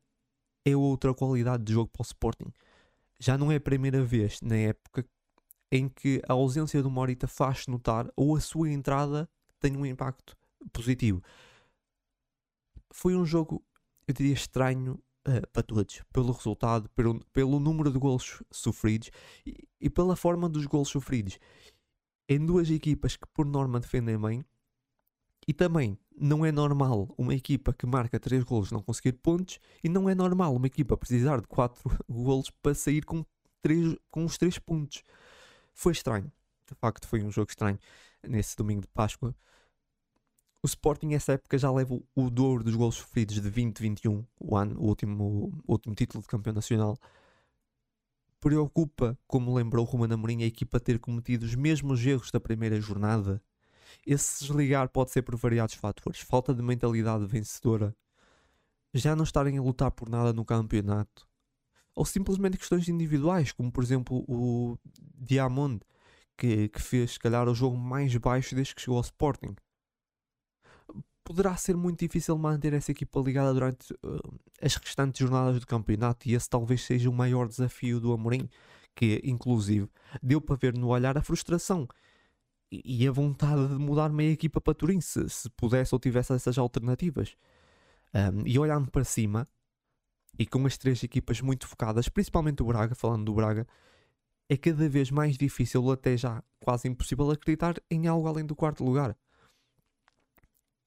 é 0.65 0.75
outra 0.75 1.13
qualidade 1.13 1.63
de 1.63 1.73
jogo 1.73 1.89
para 1.91 2.01
o 2.01 2.05
Sporting. 2.05 2.53
Já 3.19 3.37
não 3.37 3.51
é 3.51 3.55
a 3.55 3.61
primeira 3.61 4.03
vez 4.03 4.41
na 4.41 4.55
época 4.55 5.05
em 5.71 5.87
que 5.87 6.21
a 6.27 6.33
ausência 6.33 6.81
do 6.83 6.89
Morita 6.89 7.27
faz 7.27 7.67
notar 7.67 8.11
ou 8.15 8.35
a 8.35 8.41
sua 8.41 8.69
entrada 8.69 9.29
tem 9.59 9.77
um 9.77 9.85
impacto 9.85 10.35
positivo. 10.73 11.21
Foi 12.91 13.15
um 13.15 13.25
jogo, 13.25 13.63
eu 14.07 14.13
diria, 14.13 14.33
estranho 14.33 15.01
uh, 15.27 15.47
para 15.53 15.63
todos, 15.63 16.01
pelo 16.11 16.33
resultado, 16.33 16.89
pelo, 16.89 17.23
pelo 17.31 17.59
número 17.59 17.91
de 17.91 17.97
gols 17.97 18.43
sofridos 18.51 19.11
e, 19.45 19.67
e 19.79 19.89
pela 19.89 20.15
forma 20.15 20.49
dos 20.49 20.65
gols 20.65 20.89
sofridos. 20.89 21.39
Em 22.27 22.45
duas 22.45 22.69
equipas 22.69 23.15
que, 23.15 23.27
por 23.33 23.45
norma, 23.45 23.79
defendem 23.79 24.19
bem, 24.19 24.43
e 25.47 25.53
também 25.53 25.97
não 26.21 26.45
é 26.45 26.51
normal 26.51 27.13
uma 27.17 27.33
equipa 27.33 27.73
que 27.73 27.87
marca 27.87 28.19
3 28.19 28.43
golos 28.43 28.71
não 28.71 28.81
conseguir 28.81 29.13
pontos 29.13 29.59
e 29.83 29.89
não 29.89 30.07
é 30.07 30.13
normal 30.13 30.55
uma 30.55 30.67
equipa 30.67 30.95
precisar 30.95 31.41
de 31.41 31.47
4 31.47 31.81
golos 32.07 32.51
para 32.61 32.75
sair 32.75 33.03
com, 33.03 33.25
3, 33.63 33.95
com 34.11 34.23
os 34.23 34.37
3 34.37 34.59
pontos. 34.59 35.03
Foi 35.73 35.91
estranho. 35.91 36.31
De 36.67 36.75
facto, 36.75 37.07
foi 37.07 37.23
um 37.23 37.31
jogo 37.31 37.49
estranho 37.49 37.79
nesse 38.21 38.55
domingo 38.55 38.81
de 38.81 38.87
Páscoa. 38.87 39.35
O 40.63 40.67
Sporting, 40.67 41.13
essa 41.13 41.33
época, 41.33 41.57
já 41.57 41.71
leva 41.71 41.99
o 42.15 42.29
dobro 42.29 42.63
dos 42.63 42.75
golos 42.75 42.95
sofridos 42.95 43.33
de 43.33 43.41
2021, 43.41 44.23
o, 44.39 44.55
ano, 44.55 44.79
o, 44.79 44.85
último, 44.85 45.51
o 45.65 45.71
último 45.71 45.95
título 45.95 46.21
de 46.21 46.29
campeão 46.29 46.53
nacional. 46.53 46.99
Preocupa, 48.39 49.17
como 49.25 49.55
lembrou 49.55 49.83
Romano 49.85 50.13
Amorim, 50.13 50.43
a 50.43 50.45
equipa 50.45 50.79
ter 50.79 50.99
cometido 50.99 51.47
os 51.47 51.55
mesmos 51.55 52.05
erros 52.05 52.29
da 52.29 52.39
primeira 52.39 52.79
jornada 52.79 53.41
esse 54.05 54.43
desligar 54.45 54.89
pode 54.89 55.11
ser 55.11 55.21
por 55.21 55.35
variados 55.35 55.75
fatores. 55.75 56.21
Falta 56.21 56.53
de 56.53 56.61
mentalidade 56.61 57.25
vencedora, 57.25 57.95
já 58.93 59.15
não 59.15 59.23
estarem 59.23 59.57
a 59.57 59.61
lutar 59.61 59.91
por 59.91 60.09
nada 60.09 60.33
no 60.33 60.43
campeonato, 60.43 61.27
ou 61.95 62.05
simplesmente 62.05 62.57
questões 62.57 62.87
individuais, 62.89 63.51
como 63.51 63.71
por 63.71 63.83
exemplo 63.83 64.23
o 64.27 64.77
Diamond, 64.97 65.81
que, 66.37 66.69
que 66.69 66.81
fez 66.81 67.11
se 67.11 67.19
calhar 67.19 67.47
o 67.47 67.55
jogo 67.55 67.77
mais 67.77 68.15
baixo 68.17 68.55
desde 68.55 68.73
que 68.73 68.81
chegou 68.81 68.97
ao 68.97 69.03
Sporting. 69.03 69.55
Poderá 71.23 71.55
ser 71.55 71.77
muito 71.77 71.99
difícil 71.99 72.37
manter 72.37 72.73
essa 72.73 72.91
equipa 72.91 73.19
ligada 73.19 73.53
durante 73.53 73.93
uh, 73.93 74.39
as 74.61 74.75
restantes 74.75 75.19
jornadas 75.19 75.59
do 75.59 75.67
campeonato, 75.67 76.27
e 76.27 76.33
esse 76.33 76.49
talvez 76.49 76.81
seja 76.83 77.09
o 77.09 77.13
maior 77.13 77.47
desafio 77.47 77.99
do 77.99 78.11
Amorim, 78.11 78.49
que 78.95 79.21
inclusive 79.23 79.87
deu 80.21 80.41
para 80.41 80.55
ver 80.55 80.77
no 80.77 80.87
olhar 80.87 81.17
a 81.17 81.21
frustração 81.21 81.87
e 82.71 83.05
a 83.05 83.11
vontade 83.11 83.67
de 83.67 83.75
mudar 83.75 84.09
meia 84.09 84.31
equipa 84.31 84.61
para 84.61 84.73
Turim, 84.73 85.01
se, 85.01 85.27
se 85.29 85.49
pudesse 85.51 85.93
ou 85.93 85.99
tivesse 85.99 86.33
essas 86.33 86.57
alternativas. 86.57 87.35
Um, 88.13 88.45
e 88.45 88.57
olhando 88.57 88.89
para 88.89 89.03
cima, 89.03 89.47
e 90.39 90.45
com 90.45 90.65
as 90.65 90.77
três 90.77 91.03
equipas 91.03 91.41
muito 91.41 91.67
focadas, 91.67 92.07
principalmente 92.07 92.63
o 92.63 92.65
Braga, 92.65 92.95
falando 92.95 93.25
do 93.25 93.33
Braga, 93.33 93.67
é 94.49 94.55
cada 94.55 94.87
vez 94.87 95.11
mais 95.11 95.37
difícil, 95.37 95.89
até 95.91 96.15
já 96.15 96.41
quase 96.61 96.87
impossível, 96.87 97.29
acreditar 97.29 97.75
em 97.89 98.07
algo 98.07 98.27
além 98.27 98.45
do 98.45 98.55
quarto 98.55 98.83
lugar. 98.83 99.15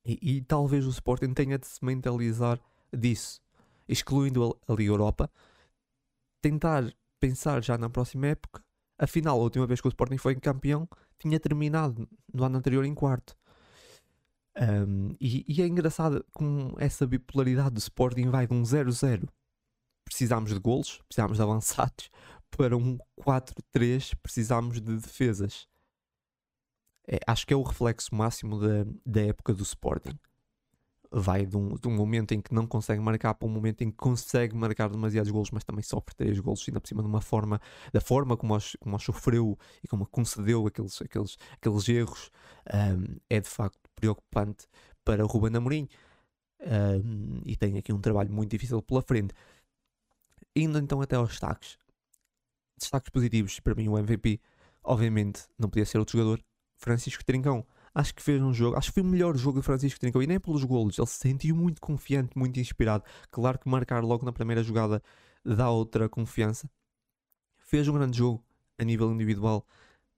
E, 0.04 0.36
e 0.36 0.40
talvez 0.42 0.86
o 0.86 0.90
Sporting 0.90 1.32
tenha 1.32 1.58
de 1.58 1.66
se 1.66 1.84
mentalizar 1.84 2.60
disso, 2.92 3.40
excluindo 3.88 4.58
a, 4.68 4.72
a 4.72 4.76
Liga 4.76 4.92
Europa, 4.92 5.30
tentar 6.42 6.92
pensar 7.20 7.62
já 7.62 7.76
na 7.76 7.88
próxima 7.88 8.28
época. 8.28 8.62
Afinal, 8.98 9.38
a 9.38 9.42
última 9.42 9.66
vez 9.66 9.80
que 9.80 9.88
o 9.88 9.90
Sporting 9.90 10.18
foi 10.18 10.34
campeão 10.34 10.88
tinha 11.18 11.38
terminado 11.40 12.08
no 12.32 12.44
ano 12.44 12.58
anterior 12.58 12.84
em 12.84 12.94
quarto. 12.94 13.36
Um, 14.56 15.14
e, 15.20 15.44
e, 15.48 15.62
é 15.62 15.66
engraçado 15.66 16.24
com 16.32 16.72
essa 16.78 17.06
bipolaridade 17.06 17.70
do 17.70 17.78
Sporting 17.78 18.30
vai 18.30 18.46
de 18.46 18.54
um 18.54 18.62
0-0 18.62 19.28
precisámos 20.04 20.52
de 20.52 20.60
golos, 20.60 21.02
precisámos 21.08 21.38
de 21.38 21.42
avançados. 21.42 22.10
Para 22.56 22.76
um 22.76 22.96
4-3 23.18 24.14
precisámos 24.22 24.80
de 24.80 24.96
defesas. 24.96 25.66
É, 27.08 27.18
acho 27.26 27.44
que 27.44 27.52
é 27.52 27.56
o 27.56 27.62
reflexo 27.62 28.14
máximo 28.14 28.60
da, 28.60 28.84
da 29.04 29.22
época 29.22 29.52
do 29.52 29.64
Sporting 29.64 30.16
vai 31.16 31.46
de 31.46 31.56
um, 31.56 31.76
de 31.76 31.86
um, 31.86 31.92
momento 31.92 32.32
em 32.32 32.40
que 32.40 32.52
não 32.52 32.66
consegue 32.66 33.00
marcar 33.00 33.34
para 33.34 33.46
um 33.46 33.50
momento 33.50 33.82
em 33.82 33.90
que 33.90 33.96
consegue 33.96 34.54
marcar 34.56 34.88
demasiados 34.88 35.30
golos, 35.30 35.50
mas 35.52 35.62
também 35.62 35.82
sofre 35.82 36.12
três 36.14 36.40
golos, 36.40 36.64
ainda 36.66 36.80
por 36.80 36.88
cima 36.88 37.02
de 37.02 37.08
uma 37.08 37.20
forma, 37.20 37.60
da 37.92 38.00
forma 38.00 38.36
como 38.36 38.56
os, 38.56 38.76
como 38.80 38.96
os 38.96 39.02
sofreu 39.04 39.56
e 39.82 39.86
como 39.86 40.06
concedeu 40.06 40.66
aqueles, 40.66 41.00
aqueles, 41.00 41.38
aqueles 41.52 41.88
erros, 41.88 42.30
um, 42.72 43.16
é 43.30 43.40
de 43.40 43.48
facto 43.48 43.78
preocupante 43.94 44.66
para 45.04 45.24
o 45.24 45.28
Ruben 45.28 45.56
Amorim. 45.56 45.88
Um, 46.60 47.42
e 47.44 47.56
tem 47.56 47.78
aqui 47.78 47.92
um 47.92 48.00
trabalho 48.00 48.32
muito 48.32 48.50
difícil 48.50 48.82
pela 48.82 49.02
frente. 49.02 49.34
Indo 50.56 50.78
então 50.78 51.00
até 51.00 51.14
aos 51.14 51.28
destaques. 51.28 51.78
Destaques 52.76 53.10
positivos, 53.10 53.60
para 53.60 53.74
mim 53.74 53.88
o 53.88 53.96
MVP, 53.96 54.40
obviamente, 54.82 55.44
não 55.56 55.68
podia 55.68 55.86
ser 55.86 55.98
outro 55.98 56.18
jogador, 56.18 56.42
Francisco 56.76 57.24
Trincão 57.24 57.64
acho 57.94 58.14
que 58.14 58.22
fez 58.22 58.42
um 58.42 58.52
jogo, 58.52 58.76
acho 58.76 58.88
que 58.88 58.94
foi 58.94 59.02
o 59.02 59.06
melhor 59.06 59.36
jogo 59.36 59.60
de 59.60 59.64
Francisco 59.64 60.00
Trincão 60.00 60.22
e 60.22 60.26
nem 60.26 60.40
pelos 60.40 60.64
golos, 60.64 60.98
ele 60.98 61.06
se 61.06 61.18
sentiu 61.18 61.54
muito 61.54 61.80
confiante, 61.80 62.36
muito 62.36 62.58
inspirado. 62.58 63.04
Claro 63.30 63.58
que 63.58 63.68
marcar 63.68 64.02
logo 64.02 64.24
na 64.24 64.32
primeira 64.32 64.62
jogada 64.62 65.02
dá 65.44 65.70
outra 65.70 66.08
confiança. 66.08 66.68
Fez 67.58 67.86
um 67.86 67.94
grande 67.94 68.18
jogo 68.18 68.44
a 68.78 68.84
nível 68.84 69.12
individual, 69.12 69.66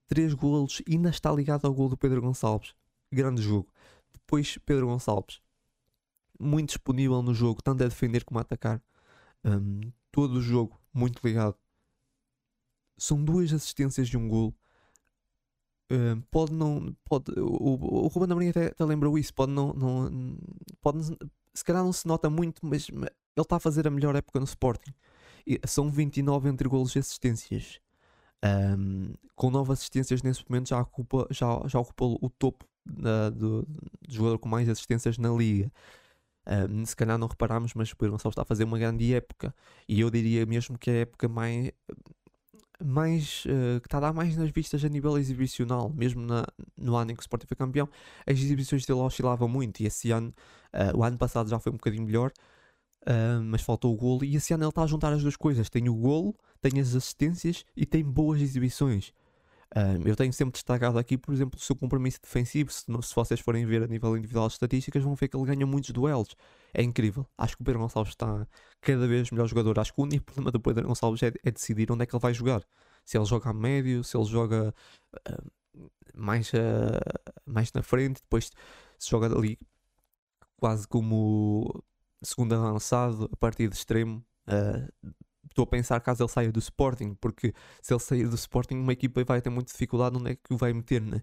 três 0.06 0.32
golos 0.32 0.80
e 0.86 0.94
ainda 0.94 1.10
está 1.10 1.30
ligado 1.30 1.66
ao 1.66 1.74
gol 1.74 1.88
do 1.88 1.96
Pedro 1.96 2.22
Gonçalves. 2.22 2.74
Grande 3.12 3.42
jogo. 3.42 3.68
Depois 4.12 4.58
Pedro 4.58 4.86
Gonçalves, 4.86 5.40
muito 6.40 6.68
disponível 6.68 7.22
no 7.22 7.34
jogo, 7.34 7.62
tanto 7.62 7.84
a 7.84 7.88
defender 7.88 8.24
como 8.24 8.38
a 8.38 8.42
atacar. 8.42 8.82
Um, 9.44 9.80
todo 10.10 10.36
o 10.36 10.42
jogo 10.42 10.80
muito 10.92 11.20
ligado. 11.24 11.56
São 12.96 13.22
duas 13.22 13.52
assistências 13.52 14.08
de 14.08 14.16
um 14.16 14.26
gol 14.28 14.54
Uh, 15.90 16.20
pode 16.30 16.52
não. 16.52 16.94
Pode, 17.04 17.32
o, 17.38 18.04
o 18.04 18.06
Ruben 18.08 18.32
Amorim 18.32 18.48
até, 18.48 18.66
até 18.66 18.84
lembrou 18.84 19.18
isso. 19.18 19.32
Pode 19.32 19.52
não, 19.52 19.72
não. 19.72 20.38
Pode, 20.80 21.16
se 21.54 21.64
calhar 21.64 21.82
não 21.82 21.92
se 21.92 22.06
nota 22.06 22.28
muito, 22.28 22.64
mas, 22.66 22.88
ele 22.88 23.08
está 23.38 23.56
a 23.56 23.60
fazer 23.60 23.86
a 23.86 23.90
melhor 23.90 24.16
época 24.16 24.40
no 24.40 24.44
Sporting. 24.44 24.92
E 25.46 25.60
são 25.66 25.90
29 25.90 26.48
entre 26.48 26.68
golos 26.68 26.94
e 26.96 26.98
assistências. 26.98 27.80
Um, 28.44 29.14
com 29.34 29.50
9 29.50 29.72
assistências 29.72 30.22
nesse 30.22 30.44
momento 30.48 30.68
já 30.68 30.80
ocupa, 30.80 31.26
já, 31.30 31.46
já 31.66 31.78
ocupa 31.78 32.04
o 32.04 32.30
topo 32.30 32.66
uh, 32.88 33.30
do, 33.30 33.62
do, 33.62 33.90
jogador 34.08 34.38
com 34.38 34.48
mais 34.48 34.68
assistências 34.68 35.18
na 35.18 35.30
liga. 35.30 35.70
Um, 36.46 36.84
se 36.84 36.94
calhar 36.94 37.18
não 37.18 37.26
reparamos, 37.26 37.74
mas 37.74 37.90
o 37.90 37.96
Pedro 37.96 38.12
Gonçalves 38.12 38.34
está 38.34 38.42
a 38.42 38.46
fazer 38.46 38.64
uma 38.64 38.78
grande 38.78 39.14
época. 39.14 39.54
E 39.88 40.00
eu 40.00 40.10
diria 40.10 40.46
mesmo 40.46 40.78
que 40.78 40.90
é 40.90 40.92
a 40.94 41.00
época 41.00 41.28
mais 41.28 41.70
mais 42.84 43.44
uh, 43.46 43.80
que 43.80 43.86
está 43.86 43.98
a 43.98 44.00
dar 44.00 44.12
mais 44.12 44.36
nas 44.36 44.50
vistas 44.50 44.84
a 44.84 44.88
nível 44.88 45.16
exibicional, 45.18 45.90
mesmo 45.94 46.22
na, 46.22 46.44
no 46.76 46.96
ano 46.96 47.12
em 47.12 47.14
que 47.14 47.20
o 47.20 47.22
Sporting 47.22 47.46
foi 47.46 47.56
campeão, 47.56 47.88
as 48.26 48.38
exibições 48.38 48.84
dele 48.84 49.00
oscilavam 49.00 49.48
muito 49.48 49.80
e 49.80 49.86
esse 49.86 50.10
ano, 50.10 50.34
uh, 50.74 50.96
o 50.96 51.02
ano 51.02 51.16
passado 51.16 51.48
já 51.48 51.58
foi 51.58 51.72
um 51.72 51.76
bocadinho 51.76 52.04
melhor, 52.04 52.32
uh, 53.02 53.42
mas 53.44 53.62
faltou 53.62 53.92
o 53.92 53.96
golo 53.96 54.24
e 54.24 54.36
esse 54.36 54.52
ano 54.52 54.64
ele 54.64 54.68
está 54.70 54.82
a 54.82 54.86
juntar 54.86 55.12
as 55.12 55.22
duas 55.22 55.36
coisas, 55.36 55.70
tem 55.70 55.88
o 55.88 55.94
golo, 55.94 56.34
tem 56.60 56.80
as 56.80 56.94
assistências 56.94 57.64
e 57.76 57.86
tem 57.86 58.04
boas 58.04 58.40
exibições. 58.40 59.12
Um, 59.74 60.06
eu 60.06 60.14
tenho 60.14 60.32
sempre 60.32 60.52
destacado 60.52 60.98
aqui, 60.98 61.18
por 61.18 61.34
exemplo, 61.34 61.58
o 61.58 61.62
seu 61.62 61.74
compromisso 61.74 62.20
defensivo. 62.22 62.70
Se, 62.70 62.84
se, 62.84 63.14
vocês 63.14 63.40
forem 63.40 63.66
ver 63.66 63.82
a 63.82 63.86
nível 63.86 64.16
individual 64.16 64.46
de 64.46 64.54
estatísticas, 64.54 65.02
vão 65.02 65.14
ver 65.14 65.28
que 65.28 65.36
ele 65.36 65.44
ganha 65.44 65.66
muitos 65.66 65.90
duelos. 65.90 66.36
É 66.72 66.82
incrível. 66.82 67.26
Acho 67.36 67.56
que 67.56 67.62
o 67.62 67.64
Pedro 67.64 67.80
Gonçalves 67.80 68.12
está 68.12 68.46
cada 68.80 69.06
vez 69.06 69.30
melhor 69.30 69.46
jogador. 69.46 69.78
Acho 69.78 69.92
que 69.92 70.00
o 70.00 70.04
único 70.04 70.24
problema 70.24 70.50
do 70.52 70.60
Pedro 70.60 70.86
Gonçalves 70.86 71.22
é, 71.22 71.32
é 71.44 71.50
decidir 71.50 71.90
onde 71.90 72.02
é 72.04 72.06
que 72.06 72.14
ele 72.14 72.20
vai 72.20 72.32
jogar. 72.32 72.62
Se 73.04 73.18
ele 73.18 73.24
joga 73.24 73.50
a 73.50 73.52
médio, 73.52 74.04
se 74.04 74.16
ele 74.16 74.26
joga 74.26 74.74
uh, 75.28 75.90
mais, 76.14 76.52
uh, 76.52 77.30
mais 77.44 77.72
na 77.72 77.82
frente, 77.82 78.20
depois 78.22 78.50
se 78.98 79.10
joga 79.10 79.26
ali 79.26 79.58
quase 80.56 80.86
como 80.88 81.84
segundo 82.22 82.54
avançado, 82.54 83.28
a 83.32 83.36
partir 83.36 83.68
de 83.68 83.76
extremo. 83.76 84.24
Uh, 84.48 85.12
estou 85.56 85.64
a 85.64 85.66
pensar 85.66 86.00
caso 86.00 86.22
ele 86.22 86.28
saia 86.28 86.52
do 86.52 86.58
Sporting, 86.58 87.14
porque 87.14 87.54
se 87.80 87.92
ele 87.92 88.00
sair 88.00 88.28
do 88.28 88.34
Sporting, 88.34 88.76
uma 88.76 88.92
equipa 88.92 89.24
vai 89.24 89.40
ter 89.40 89.50
muita 89.50 89.72
dificuldade 89.72 90.16
onde 90.16 90.32
é 90.32 90.34
que 90.36 90.52
o 90.52 90.56
vai 90.56 90.72
meter, 90.72 91.00
né? 91.00 91.22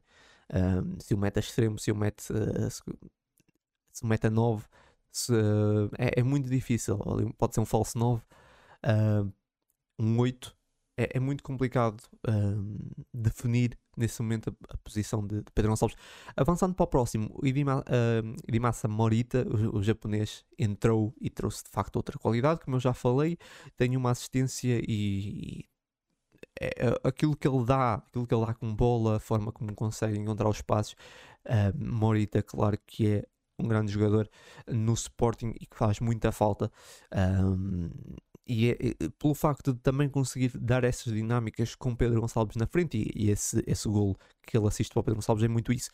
Um, 0.54 1.00
se 1.00 1.14
o 1.14 1.18
mete 1.18 1.38
a 1.38 1.40
extremo, 1.40 1.80
se 1.80 1.92
o 1.92 1.96
mete, 1.96 2.32
uh, 2.34 2.70
se, 3.92 4.04
o 4.04 4.08
mete 4.08 4.28
a 4.28 4.30
9, 4.30 4.66
se, 5.12 5.32
uh, 5.32 5.90
é, 5.98 6.20
é, 6.20 6.24
muito 6.24 6.50
difícil. 6.50 6.98
Pode 7.38 7.54
ser 7.54 7.62
um 7.62 7.66
falso 7.66 7.98
9, 7.98 8.22
uh, 8.86 9.32
um 10.00 10.20
8. 10.20 10.56
É, 10.96 11.18
é 11.18 11.20
muito 11.20 11.44
complicado 11.44 12.04
definir 13.14 13.78
nesse 13.98 14.22
momento 14.22 14.50
a, 14.50 14.74
a 14.74 14.78
posição 14.78 15.26
de, 15.26 15.38
de, 15.38 15.52
Pedro 15.54 15.72
Gonçalves. 15.72 15.98
Avançando 16.36 16.74
para 16.76 16.84
o 16.84 16.88
próximo, 16.88 17.32
o 17.34 17.46
Idima, 17.46 17.80
uh, 17.82 18.36
Idimasa 18.48 18.88
Morita, 18.88 19.46
o, 19.48 19.78
o, 19.78 19.84
japonês, 19.84 20.46
entrou 20.58 21.14
e 21.20 21.30
trouxe 21.30 21.64
de 21.64 21.70
facto 21.70 21.96
outra 21.96 22.18
qualidade, 22.18 22.62
como 22.62 22.76
eu 22.78 22.80
já 22.80 22.94
falei, 22.94 23.38
tem 23.78 23.96
uma 23.98 24.12
assistência 24.12 24.80
e, 24.88 24.90
e 24.90 25.66
é, 26.60 26.88
é, 26.88 27.00
aquilo 27.04 27.36
que 27.36 27.48
ele 27.48 27.66
dá, 27.66 27.96
aquilo 27.96 28.28
que 28.28 28.34
ele 28.34 28.46
dá 28.46 28.54
com 28.54 28.74
bola, 28.76 29.18
a 29.18 29.20
forma 29.20 29.52
como 29.52 29.74
consegue 29.74 30.18
encontrar 30.18 30.50
os 30.50 30.62
passos. 30.62 30.96
Uh, 31.46 31.78
Morita, 31.78 32.42
claro 32.42 32.78
que 32.86 33.08
é 33.08 33.24
um 33.60 33.68
grande 33.68 33.92
jogador 33.92 34.30
no 34.68 34.94
Sporting 34.94 35.54
e 35.60 35.66
que 35.66 35.78
faz 35.78 36.00
muita 36.00 36.32
falta. 36.32 36.72
Um, 37.14 37.90
e 38.46 38.70
é, 38.70 38.72
é, 38.72 39.10
pelo 39.18 39.34
facto 39.34 39.74
de 39.74 39.80
também 39.80 40.10
conseguir 40.10 40.58
dar 40.58 40.84
essas 40.84 41.14
dinâmicas 41.14 41.76
com 41.76 41.96
Pedro 41.96 42.20
Gonçalves 42.20 42.56
na 42.56 42.68
frente, 42.68 42.98
e, 42.98 43.26
e 43.26 43.32
esse, 43.32 43.64
esse 43.66 43.88
gol 43.88 44.18
que 44.46 44.58
ele 44.58 44.68
assiste 44.68 44.92
para 44.92 45.00
o 45.00 45.04
Pedro 45.04 45.16
Gonçalves 45.16 45.44
é 45.44 45.48
muito 45.48 45.72
isso. 45.72 45.90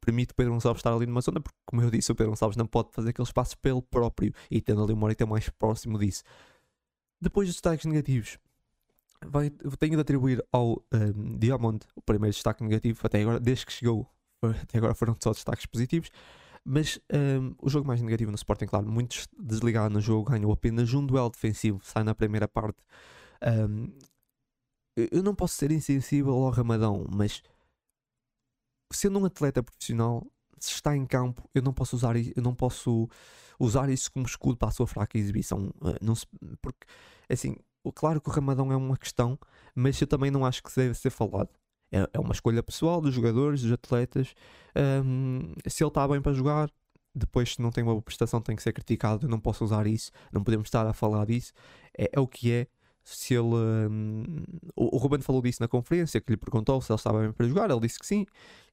Permite 0.00 0.34
Pedro 0.34 0.52
Gonçalves 0.52 0.80
estar 0.80 0.92
ali 0.92 1.06
numa 1.06 1.20
zona, 1.20 1.40
porque, 1.40 1.56
como 1.64 1.82
eu 1.82 1.90
disse, 1.90 2.12
o 2.12 2.14
Pedro 2.14 2.32
Gonçalves 2.32 2.56
não 2.56 2.66
pode 2.66 2.90
fazer 2.92 3.10
aqueles 3.10 3.32
passos 3.32 3.54
pelo 3.54 3.82
próprio, 3.82 4.34
e 4.50 4.60
tendo 4.60 4.82
ali 4.82 4.92
o 4.92 4.96
Morita 4.96 5.24
mais 5.24 5.48
próximo 5.48 5.98
disso. 5.98 6.22
Depois 7.20 7.48
dos 7.48 7.56
destaques 7.56 7.86
negativos, 7.86 8.38
vai, 9.26 9.50
tenho 9.78 9.94
de 9.94 10.00
atribuir 10.00 10.44
ao 10.52 10.84
um, 10.92 11.38
Diamond 11.38 11.86
o 11.96 12.02
primeiro 12.02 12.34
destaque 12.34 12.62
negativo 12.62 13.00
até 13.02 13.22
agora, 13.22 13.40
desde 13.40 13.64
que 13.64 13.72
chegou, 13.72 14.06
até 14.42 14.78
agora 14.78 14.94
foram 14.94 15.16
só 15.18 15.32
destaques 15.32 15.64
positivos. 15.66 16.10
Mas 16.64 16.98
um, 17.12 17.54
o 17.60 17.68
jogo 17.68 17.86
mais 17.86 18.00
negativo 18.00 18.30
no 18.30 18.36
Sporting, 18.36 18.66
claro, 18.66 18.86
muitos 18.86 19.28
desligados 19.38 19.92
no 19.92 20.00
jogo, 20.00 20.30
ganham 20.30 20.50
apenas 20.50 20.92
um 20.94 21.04
duelo 21.04 21.30
defensivo, 21.30 21.80
sai 21.82 22.02
na 22.02 22.14
primeira 22.14 22.48
parte. 22.48 22.82
Um, 23.42 23.92
eu 24.96 25.22
não 25.22 25.34
posso 25.34 25.56
ser 25.56 25.70
insensível 25.72 26.32
ao 26.32 26.50
Ramadão, 26.50 27.04
mas 27.12 27.42
sendo 28.92 29.18
um 29.18 29.24
atleta 29.26 29.62
profissional, 29.62 30.26
se 30.58 30.72
está 30.72 30.96
em 30.96 31.04
campo, 31.04 31.48
eu 31.54 31.62
não 31.62 31.72
posso 31.72 31.96
usar, 31.96 32.16
eu 32.16 32.42
não 32.42 32.54
posso 32.54 33.08
usar 33.58 33.90
isso 33.90 34.10
como 34.10 34.24
escudo 34.24 34.56
para 34.56 34.68
a 34.68 34.72
sua 34.72 34.86
fraca 34.86 35.18
exibição. 35.18 35.66
Uh, 35.80 35.98
não 36.00 36.14
se, 36.14 36.26
porque, 36.62 36.86
assim, 37.28 37.56
claro 37.94 38.20
que 38.20 38.28
o 38.28 38.32
Ramadão 38.32 38.72
é 38.72 38.76
uma 38.76 38.96
questão, 38.96 39.38
mas 39.74 40.00
eu 40.00 40.06
também 40.06 40.30
não 40.30 40.46
acho 40.46 40.62
que 40.62 40.74
deve 40.74 40.94
ser 40.94 41.10
falado. 41.10 41.50
É, 41.94 42.08
é 42.12 42.18
uma 42.18 42.32
escolha 42.32 42.60
pessoal 42.60 43.00
dos 43.00 43.14
jogadores, 43.14 43.62
dos 43.62 43.70
atletas. 43.70 44.34
Um, 44.74 45.54
se 45.64 45.84
ele 45.84 45.88
está 45.88 46.08
bem 46.08 46.20
para 46.20 46.32
jogar, 46.32 46.68
depois 47.14 47.54
se 47.54 47.62
não 47.62 47.70
tem 47.70 47.84
uma 47.84 47.92
boa 47.92 48.02
prestação 48.02 48.40
tem 48.40 48.56
que 48.56 48.62
ser 48.64 48.72
criticado. 48.72 49.26
Eu 49.26 49.30
não 49.30 49.38
posso 49.38 49.64
usar 49.64 49.86
isso, 49.86 50.10
não 50.32 50.42
podemos 50.42 50.66
estar 50.66 50.84
a 50.84 50.92
falar 50.92 51.24
disso. 51.26 51.52
É, 51.96 52.10
é 52.12 52.18
o 52.20 52.26
que 52.26 52.50
é. 52.50 52.66
Se 53.04 53.34
ele. 53.34 53.54
Um, 53.54 54.24
o, 54.74 54.96
o 54.96 54.98
Ruben 54.98 55.20
falou 55.20 55.40
disso 55.40 55.62
na 55.62 55.68
conferência, 55.68 56.20
que 56.20 56.32
lhe 56.32 56.36
perguntou 56.36 56.80
se 56.80 56.90
ele 56.90 56.96
estava 56.96 57.20
bem 57.20 57.32
para 57.32 57.46
jogar. 57.46 57.70
Ele 57.70 57.80
disse 57.80 57.98
que 57.98 58.06
sim, 58.06 58.26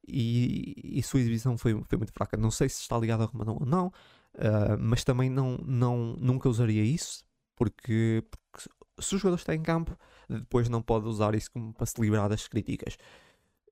e, 0.07 0.73
e 0.84 1.03
sua 1.03 1.19
exibição 1.19 1.57
foi, 1.57 1.79
foi 1.88 1.97
muito 1.97 2.13
fraca. 2.13 2.38
Não 2.38 2.49
sei 2.49 2.69
se 2.69 2.81
está 2.81 2.97
ligado 2.97 3.23
a 3.23 3.25
Romadão 3.25 3.57
ou 3.60 3.65
não, 3.65 3.88
uh, 3.88 4.77
mas 4.79 5.03
também 5.03 5.29
não, 5.29 5.57
não, 5.65 6.15
nunca 6.17 6.49
usaria 6.49 6.84
isso, 6.84 7.23
porque, 7.55 8.23
porque 8.31 8.69
se 9.01 9.15
o 9.15 9.17
jogador 9.17 9.37
está 9.37 9.55
em 9.55 9.61
campo, 9.61 9.97
depois 10.29 10.69
não 10.69 10.81
pode 10.81 11.07
usar 11.07 11.35
isso 11.35 11.51
como 11.51 11.73
para 11.73 11.85
se 11.85 11.99
livrar 11.99 12.29
das 12.29 12.47
críticas. 12.47 12.97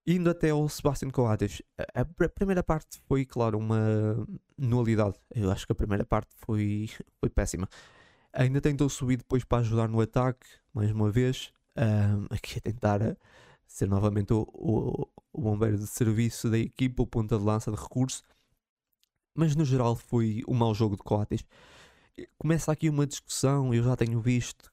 Indo 0.06 0.30
até 0.30 0.50
ao 0.50 0.68
Sebastian 0.68 1.12
Coates, 1.12 1.62
a, 1.78 2.02
a, 2.02 2.30
primeira 2.30 2.64
parte 2.64 3.00
foi, 3.08 3.26
claro, 3.26 3.58
uma 3.58 4.28
nulidade. 4.58 5.16
Eu 5.34 5.52
acho 5.52 5.66
que 5.66 5.72
a 5.72 5.76
primeira 5.76 6.06
parte 6.06 6.30
foi, 6.38 6.90
foi 7.20 7.30
péssima. 7.30 7.70
Ainda 8.34 8.62
tentou 8.62 8.90
subir 8.90 9.18
depois 9.18 9.44
para 9.44 9.60
ajudar 9.60 9.88
no 9.88 10.02
ataque, 10.02 10.48
mais 10.74 10.92
uma 10.92 11.12
vez. 11.12 11.52
Um, 11.78 12.26
aqui 12.30 12.58
a 12.58 12.62
tentar 12.62 13.02
eh, 13.02 13.16
ser 13.68 13.88
novamente 13.88 14.34
o, 14.34 14.42
o, 14.54 15.08
o, 15.32 15.42
bombeiro 15.42 15.78
de 15.78 15.88
serviço 15.88 16.50
da 16.50 16.58
equipa, 16.58 17.04
o 17.04 17.08
ponta 17.08 17.38
de 17.38 17.44
lança 17.44 17.72
de 17.72 17.78
recurso. 17.78 18.24
Mas 19.36 19.56
no 19.56 19.64
geral 19.64 19.96
foi 19.96 20.42
um 20.48 20.54
mau 20.54 20.74
jogo 20.74 20.96
de 20.96 21.04
Coates. 21.04 21.46
Começa 22.38 22.72
aqui 22.72 22.90
uma 22.90 23.08
discussão, 23.08 23.74
eu 23.74 23.84
já 23.84 23.96
tenho 23.96 24.20
visto 24.20 24.72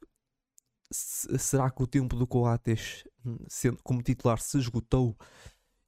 será 0.90 1.70
que 1.70 1.82
o 1.82 1.86
tempo 1.86 2.16
do 2.16 2.26
Coates 2.26 3.04
hum, 3.24 3.38
sendo 3.48 3.78
como 3.82 4.02
titular 4.02 4.38
se 4.40 4.58
esgotou? 4.58 5.16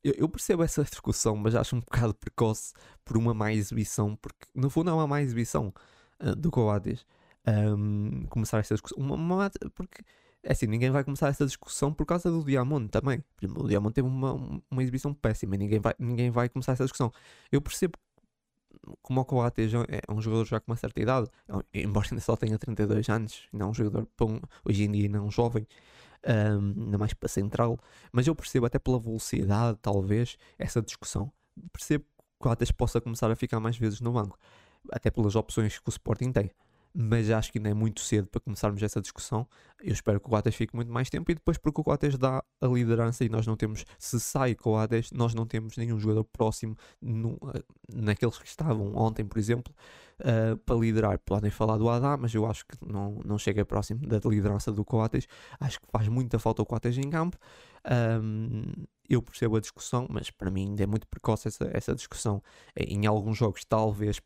Eu, 0.02 0.14
eu, 0.16 0.28
percebo 0.28 0.62
essa 0.62 0.84
discussão, 0.84 1.36
mas 1.36 1.54
acho 1.54 1.76
um 1.76 1.80
bocado 1.80 2.14
precoce 2.14 2.72
por 3.04 3.16
uma 3.16 3.34
má 3.34 3.52
exibição, 3.52 4.16
porque 4.16 4.46
no 4.54 4.70
fundo 4.70 4.90
é 4.90 4.92
uma 4.92 5.06
má 5.06 5.20
exibição 5.20 5.72
uh, 6.20 6.36
do 6.36 6.50
Coates 6.50 7.04
um, 7.76 8.26
começar 8.28 8.58
essa 8.58 8.74
discussão. 8.74 8.98
Uma, 8.98 9.14
uma, 9.14 9.50
porque 9.74 10.02
é 10.42 10.52
assim, 10.52 10.66
ninguém 10.66 10.90
vai 10.90 11.02
começar 11.04 11.28
essa 11.28 11.44
discussão 11.44 11.92
por 11.92 12.06
causa 12.06 12.30
do 12.30 12.44
Diamond 12.44 12.88
também. 12.88 13.24
O 13.56 13.66
Diamond 13.66 13.92
teve 13.92 14.06
uma, 14.06 14.60
uma 14.70 14.82
exibição 14.82 15.12
péssima, 15.12 15.56
ninguém 15.56 15.80
vai, 15.80 15.94
ninguém 15.98 16.30
vai 16.30 16.48
começar 16.48 16.72
essa 16.72 16.84
discussão. 16.84 17.12
Eu 17.50 17.60
percebo 17.60 17.98
como 19.02 19.20
o 19.20 19.24
Coates 19.24 19.72
é 19.74 20.12
um 20.12 20.20
jogador 20.20 20.44
já 20.44 20.60
com 20.60 20.70
uma 20.70 20.76
certa 20.76 21.00
idade, 21.00 21.28
embora 21.72 22.06
ainda 22.10 22.20
só 22.20 22.36
tenha 22.36 22.58
32 22.58 23.08
anos, 23.08 23.48
não 23.52 23.66
é 23.66 23.70
um 23.70 23.74
jogador 23.74 24.08
bom, 24.18 24.40
hoje 24.64 24.84
em 24.84 24.92
dia 24.92 25.08
não 25.08 25.20
é 25.20 25.22
um 25.22 25.30
jovem, 25.30 25.66
um, 26.26 26.84
ainda 26.84 26.98
mais 26.98 27.14
para 27.14 27.28
central, 27.28 27.78
mas 28.12 28.26
eu 28.26 28.34
percebo 28.34 28.66
até 28.66 28.78
pela 28.78 28.98
velocidade, 28.98 29.78
talvez, 29.80 30.36
essa 30.58 30.82
discussão. 30.82 31.32
Percebo 31.72 32.04
que 32.04 32.10
o 32.40 32.44
Coates 32.44 32.70
possa 32.70 33.00
começar 33.00 33.30
a 33.30 33.36
ficar 33.36 33.60
mais 33.60 33.76
vezes 33.76 34.00
no 34.00 34.12
banco, 34.12 34.38
até 34.90 35.10
pelas 35.10 35.34
opções 35.36 35.78
que 35.78 35.88
o 35.88 35.90
Sporting 35.90 36.32
tem 36.32 36.50
mas 36.94 37.30
acho 37.30 37.52
que 37.52 37.58
ainda 37.58 37.70
é 37.70 37.74
muito 37.74 38.00
cedo 38.00 38.26
para 38.28 38.40
começarmos 38.40 38.82
essa 38.82 39.00
discussão. 39.00 39.46
Eu 39.80 39.92
espero 39.92 40.18
que 40.18 40.26
o 40.26 40.30
Coates 40.30 40.54
fique 40.54 40.74
muito 40.74 40.92
mais 40.92 41.08
tempo 41.08 41.30
e 41.30 41.34
depois 41.34 41.56
porque 41.56 41.80
o 41.80 41.84
Coates 41.84 42.18
dá 42.18 42.42
a 42.60 42.66
liderança 42.66 43.24
e 43.24 43.28
nós 43.28 43.46
não 43.46 43.56
temos, 43.56 43.84
se 43.98 44.18
sai 44.18 44.54
Coates, 44.54 45.12
nós 45.12 45.34
não 45.34 45.46
temos 45.46 45.76
nenhum 45.76 45.98
jogador 45.98 46.24
próximo 46.24 46.76
no, 47.00 47.38
naqueles 47.92 48.38
que 48.38 48.46
estavam 48.46 48.94
ontem, 48.96 49.24
por 49.24 49.38
exemplo, 49.38 49.72
uh, 50.20 50.56
para 50.58 50.76
liderar. 50.76 51.18
Podem 51.20 51.50
falar 51.50 51.76
do 51.76 51.88
Adá, 51.88 52.16
mas 52.16 52.34
eu 52.34 52.46
acho 52.46 52.66
que 52.66 52.76
não, 52.84 53.20
não 53.24 53.38
chega 53.38 53.64
próximo 53.64 54.00
da 54.06 54.18
liderança 54.28 54.72
do 54.72 54.84
Coates. 54.84 55.28
Acho 55.60 55.80
que 55.80 55.86
faz 55.92 56.08
muita 56.08 56.38
falta 56.38 56.62
o 56.62 56.66
Coates 56.66 56.98
em 56.98 57.08
campo. 57.10 57.38
Um, 58.22 58.64
eu 59.08 59.22
percebo 59.22 59.56
a 59.56 59.60
discussão, 59.60 60.06
mas 60.10 60.30
para 60.30 60.50
mim 60.50 60.70
ainda 60.70 60.82
é 60.82 60.86
muito 60.86 61.06
precoce 61.06 61.48
essa, 61.48 61.70
essa 61.72 61.94
discussão. 61.94 62.42
Em 62.76 63.06
alguns 63.06 63.38
jogos, 63.38 63.64
talvez 63.64 64.20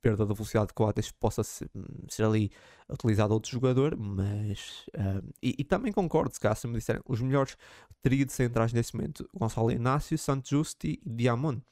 perda 0.00 0.26
da 0.26 0.34
velocidade 0.34 0.68
de 0.68 0.74
Coates 0.74 1.10
possa 1.10 1.42
ser, 1.42 1.70
ser, 2.08 2.24
ali 2.24 2.50
utilizado 2.88 3.34
outro 3.34 3.50
jogador, 3.50 3.96
mas 3.96 4.86
uh, 4.94 5.26
e, 5.42 5.56
e, 5.58 5.64
também 5.64 5.92
concordo, 5.92 6.32
se 6.32 6.40
caso 6.40 6.68
me 6.68 6.78
disserem 6.78 7.02
os 7.06 7.20
melhores 7.20 7.56
trio 8.02 8.24
de 8.24 8.32
centrais 8.32 8.72
nesse 8.72 8.94
momento, 8.94 9.28
Gonçalo 9.34 9.70
Inácio, 9.70 10.16
Santos 10.18 10.50
Justi 10.50 11.00
e 11.04 11.10
Diamond. 11.10 11.62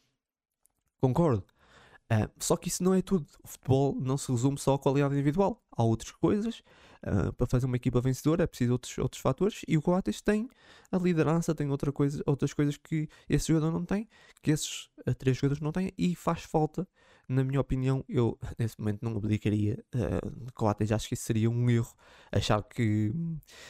Concordo. 1.01 1.45
Uh, 2.11 2.31
só 2.39 2.57
que 2.57 2.69
isso 2.69 2.83
não 2.83 2.95
é 2.95 3.03
tudo. 3.03 3.27
O 3.43 3.49
futebol 3.49 3.95
não 4.01 4.17
se 4.17 4.31
resume 4.33 4.59
só 4.59 4.75
à 4.75 4.79
qualidade 4.79 5.15
individual. 5.15 5.63
Há 5.71 5.83
outras 5.83 6.11
coisas. 6.13 6.63
Uh, 7.07 7.33
para 7.33 7.47
fazer 7.47 7.67
uma 7.67 7.77
equipa 7.77 8.01
vencedora 8.01 8.45
é 8.45 8.47
preciso 8.47 8.73
outros, 8.73 8.99
outros 8.99 9.23
fatores. 9.23 9.63
E 9.67 9.77
o 9.77 9.83
Coates 9.83 10.21
tem 10.21 10.49
a 10.91 10.99
liderança, 10.99 11.55
tem 11.55 11.71
outra 11.71 11.93
coisa, 11.93 12.23
outras 12.27 12.53
coisas 12.53 12.77
que 12.77 13.09
esse 13.29 13.49
jogador 13.49 13.71
não 13.71 13.85
tem, 13.85 14.09
que 14.43 14.51
esses 14.51 14.89
uh, 15.07 15.15
três 15.15 15.37
jogadores 15.37 15.63
não 15.63 15.73
têm. 15.73 15.93
E 15.97 16.15
faz 16.15 16.43
falta 16.43 16.87
na 17.29 17.45
minha 17.45 17.61
opinião, 17.61 18.03
eu 18.09 18.39
nesse 18.59 18.79
momento 18.79 19.03
não 19.03 19.17
abdicaria 19.17 19.85
uh, 19.95 20.45
de 20.45 20.53
Coates. 20.53 20.91
Acho 20.91 21.09
que 21.09 21.15
isso 21.15 21.25
seria 21.25 21.51
um 21.51 21.69
erro. 21.69 21.95
Achar 22.33 22.63
que. 22.63 23.13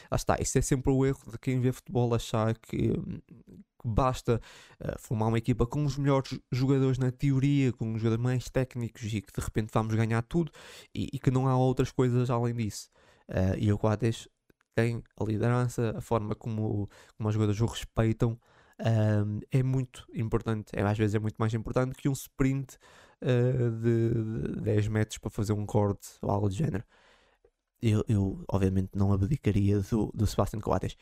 Lá 0.09 0.15
está, 0.15 0.37
isso 0.39 0.57
é 0.57 0.61
sempre 0.61 0.91
o 0.91 1.05
erro 1.05 1.19
de 1.29 1.37
quem 1.37 1.59
vê 1.59 1.71
futebol, 1.71 2.13
achar 2.13 2.57
que, 2.57 2.93
que 2.93 3.87
basta 3.87 4.41
uh, 4.79 4.99
formar 4.99 5.27
uma 5.27 5.37
equipa 5.37 5.67
com 5.67 5.83
os 5.85 5.97
melhores 5.97 6.39
jogadores 6.51 6.97
na 6.97 7.11
teoria, 7.11 7.73
com 7.73 7.93
os 7.93 8.01
jogadores 8.01 8.23
mais 8.23 8.49
técnicos 8.49 9.13
e 9.13 9.21
que 9.21 9.33
de 9.33 9.45
repente 9.45 9.69
vamos 9.73 9.93
ganhar 9.93 10.21
tudo 10.21 10.51
e, 10.95 11.09
e 11.13 11.19
que 11.19 11.29
não 11.29 11.47
há 11.47 11.57
outras 11.57 11.91
coisas 11.91 12.29
além 12.29 12.55
disso. 12.55 12.89
Uh, 13.29 13.55
e 13.57 13.71
o 13.71 13.77
Coates 13.77 14.27
tem 14.75 15.03
a 15.19 15.23
liderança, 15.23 15.93
a 15.95 16.01
forma 16.01 16.35
como, 16.35 16.89
como 17.15 17.29
os 17.29 17.33
jogadores 17.33 17.61
o 17.61 17.65
respeitam 17.65 18.39
um, 18.79 19.39
é 19.51 19.61
muito 19.61 20.07
importante, 20.13 20.71
é, 20.73 20.81
às 20.81 20.97
vezes 20.97 21.15
é 21.15 21.19
muito 21.19 21.35
mais 21.37 21.53
importante 21.53 21.95
que 21.95 22.07
um 22.07 22.13
sprint 22.13 22.77
uh, 23.21 23.71
de, 23.81 24.55
de 24.55 24.61
10 24.61 24.87
metros 24.87 25.17
para 25.17 25.29
fazer 25.29 25.53
um 25.53 25.65
corte 25.65 26.09
ou 26.21 26.31
algo 26.31 26.47
do 26.47 26.55
género. 26.55 26.83
Eu, 27.81 28.03
eu 28.07 28.43
obviamente 28.49 28.91
não 28.95 29.13
abdicaria 29.13 29.79
do, 29.81 30.11
do 30.13 30.25
Sebastian 30.25 30.59
Coates. 30.59 30.95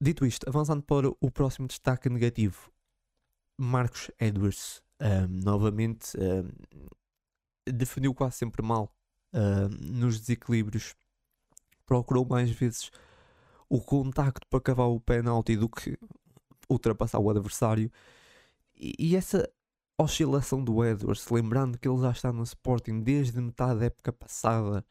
Dito 0.00 0.26
isto, 0.26 0.48
avançando 0.48 0.82
para 0.82 1.08
o 1.08 1.30
próximo 1.30 1.66
destaque 1.66 2.08
negativo, 2.08 2.70
Marcos 3.58 4.10
Edwards, 4.20 4.82
um, 5.00 5.28
novamente, 5.28 6.16
um, 6.18 6.50
defendeu 7.72 8.12
quase 8.14 8.36
sempre 8.36 8.62
mal 8.62 8.94
nos 9.80 10.20
desequilíbrios, 10.20 10.94
procurou 11.86 12.26
mais 12.26 12.50
vezes 12.50 12.90
o 13.68 13.80
contacto 13.80 14.46
para 14.48 14.60
cavar 14.60 14.88
o 14.88 15.00
penalti 15.00 15.56
do 15.56 15.68
que 15.68 15.98
ultrapassar 16.68 17.18
o 17.18 17.30
adversário. 17.30 17.90
E, 18.76 18.94
e 18.98 19.16
essa 19.16 19.48
oscilação 19.98 20.62
do 20.62 20.84
Edwards, 20.84 21.28
lembrando 21.30 21.78
que 21.78 21.88
ele 21.88 22.00
já 22.00 22.10
está 22.10 22.32
no 22.32 22.42
Sporting 22.42 23.00
desde 23.00 23.40
metade 23.40 23.80
da 23.80 23.86
época 23.86 24.12
passada, 24.12 24.84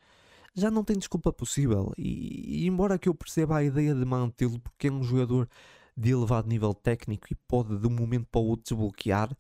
já 0.56 0.72
não 0.72 0.84
tem 0.84 0.98
desculpa 0.98 1.32
possível. 1.34 1.94
E, 1.98 2.64
e 2.64 2.68
embora 2.68 2.98
que 2.98 3.10
eu 3.10 3.16
perceba 3.16 3.58
a 3.58 3.64
ideia 3.64 3.94
de 3.94 4.06
mantê-lo, 4.06 4.60
porque 4.60 4.88
é 4.88 4.92
um 4.92 5.04
jogador 5.04 5.50
de 5.96 6.12
elevado 6.12 6.48
nível 6.48 6.74
técnico 6.74 7.28
e 7.32 7.36
pode 7.48 7.78
de 7.78 7.88
um 7.88 7.92
momento 7.92 8.28
para 8.32 8.42
o 8.42 8.46
outro 8.46 8.76
desbloquear, 8.76 9.36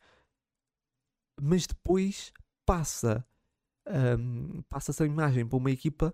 mas 1.41 1.65
depois 1.65 2.31
passa 2.65 3.25
um, 3.87 4.61
passa-se 4.69 5.03
a 5.03 5.05
imagem 5.05 5.45
para 5.45 5.57
uma 5.57 5.71
equipa 5.71 6.13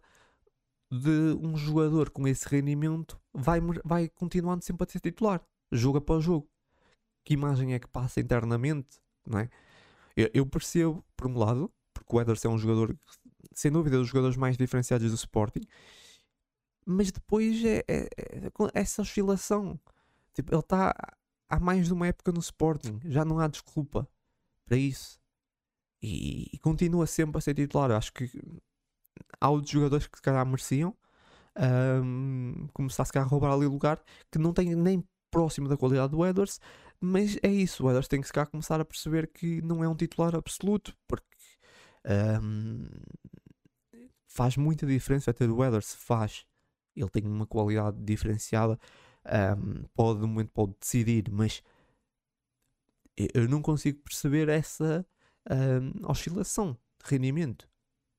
de 0.92 1.38
um 1.42 1.56
jogador 1.56 2.10
com 2.10 2.28
esse 2.28 2.48
rendimento 2.48 3.20
vai, 3.34 3.60
vai 3.86 4.10
continuando 4.10 4.64
sempre 4.64 4.88
a 4.88 4.92
ser 4.92 5.00
titular, 5.00 5.42
jogo 5.72 6.00
após 6.00 6.24
jogo. 6.24 6.50
Que 7.24 7.34
imagem 7.34 7.74
é 7.74 7.80
que 7.80 7.88
passa 7.88 8.20
internamente? 8.20 9.00
Não 9.26 9.40
é? 9.40 9.50
eu, 10.16 10.30
eu 10.34 10.46
percebo, 10.46 11.04
por 11.16 11.28
um 11.28 11.38
lado, 11.38 11.72
porque 11.94 12.16
o 12.16 12.22
Ederson 12.22 12.50
é 12.50 12.52
um 12.52 12.58
jogador, 12.58 12.98
sem 13.54 13.72
dúvida, 13.72 13.98
dos 13.98 14.08
jogadores 14.08 14.36
mais 14.36 14.58
diferenciados 14.58 15.10
do 15.10 15.16
Sporting, 15.16 15.62
mas 16.86 17.12
depois 17.12 17.64
é, 17.64 17.84
é, 17.88 18.10
é 18.10 18.52
essa 18.74 19.02
oscilação. 19.02 19.80
Tipo, 20.34 20.54
ele 20.54 20.60
está 20.60 20.94
há 21.48 21.60
mais 21.60 21.88
de 21.88 21.94
uma 21.94 22.08
época 22.08 22.32
no 22.32 22.40
Sporting, 22.40 23.00
já 23.06 23.24
não 23.24 23.40
há 23.40 23.48
desculpa 23.48 24.08
para 24.66 24.78
isso. 24.78 25.20
E, 26.02 26.50
e 26.54 26.60
continua 26.60 27.06
sempre 27.06 27.38
a 27.38 27.42
ser 27.42 27.54
titular. 27.54 27.92
Acho 27.92 28.14
que 28.14 28.32
há 29.40 29.50
outros 29.50 29.72
jogadores 29.72 30.08
que 30.08 30.18
se 30.18 30.22
calhar 30.22 30.46
mereciam 30.46 30.96
um, 32.04 32.68
começar 32.74 33.06
se 33.06 33.12
calhar 33.12 33.28
a 33.28 33.30
roubar 33.30 33.54
ali 33.54 33.66
lugar 33.66 34.02
que 34.32 34.40
não 34.40 34.54
tem 34.54 34.76
nem 34.76 35.04
próximo 35.32 35.68
da 35.68 35.78
qualidade 35.78 36.12
do 36.12 36.26
Edwards, 36.26 36.60
mas 37.00 37.38
é 37.44 37.50
isso, 37.50 37.84
o 37.86 37.90
Edwards 37.90 38.08
tem 38.08 38.22
que 38.22 38.28
se 38.28 38.34
calhar 38.34 38.50
começar 38.50 38.80
a 38.80 38.86
perceber 38.86 39.28
que 39.28 39.62
não 39.62 39.84
é 39.84 39.88
um 39.88 39.96
titular 39.96 40.36
absoluto, 40.36 40.96
porque 41.08 41.26
um, 42.42 42.86
faz 44.26 44.58
muita 44.58 44.86
diferença 44.86 45.34
ter 45.34 45.50
o 45.50 45.64
Edwards, 45.64 45.94
faz, 45.94 46.46
ele 46.96 47.10
tem 47.10 47.26
uma 47.28 47.46
qualidade 47.46 47.98
diferenciada, 48.02 48.80
um, 49.58 49.84
pode 49.94 50.20
no 50.20 50.28
momento 50.28 50.52
pode 50.52 50.74
decidir, 50.80 51.30
mas 51.32 51.62
eu 53.34 53.48
não 53.50 53.62
consigo 53.62 54.00
perceber 54.00 54.48
essa 54.48 55.06
oscilação 56.08 56.78
de 57.04 57.10
rendimento. 57.10 57.68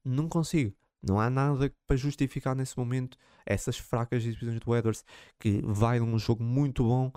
Não 0.05 0.29
consigo. 0.29 0.75
Não 1.03 1.19
há 1.19 1.31
nada 1.31 1.73
para 1.87 1.97
justificar 1.97 2.55
nesse 2.55 2.77
momento 2.79 3.17
essas 3.47 3.79
fracas 3.79 4.25
exibições 4.25 4.61
do 4.61 4.77
Edwards, 4.77 5.05
que 5.39 5.63
vai 5.65 5.99
num 5.99 6.19
jogo 6.19 6.43
muito 6.43 6.85
bom 6.85 7.11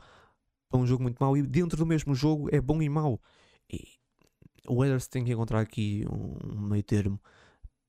para 0.70 0.80
um 0.80 0.88
jogo 0.88 1.04
muito 1.04 1.20
mau, 1.20 1.38
e 1.38 1.44
dentro 1.44 1.78
do 1.78 1.86
mesmo 1.86 2.16
jogo 2.16 2.50
é 2.52 2.60
bom 2.60 2.82
e 2.82 2.90
mau. 2.90 3.22
E 3.72 4.00
o 4.68 4.84
Edwards 4.84 5.08
tem 5.08 5.24
que 5.24 5.32
encontrar 5.34 5.60
aqui 5.60 6.06
um 6.10 6.62
meio 6.62 6.84
termo 6.84 7.20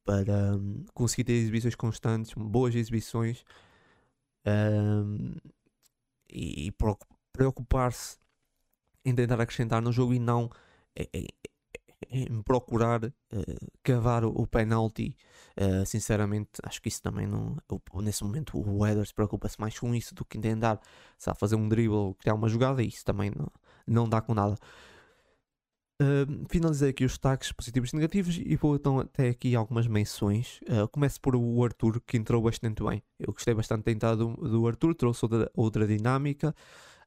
para 0.05 0.57
um, 0.57 0.85
conseguir 0.93 1.25
ter 1.25 1.33
exibições 1.33 1.75
constantes, 1.75 2.35
boas 2.35 2.75
exibições 2.75 3.45
um, 4.47 5.35
e 6.29 6.71
preocupar-se 7.33 8.19
em 9.05 9.15
tentar 9.15 9.41
acrescentar 9.41 9.81
no 9.81 9.93
jogo 9.93 10.13
e 10.13 10.19
não 10.19 10.51
em 10.97 11.27
procurar 12.45 13.05
uh, 13.05 13.13
cavar 13.83 14.25
o, 14.25 14.31
o 14.31 14.47
penalti. 14.47 15.17
Uh, 15.57 15.87
sinceramente, 15.87 16.51
acho 16.63 16.83
que 16.83 16.89
isso 16.89 17.03
também 17.03 17.27
não. 17.27 17.57
Nesse 18.03 18.25
momento, 18.25 18.59
o 18.59 18.79
Weathers 18.79 19.13
preocupa-se 19.13 19.61
mais 19.61 19.79
com 19.79 19.95
isso 19.95 20.15
do 20.15 20.25
que 20.25 20.39
em 20.39 20.41
tentar 20.41 20.81
fazer 21.37 21.57
um 21.57 21.69
dribble, 21.69 22.15
criar 22.19 22.35
uma 22.35 22.49
jogada. 22.49 22.83
E 22.83 22.89
isso 22.89 23.05
também 23.05 23.31
não, 23.31 23.49
não 23.87 24.09
dá 24.09 24.21
com 24.21 24.35
nada. 24.35 24.57
Uh, 26.03 26.45
finalizei 26.51 26.91
aqui 26.91 27.05
os 27.05 27.13
destaques 27.13 27.53
positivos 27.53 27.93
e 27.93 27.97
negativos 27.97 28.41
e 28.45 28.57
vou 28.57 28.75
então 28.75 28.99
até 28.99 29.29
aqui 29.29 29.55
algumas 29.55 29.87
menções. 29.87 30.61
Uh, 30.63 30.89
começo 30.89 31.21
por 31.21 31.37
o 31.37 31.65
Arthur, 31.65 32.01
que 32.05 32.17
entrou 32.17 32.43
bastante 32.43 32.83
bem. 32.83 33.01
Eu 33.19 33.33
gostei 33.33 33.55
bastante 33.55 33.85
da 33.85 33.93
entrada 33.93 34.17
do, 34.17 34.35
do 34.35 34.67
Arthur, 34.67 34.95
trouxe 34.95 35.25
outra, 35.25 35.51
outra 35.55 35.87
dinâmica. 35.87 36.55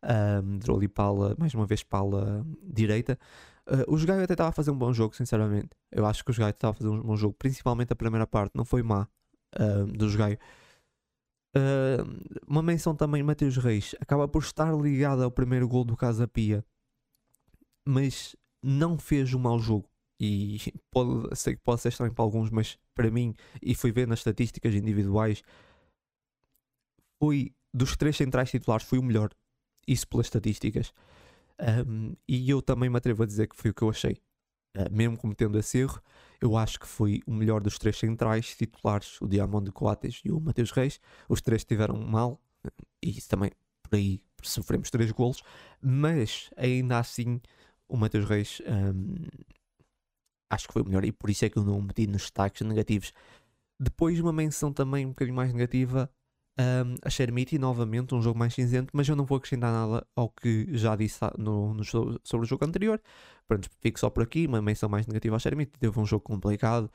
Um, 0.01 0.55
entrou 0.55 0.77
ali 0.77 0.87
para 0.87 1.35
mais 1.37 1.53
uma 1.53 1.65
vez 1.65 1.83
para 1.83 1.99
a 1.99 2.43
direita. 2.63 3.19
Uh, 3.67 3.93
o 3.93 3.97
Jogaio 3.97 4.23
até 4.23 4.33
estava 4.33 4.49
a 4.49 4.53
fazer 4.53 4.71
um 4.71 4.77
bom 4.77 4.93
jogo, 4.93 5.15
sinceramente. 5.15 5.69
Eu 5.91 6.05
acho 6.05 6.23
que 6.23 6.31
o 6.31 6.33
Jogaio 6.33 6.51
estava 6.51 6.71
a 6.71 6.73
fazer 6.73 6.89
um 6.89 7.01
bom 7.01 7.17
jogo, 7.17 7.35
principalmente 7.37 7.91
a 7.91 7.95
primeira 7.95 8.25
parte, 8.25 8.55
não 8.55 8.63
foi 8.63 8.81
má 8.81 9.07
uh, 9.59 9.85
do 9.85 10.09
Jogaio. 10.09 10.37
Uh, 11.55 12.41
uma 12.47 12.61
menção 12.61 12.95
também, 12.95 13.23
Mateus 13.23 13.57
Reis 13.57 13.95
acaba 13.99 14.27
por 14.27 14.41
estar 14.41 14.73
ligado 14.73 15.23
ao 15.23 15.31
primeiro 15.31 15.67
gol 15.67 15.83
do 15.83 15.97
Casa 15.97 16.27
Pia, 16.27 16.63
mas 17.85 18.35
não 18.63 18.97
fez 18.97 19.33
um 19.33 19.39
mau 19.39 19.59
jogo. 19.59 19.89
E 20.19 20.59
pode, 20.89 21.35
sei 21.35 21.55
que 21.55 21.61
pode 21.61 21.81
ser 21.81 21.89
estranho 21.89 22.13
para 22.13 22.23
alguns, 22.23 22.49
mas 22.49 22.77
para 22.95 23.11
mim, 23.11 23.35
e 23.61 23.75
fui 23.75 23.91
ver 23.91 24.07
nas 24.07 24.19
estatísticas 24.19 24.73
individuais, 24.73 25.43
foi 27.21 27.53
dos 27.73 27.97
três 27.97 28.15
centrais 28.15 28.49
titulares, 28.49 28.85
foi 28.85 28.97
o 28.99 29.03
melhor. 29.03 29.29
Isso 29.87 30.07
pelas 30.07 30.27
estatísticas. 30.27 30.93
Um, 31.59 32.15
e 32.27 32.49
eu 32.49 32.61
também 32.61 32.89
me 32.89 32.97
atrevo 32.97 33.23
a 33.23 33.25
dizer 33.25 33.47
que 33.47 33.55
foi 33.55 33.71
o 33.71 33.73
que 33.73 33.81
eu 33.81 33.89
achei. 33.89 34.17
Uh, 34.75 34.91
mesmo 34.91 35.17
cometendo 35.17 35.57
esse 35.57 35.79
erro, 35.79 36.01
eu 36.39 36.55
acho 36.55 36.79
que 36.79 36.87
foi 36.87 37.21
o 37.25 37.33
melhor 37.33 37.61
dos 37.61 37.77
três 37.77 37.97
centrais 37.97 38.55
titulares, 38.55 39.19
o 39.21 39.27
Diamond 39.27 39.71
Coates 39.71 40.21
e 40.23 40.31
o 40.31 40.39
Mateus 40.39 40.71
Reis. 40.71 40.99
Os 41.27 41.41
três 41.41 41.61
estiveram 41.61 41.97
mal, 41.97 42.39
e 43.01 43.13
também 43.21 43.51
por 43.81 43.95
aí 43.95 44.21
sofremos 44.43 44.89
três 44.89 45.11
golos, 45.11 45.41
mas 45.81 46.49
ainda 46.55 46.99
assim 46.99 47.41
o 47.87 47.97
Mateus 47.97 48.25
Reis 48.25 48.61
um, 48.67 49.15
acho 50.49 50.67
que 50.67 50.73
foi 50.73 50.81
o 50.81 50.85
melhor 50.85 51.03
e 51.05 51.11
por 51.11 51.29
isso 51.29 51.45
é 51.45 51.49
que 51.49 51.57
eu 51.57 51.63
não 51.63 51.81
meti 51.81 52.07
nos 52.07 52.23
destaques 52.23 52.61
negativos. 52.61 53.13
Depois 53.79 54.19
uma 54.19 54.33
menção 54.33 54.71
também 54.73 55.05
um 55.05 55.09
bocadinho 55.09 55.35
mais 55.35 55.53
negativa 55.53 56.09
um, 56.59 56.95
a 57.03 57.09
Shermiti, 57.09 57.59
novamente, 57.59 58.15
um 58.15 58.21
jogo 58.21 58.39
mais 58.39 58.53
cinzento, 58.53 58.89
mas 58.93 59.07
eu 59.07 59.15
não 59.15 59.25
vou 59.25 59.37
acrescentar 59.37 59.71
nada 59.71 60.05
ao 60.15 60.29
que 60.29 60.75
já 60.75 60.95
disse 60.95 61.19
no, 61.37 61.73
no, 61.73 61.83
sobre 61.83 62.45
o 62.45 62.45
jogo 62.45 62.65
anterior. 62.65 63.01
Pronto, 63.47 63.69
fico 63.79 63.99
só 63.99 64.09
por 64.09 64.23
aqui. 64.23 64.47
Uma 64.47 64.61
menção 64.61 64.89
mais 64.89 65.05
negativa 65.05 65.35
ao 65.35 65.39
Shermiti. 65.39 65.77
Teve 65.79 65.99
um 65.99 66.05
jogo 66.05 66.23
complicado, 66.23 66.91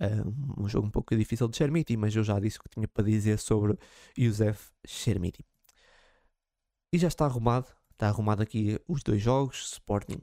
um, 0.00 0.64
um 0.64 0.68
jogo 0.68 0.86
um 0.86 0.90
pouco 0.90 1.16
difícil 1.16 1.48
de 1.48 1.56
Shermiti, 1.56 1.96
mas 1.96 2.14
eu 2.14 2.22
já 2.22 2.38
disse 2.38 2.58
o 2.58 2.62
que 2.62 2.68
tinha 2.68 2.86
para 2.86 3.04
dizer 3.04 3.38
sobre 3.38 3.76
Youssef 4.16 4.70
Shermiti. 4.86 5.44
E 6.92 6.98
já 6.98 7.08
está 7.08 7.24
arrumado. 7.24 7.66
Está 7.92 8.08
arrumado 8.08 8.42
aqui 8.42 8.78
os 8.88 9.02
dois 9.02 9.20
jogos: 9.20 9.72
Sporting, 9.72 10.20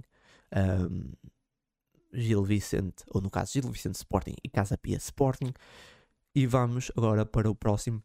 um, 0.55 1.11
Gil 2.13 2.43
Vicente, 2.43 3.03
ou 3.09 3.21
no 3.21 3.29
caso 3.29 3.51
Gil 3.53 3.69
Vicente 3.71 3.95
Sporting 3.95 4.35
e 4.43 4.49
Casa 4.49 4.77
Pia 4.77 4.97
Sporting. 4.97 5.53
E 6.33 6.47
vamos 6.47 6.91
agora 6.95 7.25
para 7.25 7.49
o 7.49 7.55
próximo 7.55 8.01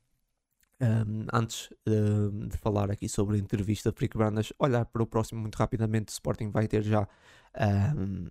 um, 0.82 1.26
antes 1.32 1.70
uh, 1.88 2.48
de 2.48 2.56
falar 2.56 2.90
aqui 2.90 3.08
sobre 3.08 3.36
a 3.36 3.38
entrevista 3.38 3.90
de 3.90 3.96
Frick 3.96 4.16
Brandas, 4.16 4.52
olhar 4.58 4.84
para 4.84 5.02
o 5.02 5.06
próximo 5.06 5.40
muito 5.40 5.56
rapidamente. 5.56 6.08
O 6.08 6.12
Sporting 6.12 6.50
vai 6.50 6.66
ter 6.66 6.82
já 6.82 7.08
um, 7.96 8.26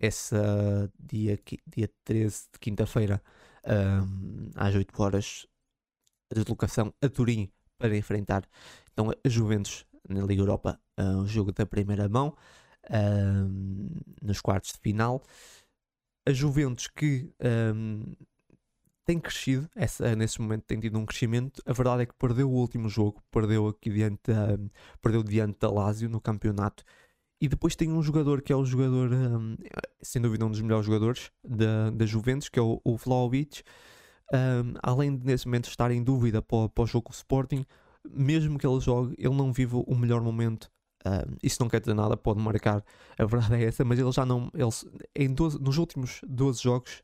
essa 0.00 0.90
dia, 0.98 1.38
dia 1.66 1.90
13 2.04 2.48
de 2.52 2.58
quinta-feira, 2.60 3.20
um, 3.66 4.50
às 4.54 4.74
8 4.74 5.02
horas, 5.02 5.46
a 6.30 6.34
deslocação 6.34 6.94
a 7.02 7.08
Turim 7.08 7.50
para 7.78 7.96
enfrentar 7.96 8.48
então, 8.92 9.10
a 9.10 9.28
Juventus 9.28 9.84
na 10.08 10.22
Liga 10.22 10.40
Europa, 10.40 10.80
uh, 10.98 11.18
um 11.18 11.26
jogo 11.26 11.52
da 11.52 11.66
primeira 11.66 12.08
mão, 12.08 12.34
nos 14.22 14.40
quartos 14.40 14.72
de 14.72 14.78
final. 14.78 15.20
A 16.26 16.32
Juventus 16.32 16.86
que 16.86 17.28
tem 19.06 19.20
crescido, 19.20 19.70
essa, 19.76 20.14
nesse 20.16 20.40
momento 20.40 20.64
tem 20.64 20.80
tido 20.80 20.98
um 20.98 21.06
crescimento. 21.06 21.62
A 21.64 21.72
verdade 21.72 22.02
é 22.02 22.06
que 22.06 22.14
perdeu 22.14 22.50
o 22.50 22.54
último 22.54 22.88
jogo, 22.88 23.22
perdeu 23.30 23.68
aqui 23.68 23.88
diante, 23.88 24.30
um, 24.30 24.68
perdeu 25.00 25.22
diante 25.22 25.58
da 25.60 25.70
Lazio 25.70 26.08
no 26.10 26.20
campeonato. 26.20 26.84
E 27.40 27.48
depois 27.48 27.76
tem 27.76 27.92
um 27.92 28.02
jogador 28.02 28.42
que 28.42 28.52
é 28.52 28.56
o 28.56 28.64
jogador, 28.64 29.12
um, 29.12 29.56
sem 30.02 30.20
dúvida, 30.20 30.44
um 30.44 30.50
dos 30.50 30.60
melhores 30.60 30.86
jogadores 30.86 31.30
da, 31.44 31.90
da 31.90 32.04
Juventus, 32.04 32.48
que 32.48 32.58
é 32.58 32.62
o, 32.62 32.80
o 32.84 32.96
Vlaovic. 32.96 33.62
Um, 34.32 34.74
além 34.82 35.16
de 35.16 35.24
nesse 35.24 35.46
momento 35.46 35.68
estar 35.68 35.90
em 35.92 36.02
dúvida 36.02 36.42
para, 36.42 36.68
para 36.68 36.84
o 36.84 36.86
jogo 36.86 37.12
Sporting, 37.12 37.64
mesmo 38.04 38.58
que 38.58 38.66
ele 38.66 38.80
jogue, 38.80 39.14
ele 39.18 39.34
não 39.34 39.52
vive 39.52 39.76
o 39.76 39.94
melhor 39.94 40.20
momento 40.20 40.68
Uh, 41.06 41.36
isso 41.40 41.58
não 41.60 41.68
quer 41.68 41.78
dizer 41.78 41.94
nada, 41.94 42.16
pode 42.16 42.40
marcar, 42.40 42.84
a 43.16 43.24
verdade 43.24 43.62
é 43.62 43.64
essa, 43.66 43.84
mas 43.84 43.96
ele 43.96 44.10
já 44.10 44.26
não. 44.26 44.50
Ele, 44.52 44.68
em 45.14 45.32
12, 45.32 45.60
nos 45.60 45.78
últimos 45.78 46.20
12 46.26 46.60
jogos 46.60 47.02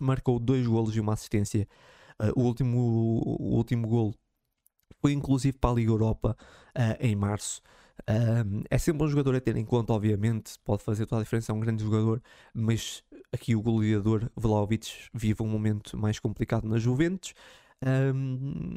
marcou 0.00 0.38
dois 0.38 0.66
golos 0.66 0.96
e 0.96 1.00
uma 1.00 1.14
assistência. 1.14 1.68
Uh, 2.20 2.40
o, 2.40 2.44
último, 2.44 2.78
o 2.78 3.56
último 3.56 3.88
golo 3.88 4.14
foi 5.00 5.12
inclusive 5.12 5.56
para 5.58 5.70
a 5.70 5.74
Liga 5.74 5.90
Europa 5.90 6.36
em 7.00 7.16
março. 7.16 7.62
é 8.68 8.78
sempre 8.78 9.04
um 9.04 9.08
jogador 9.08 9.34
a 9.34 9.40
ter 9.40 9.56
em 9.56 9.64
conta, 9.64 9.92
obviamente, 9.92 10.58
pode 10.62 10.82
fazer 10.82 11.06
toda 11.06 11.20
a 11.20 11.24
diferença, 11.24 11.52
é 11.52 11.54
um 11.54 11.60
grande 11.60 11.82
jogador, 11.82 12.22
mas 12.52 13.02
aqui 13.32 13.54
o 13.56 13.62
goleador 13.62 14.30
Vlaovic 14.36 15.08
vive 15.14 15.42
um 15.42 15.48
momento 15.48 15.96
mais 15.96 16.18
complicado 16.18 16.68
na 16.68 16.78
Juventus. 16.78 17.34
Um, 17.82 18.76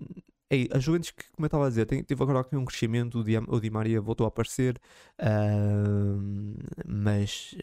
a 0.72 0.80
Juventus, 0.80 1.12
que, 1.12 1.24
como 1.32 1.46
eu 1.46 1.48
estava 1.48 1.66
a 1.66 1.70
dizer, 1.70 1.86
tem, 1.86 2.04
teve 2.04 2.22
agora 2.22 2.40
aqui 2.40 2.56
um 2.56 2.66
crescimento, 2.66 3.20
o 3.20 3.24
Di, 3.24 3.38
o 3.38 3.60
Di 3.60 3.70
Maria 3.70 4.00
voltou 4.00 4.26
a 4.26 4.28
aparecer, 4.28 4.80
uh, 5.20 6.56
mas 6.86 7.56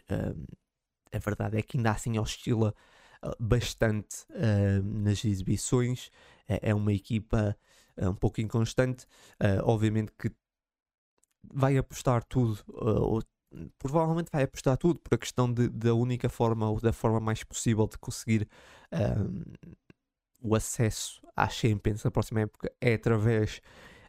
a 1.11 1.17
verdade 1.19 1.57
é 1.57 1.61
que 1.61 1.77
ainda 1.77 1.91
assim 1.91 2.17
oscila 2.19 2.73
uh, 3.23 3.35
bastante 3.39 4.25
nas 4.83 5.23
exibições. 5.25 6.09
É, 6.47 6.69
é 6.69 6.75
uma 6.75 6.93
equipa 6.93 7.57
um 7.97 8.15
pouco 8.15 8.41
inconstante, 8.41 9.05
obviamente 9.63 10.11
que 10.17 10.31
vai 11.53 11.77
apostar 11.77 12.23
tudo, 12.23 12.57
ou, 12.67 13.21
provavelmente 13.77 14.29
vai 14.31 14.43
apostar 14.43 14.77
tudo 14.77 14.99
por 14.99 15.13
a 15.13 15.17
questão 15.17 15.51
de, 15.51 15.67
da 15.67 15.93
única 15.93 16.29
forma 16.29 16.69
ou 16.69 16.79
da 16.79 16.93
forma 16.93 17.19
mais 17.19 17.43
possível 17.43 17.85
de 17.87 17.97
conseguir 17.97 18.47
o 20.41 20.55
acesso 20.55 21.21
à 21.35 21.47
Champions 21.47 22.03
na 22.03 22.11
próxima 22.11 22.41
época 22.41 22.71
é 22.81 22.95
através 22.95 23.61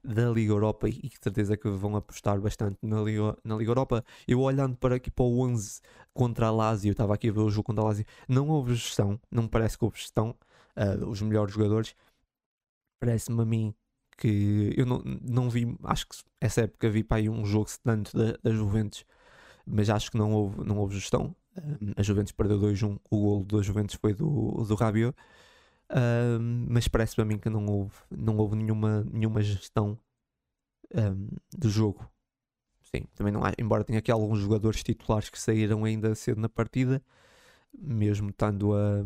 da 0.04 0.28
Liga 0.30 0.52
Europa 0.52 0.88
e 0.88 0.92
que 0.92 1.16
certeza 1.22 1.56
que 1.56 1.68
vão 1.68 1.96
apostar 1.96 2.40
bastante 2.40 2.78
na 2.82 3.00
Liga, 3.02 3.36
na 3.44 3.56
Liga 3.56 3.70
Europa. 3.70 4.04
Eu 4.26 4.40
olhando 4.40 4.76
para 4.76 4.96
aqui 4.96 5.10
para 5.10 5.24
o 5.24 5.40
11 5.40 5.80
contra 6.12 6.46
a 6.48 6.50
Lazio, 6.50 6.92
estava 6.92 7.14
aqui 7.14 7.28
a 7.28 7.32
ver 7.32 7.40
o 7.40 7.50
jogo 7.50 7.64
contra 7.64 7.84
a 7.84 7.86
Lazio, 7.88 8.04
não 8.28 8.48
houve 8.48 8.74
gestão, 8.74 9.20
não 9.30 9.44
me 9.44 9.48
parece 9.48 9.78
que 9.78 9.84
houve 9.84 9.98
gestão, 9.98 10.36
uh, 10.76 11.06
os 11.08 11.22
melhores 11.22 11.54
jogadores. 11.54 11.94
Parece-me 13.00 13.42
a 13.42 13.44
mim 13.44 13.74
que 14.16 14.72
eu 14.76 14.86
não, 14.86 15.02
não 15.22 15.50
vi, 15.50 15.76
acho 15.84 16.08
que 16.08 16.16
essa 16.40 16.62
época 16.62 16.90
vi 16.90 17.02
para 17.02 17.18
aí 17.18 17.28
um 17.28 17.44
jogo 17.44 17.66
tanto 17.82 18.16
da, 18.16 18.36
da 18.42 18.50
Juventus, 18.52 19.04
mas 19.66 19.90
acho 19.90 20.10
que 20.10 20.18
não 20.18 20.32
houve, 20.32 20.64
não 20.64 20.78
houve 20.78 20.94
gestão. 20.96 21.34
Uh, 21.56 21.92
a 21.96 22.02
Juventus 22.02 22.32
perdeu 22.32 22.58
2-1, 22.60 22.98
o 23.10 23.18
golo 23.18 23.44
da 23.44 23.62
Juventus 23.62 23.96
foi 23.96 24.14
do, 24.14 24.64
do 24.66 24.74
Rabiot 24.74 25.16
mas 26.68 26.88
parece 26.88 27.14
para 27.14 27.24
mim 27.24 27.38
que 27.38 27.50
não 27.50 27.66
houve, 27.66 27.94
não 28.10 28.36
houve 28.38 28.56
nenhuma, 28.56 29.04
nenhuma 29.10 29.42
gestão 29.42 29.98
um, 30.94 31.28
do 31.56 31.68
jogo. 31.68 32.08
Sim, 32.82 33.06
também 33.14 33.32
não 33.32 33.44
há, 33.44 33.52
embora 33.58 33.84
tenha 33.84 33.98
aqui 33.98 34.10
alguns 34.10 34.38
jogadores 34.38 34.82
titulares 34.82 35.30
que 35.30 35.38
saíram 35.38 35.84
ainda 35.84 36.14
cedo 36.14 36.40
na 36.40 36.48
partida, 36.48 37.02
mesmo 37.72 38.30
estando 38.30 38.74
a, 38.74 39.02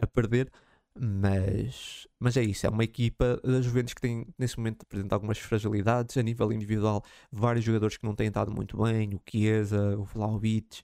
a 0.00 0.06
perder, 0.06 0.50
mas, 0.98 2.06
mas 2.18 2.36
é 2.36 2.42
isso, 2.42 2.66
é 2.66 2.70
uma 2.70 2.84
equipa 2.84 3.40
da 3.44 3.60
Juventus 3.60 3.94
que 3.94 4.00
tem 4.00 4.26
nesse 4.38 4.56
momento 4.56 4.82
apresenta 4.82 5.14
algumas 5.14 5.38
fragilidades 5.38 6.16
a 6.16 6.22
nível 6.22 6.52
individual, 6.52 7.04
vários 7.30 7.64
jogadores 7.64 7.96
que 7.96 8.04
não 8.06 8.14
têm 8.14 8.28
estado 8.28 8.50
muito 8.50 8.76
bem, 8.82 9.14
o 9.14 9.20
Chiesa, 9.28 9.98
o 9.98 10.04
Vlaovic, 10.04 10.82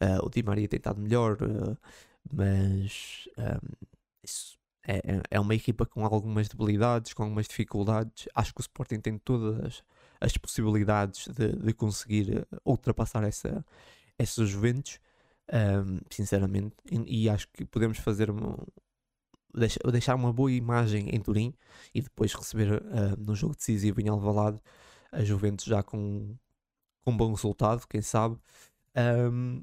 uh, 0.00 0.24
o 0.24 0.30
Di 0.30 0.42
Maria 0.42 0.68
tem 0.68 0.78
estado 0.78 1.00
melhor, 1.00 1.36
uh, 1.42 1.76
mas 2.32 3.28
um, 3.36 3.90
isso 4.30 4.58
é, 4.86 4.96
é, 4.96 5.22
é 5.32 5.40
uma 5.40 5.54
equipa 5.54 5.84
com 5.84 6.04
algumas 6.04 6.48
debilidades, 6.48 7.12
com 7.12 7.22
algumas 7.22 7.46
dificuldades. 7.46 8.28
Acho 8.34 8.54
que 8.54 8.60
o 8.60 8.62
Sporting 8.62 9.00
tem 9.00 9.18
todas 9.18 9.82
as 10.20 10.36
possibilidades 10.36 11.28
de, 11.28 11.52
de 11.52 11.72
conseguir 11.72 12.38
eh, 12.38 12.58
ultrapassar 12.64 13.24
essa, 13.24 13.64
essas 14.18 14.48
Juventus, 14.48 14.98
um, 15.52 16.00
sinceramente. 16.10 16.76
E, 16.90 17.24
e, 17.24 17.28
acho 17.28 17.48
que 17.48 17.64
podemos 17.64 17.98
fazer 17.98 18.28
deixar 19.90 20.14
uma 20.14 20.32
boa 20.32 20.52
imagem 20.52 21.08
em 21.08 21.20
Turim 21.20 21.54
e 21.94 22.00
depois 22.00 22.32
receber 22.34 22.72
uh, 22.72 23.16
no 23.18 23.34
jogo 23.34 23.56
decisivo 23.56 24.00
em 24.00 24.08
Alvalade 24.08 24.60
a 25.10 25.24
Juventus 25.24 25.64
já 25.64 25.82
com, 25.82 26.36
com 27.04 27.10
um 27.10 27.16
bom 27.16 27.30
resultado, 27.32 27.86
quem 27.88 28.00
sabe. 28.00 28.36
Um, 29.32 29.62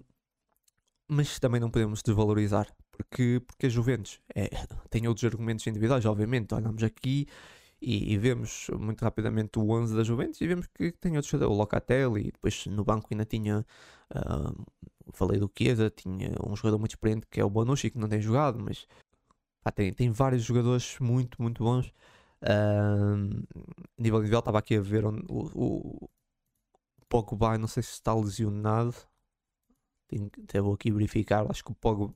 mas 1.07 1.39
também 1.39 1.61
não 1.61 1.69
podemos 1.69 2.01
desvalorizar 2.03 2.67
porque, 2.97 3.41
porque 3.45 3.67
a 3.67 3.69
Juventus 3.69 4.19
é, 4.35 4.49
tem 4.89 5.07
outros 5.07 5.23
argumentos 5.25 5.65
individuais, 5.67 6.05
obviamente. 6.05 6.53
Olhamos 6.53 6.83
aqui 6.83 7.27
e, 7.81 8.13
e, 8.13 8.17
vemos 8.17 8.69
muito 8.79 9.03
rapidamente 9.03 9.59
o 9.59 9.69
11 9.69 9.95
da 9.95 10.03
Juventus 10.03 10.41
e 10.41 10.47
vemos 10.47 10.67
que 10.67 10.91
tem 10.93 11.15
outros, 11.15 11.33
o 11.33 11.53
Locatelli, 11.53 12.31
depois 12.31 12.65
no 12.65 12.83
banco 12.83 13.07
ainda 13.11 13.23
tinha, 13.25 13.65
uh, 14.15 14.65
falei 15.13 15.39
do 15.39 15.51
Chiesa, 15.55 15.89
tinha 15.91 16.31
um 16.43 16.55
jogador 16.55 16.79
muito 16.79 16.91
experiente 16.91 17.27
que 17.29 17.39
é 17.39 17.45
o 17.45 17.49
Bonucci, 17.49 17.91
que 17.91 17.99
não 17.99 18.09
tem 18.09 18.19
jogado, 18.19 18.59
mas 18.59 18.87
pá, 19.63 19.71
tem, 19.71 19.93
tem 19.93 20.09
vários 20.09 20.43
jogadores 20.43 20.97
muito, 20.99 21.41
muito 21.41 21.63
bons. 21.63 21.93
Uh, 22.41 23.45
nível 23.97 24.19
individual, 24.19 24.39
estava 24.39 24.59
aqui 24.59 24.75
a 24.75 24.81
ver 24.81 25.05
onde, 25.05 25.23
o, 25.29 26.05
o 26.05 26.09
Pogba, 27.09 27.57
não 27.57 27.67
sei 27.67 27.83
se 27.83 27.91
está 27.91 28.13
lesionado, 28.13 28.95
tenho, 30.07 30.31
até 30.43 30.61
vou 30.61 30.73
aqui 30.73 30.91
verificar, 30.91 31.45
acho 31.49 31.63
que 31.63 31.71
o 31.71 31.75
Pogba 31.75 32.13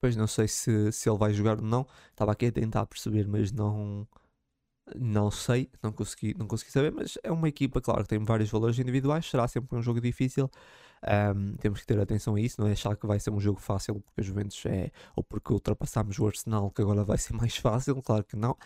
Pois 0.00 0.16
não 0.16 0.26
sei 0.26 0.48
se, 0.48 0.92
se 0.92 1.08
ele 1.08 1.18
vai 1.18 1.32
jogar 1.32 1.58
ou 1.58 1.64
não. 1.64 1.86
Estava 2.10 2.32
aqui 2.32 2.46
a 2.46 2.52
tentar 2.52 2.86
perceber, 2.86 3.26
mas 3.26 3.52
não 3.52 4.06
não 4.96 5.30
sei, 5.30 5.70
não 5.82 5.92
consegui, 5.92 6.34
não 6.38 6.46
consegui 6.46 6.70
saber, 6.72 6.92
mas 6.92 7.18
é 7.22 7.30
uma 7.30 7.48
equipa, 7.48 7.80
claro, 7.80 8.02
que 8.02 8.08
tem 8.08 8.18
vários 8.24 8.50
valores 8.50 8.78
individuais, 8.78 9.26
será 9.28 9.46
sempre 9.48 9.76
um 9.76 9.82
jogo 9.82 10.00
difícil. 10.00 10.50
Um, 11.34 11.56
temos 11.56 11.80
que 11.80 11.86
ter 11.86 11.98
atenção 12.00 12.34
a 12.34 12.40
isso, 12.40 12.60
não 12.60 12.68
é 12.68 12.72
achar 12.72 12.96
que 12.96 13.06
vai 13.06 13.20
ser 13.20 13.30
um 13.30 13.40
jogo 13.40 13.60
fácil 13.60 14.00
porque 14.00 14.20
a 14.20 14.24
Juventus 14.24 14.64
é, 14.66 14.90
ou 15.14 15.22
porque 15.22 15.52
ultrapassámos 15.52 16.18
o 16.18 16.26
Arsenal, 16.26 16.70
que 16.70 16.82
agora 16.82 17.04
vai 17.04 17.18
ser 17.18 17.34
mais 17.36 17.56
fácil, 17.56 18.00
claro 18.02 18.24
que 18.24 18.36
não. 18.36 18.56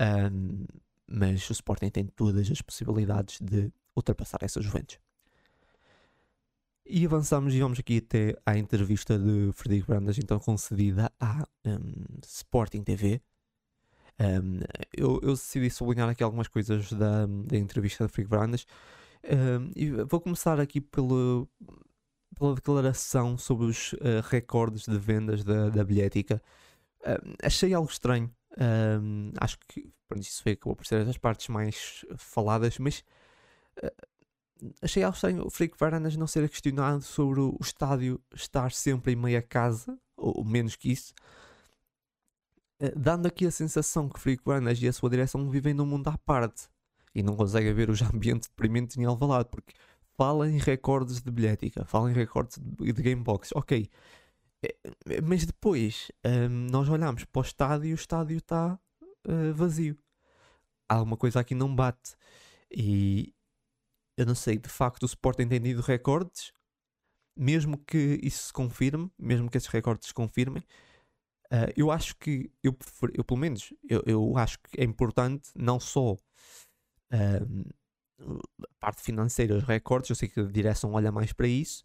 Um, 0.00 0.66
mas 1.06 1.48
o 1.50 1.52
Sporting 1.52 1.90
tem 1.90 2.06
todas 2.06 2.50
as 2.50 2.62
possibilidades 2.62 3.40
de 3.40 3.72
ultrapassar 3.96 4.38
essa 4.42 4.60
Juventus. 4.60 4.98
E 6.92 7.06
avançamos 7.06 7.54
e 7.54 7.60
vamos 7.60 7.78
aqui 7.78 7.98
até 7.98 8.36
à 8.44 8.58
entrevista 8.58 9.16
de 9.16 9.52
Frederico 9.52 9.92
Brandas, 9.92 10.18
então 10.18 10.40
concedida 10.40 11.08
à 11.20 11.46
um, 11.64 12.18
Sporting 12.26 12.82
TV. 12.82 13.22
Um, 14.18 14.58
eu, 14.92 15.20
eu, 15.22 15.34
decidi 15.34 15.70
sublinhar 15.70 16.08
aqui 16.08 16.24
algumas 16.24 16.48
coisas 16.48 16.92
da, 16.92 17.26
da 17.26 17.56
entrevista 17.56 18.08
de 18.08 18.12
Frederico 18.12 18.36
Brandas. 18.36 18.66
Um, 19.22 19.70
e 19.76 19.88
vou 20.02 20.20
começar 20.20 20.58
aqui 20.58 20.80
pelo, 20.80 21.48
pela 22.36 22.56
declaração 22.56 23.38
sobre 23.38 23.66
os 23.66 23.92
uh, 23.92 24.20
recordes 24.28 24.84
de 24.84 24.98
vendas 24.98 25.44
da, 25.44 25.68
da 25.68 25.84
bilhética. 25.84 26.42
achei 27.40 27.72
algo 27.72 27.88
estranho. 27.88 28.28
acho 29.40 29.56
que 29.68 29.88
pronto, 30.08 30.24
isso 30.24 30.42
foi, 30.42 30.52
acabou 30.52 30.74
por 30.74 30.84
ser 30.84 31.06
as 31.06 31.18
partes 31.18 31.46
mais 31.46 32.04
faladas, 32.16 32.78
mas 32.80 33.04
uh, 33.78 34.10
achei 34.82 35.02
algo 35.02 35.14
estranho 35.14 35.46
o 35.46 35.50
Frederico 35.50 35.78
Varandas 35.78 36.16
não 36.16 36.26
ser 36.26 36.48
questionado 36.48 37.02
sobre 37.02 37.40
o 37.40 37.56
estádio 37.60 38.20
estar 38.34 38.72
sempre 38.72 39.12
em 39.12 39.16
meia 39.16 39.42
casa, 39.42 39.98
ou 40.16 40.44
menos 40.44 40.76
que 40.76 40.90
isso, 40.92 41.14
eh, 42.78 42.92
dando 42.96 43.26
aqui 43.26 43.46
a 43.46 43.50
sensação 43.50 44.08
que 44.08 44.20
Frederico 44.20 44.50
Varandas 44.50 44.80
e 44.82 44.88
a 44.88 44.92
sua 44.92 45.10
direção 45.10 45.48
vivem 45.50 45.74
num 45.74 45.86
mundo 45.86 46.08
à 46.08 46.18
parte 46.18 46.68
e 47.14 47.22
não 47.22 47.36
conseguem 47.36 47.72
ver 47.74 47.90
os 47.90 48.00
ambientes 48.02 48.48
deprimentes 48.48 48.96
em 48.96 49.04
Alvalade, 49.04 49.48
porque 49.50 49.74
fala 50.16 50.50
em 50.50 50.58
recordes 50.58 51.20
de 51.20 51.30
bilhética, 51.30 51.84
fala 51.84 52.10
em 52.10 52.14
recordes 52.14 52.58
de, 52.58 52.92
de 52.92 53.02
gamebox, 53.02 53.50
ok, 53.54 53.88
eh, 54.62 55.20
mas 55.22 55.44
depois 55.44 56.10
um, 56.24 56.28
ehm, 56.28 56.70
nós 56.70 56.88
olhamos 56.88 57.24
para 57.24 57.40
o 57.40 57.42
estádio 57.42 57.88
e 57.90 57.92
o 57.92 57.94
estádio 57.94 58.36
está 58.36 58.78
uh, 59.26 59.54
vazio. 59.54 59.96
Alguma 60.88 61.16
coisa 61.16 61.40
aqui 61.40 61.54
não 61.54 61.74
bate. 61.74 62.14
E, 62.70 63.32
eu 64.20 64.26
não 64.26 64.34
sei, 64.34 64.58
de 64.58 64.68
facto 64.68 65.04
o 65.04 65.06
Sporting 65.06 65.48
tem 65.48 65.58
tido 65.58 65.80
recordes, 65.80 66.52
mesmo 67.34 67.78
que 67.78 68.20
isso 68.22 68.48
se 68.48 68.52
confirme, 68.52 69.10
mesmo 69.18 69.50
que 69.50 69.56
esses 69.56 69.70
recordes 69.70 70.08
se 70.08 70.14
confirmem, 70.14 70.62
uh, 71.50 71.72
eu 71.74 71.90
acho 71.90 72.14
que, 72.16 72.52
eu, 72.62 72.76
eu 73.14 73.24
pelo 73.24 73.40
menos, 73.40 73.72
eu, 73.88 74.02
eu, 74.04 74.36
acho 74.36 74.58
que 74.58 74.78
é 74.78 74.84
importante 74.84 75.48
não 75.56 75.80
só 75.80 76.12
uh, 76.12 76.18
a 78.62 78.74
parte 78.78 79.00
financeira, 79.00 79.56
os 79.56 79.64
recordes, 79.64 80.10
eu 80.10 80.16
sei 80.16 80.28
que 80.28 80.40
a 80.40 80.44
direção 80.44 80.92
olha 80.92 81.10
mais 81.10 81.32
para 81.32 81.48
isso, 81.48 81.82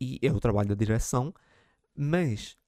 e 0.00 0.18
é 0.20 0.32
o 0.32 0.40
trabalho 0.40 0.70
da 0.70 0.74
direção, 0.74 1.32
mas 1.94 2.58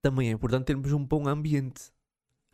também 0.00 0.28
é 0.28 0.32
importante 0.32 0.66
termos 0.66 0.92
um 0.92 1.04
bom 1.04 1.26
ambiente 1.26 1.92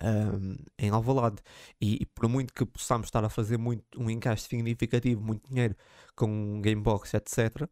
um, 0.02 0.56
em 0.78 0.90
Alvalade. 0.90 1.42
E, 1.80 2.02
e, 2.02 2.06
por 2.06 2.28
muito 2.28 2.52
que 2.52 2.64
possamos 2.64 3.06
estar 3.06 3.24
a 3.24 3.28
fazer 3.28 3.58
muito, 3.58 3.84
um 3.98 4.10
encaixe 4.10 4.48
significativo, 4.48 5.20
muito 5.20 5.48
dinheiro 5.48 5.76
com 6.14 6.60
Gamebox, 6.60 7.14
etc., 7.14 7.68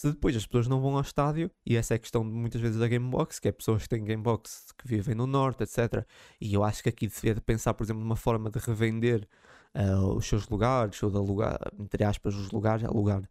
se 0.00 0.10
depois 0.10 0.34
as 0.34 0.46
pessoas 0.46 0.66
não 0.66 0.80
vão 0.80 0.94
ao 0.94 1.02
estádio, 1.02 1.50
e 1.66 1.76
essa 1.76 1.92
é 1.92 1.96
a 1.96 1.98
questão 1.98 2.24
muitas 2.24 2.58
vezes 2.58 2.78
da 2.78 2.88
Gamebox, 2.88 3.38
que 3.38 3.48
é 3.48 3.52
pessoas 3.52 3.82
que 3.82 3.88
têm 3.90 4.02
Gamebox 4.02 4.72
que 4.78 4.88
vivem 4.88 5.14
no 5.14 5.26
Norte, 5.26 5.62
etc. 5.62 6.06
E 6.40 6.54
eu 6.54 6.64
acho 6.64 6.82
que 6.82 6.88
aqui 6.88 7.06
devia 7.06 7.34
de 7.34 7.40
pensar, 7.42 7.74
por 7.74 7.84
exemplo, 7.84 8.02
numa 8.02 8.16
forma 8.16 8.48
de 8.50 8.58
revender 8.60 9.28
uh, 9.74 10.14
os 10.16 10.26
seus 10.26 10.48
lugares, 10.48 11.02
ou 11.02 11.10
de 11.10 11.18
alugar, 11.18 11.58
entre 11.78 12.02
aspas, 12.02 12.34
os 12.34 12.50
lugares, 12.50 12.82
alugar 12.82 13.28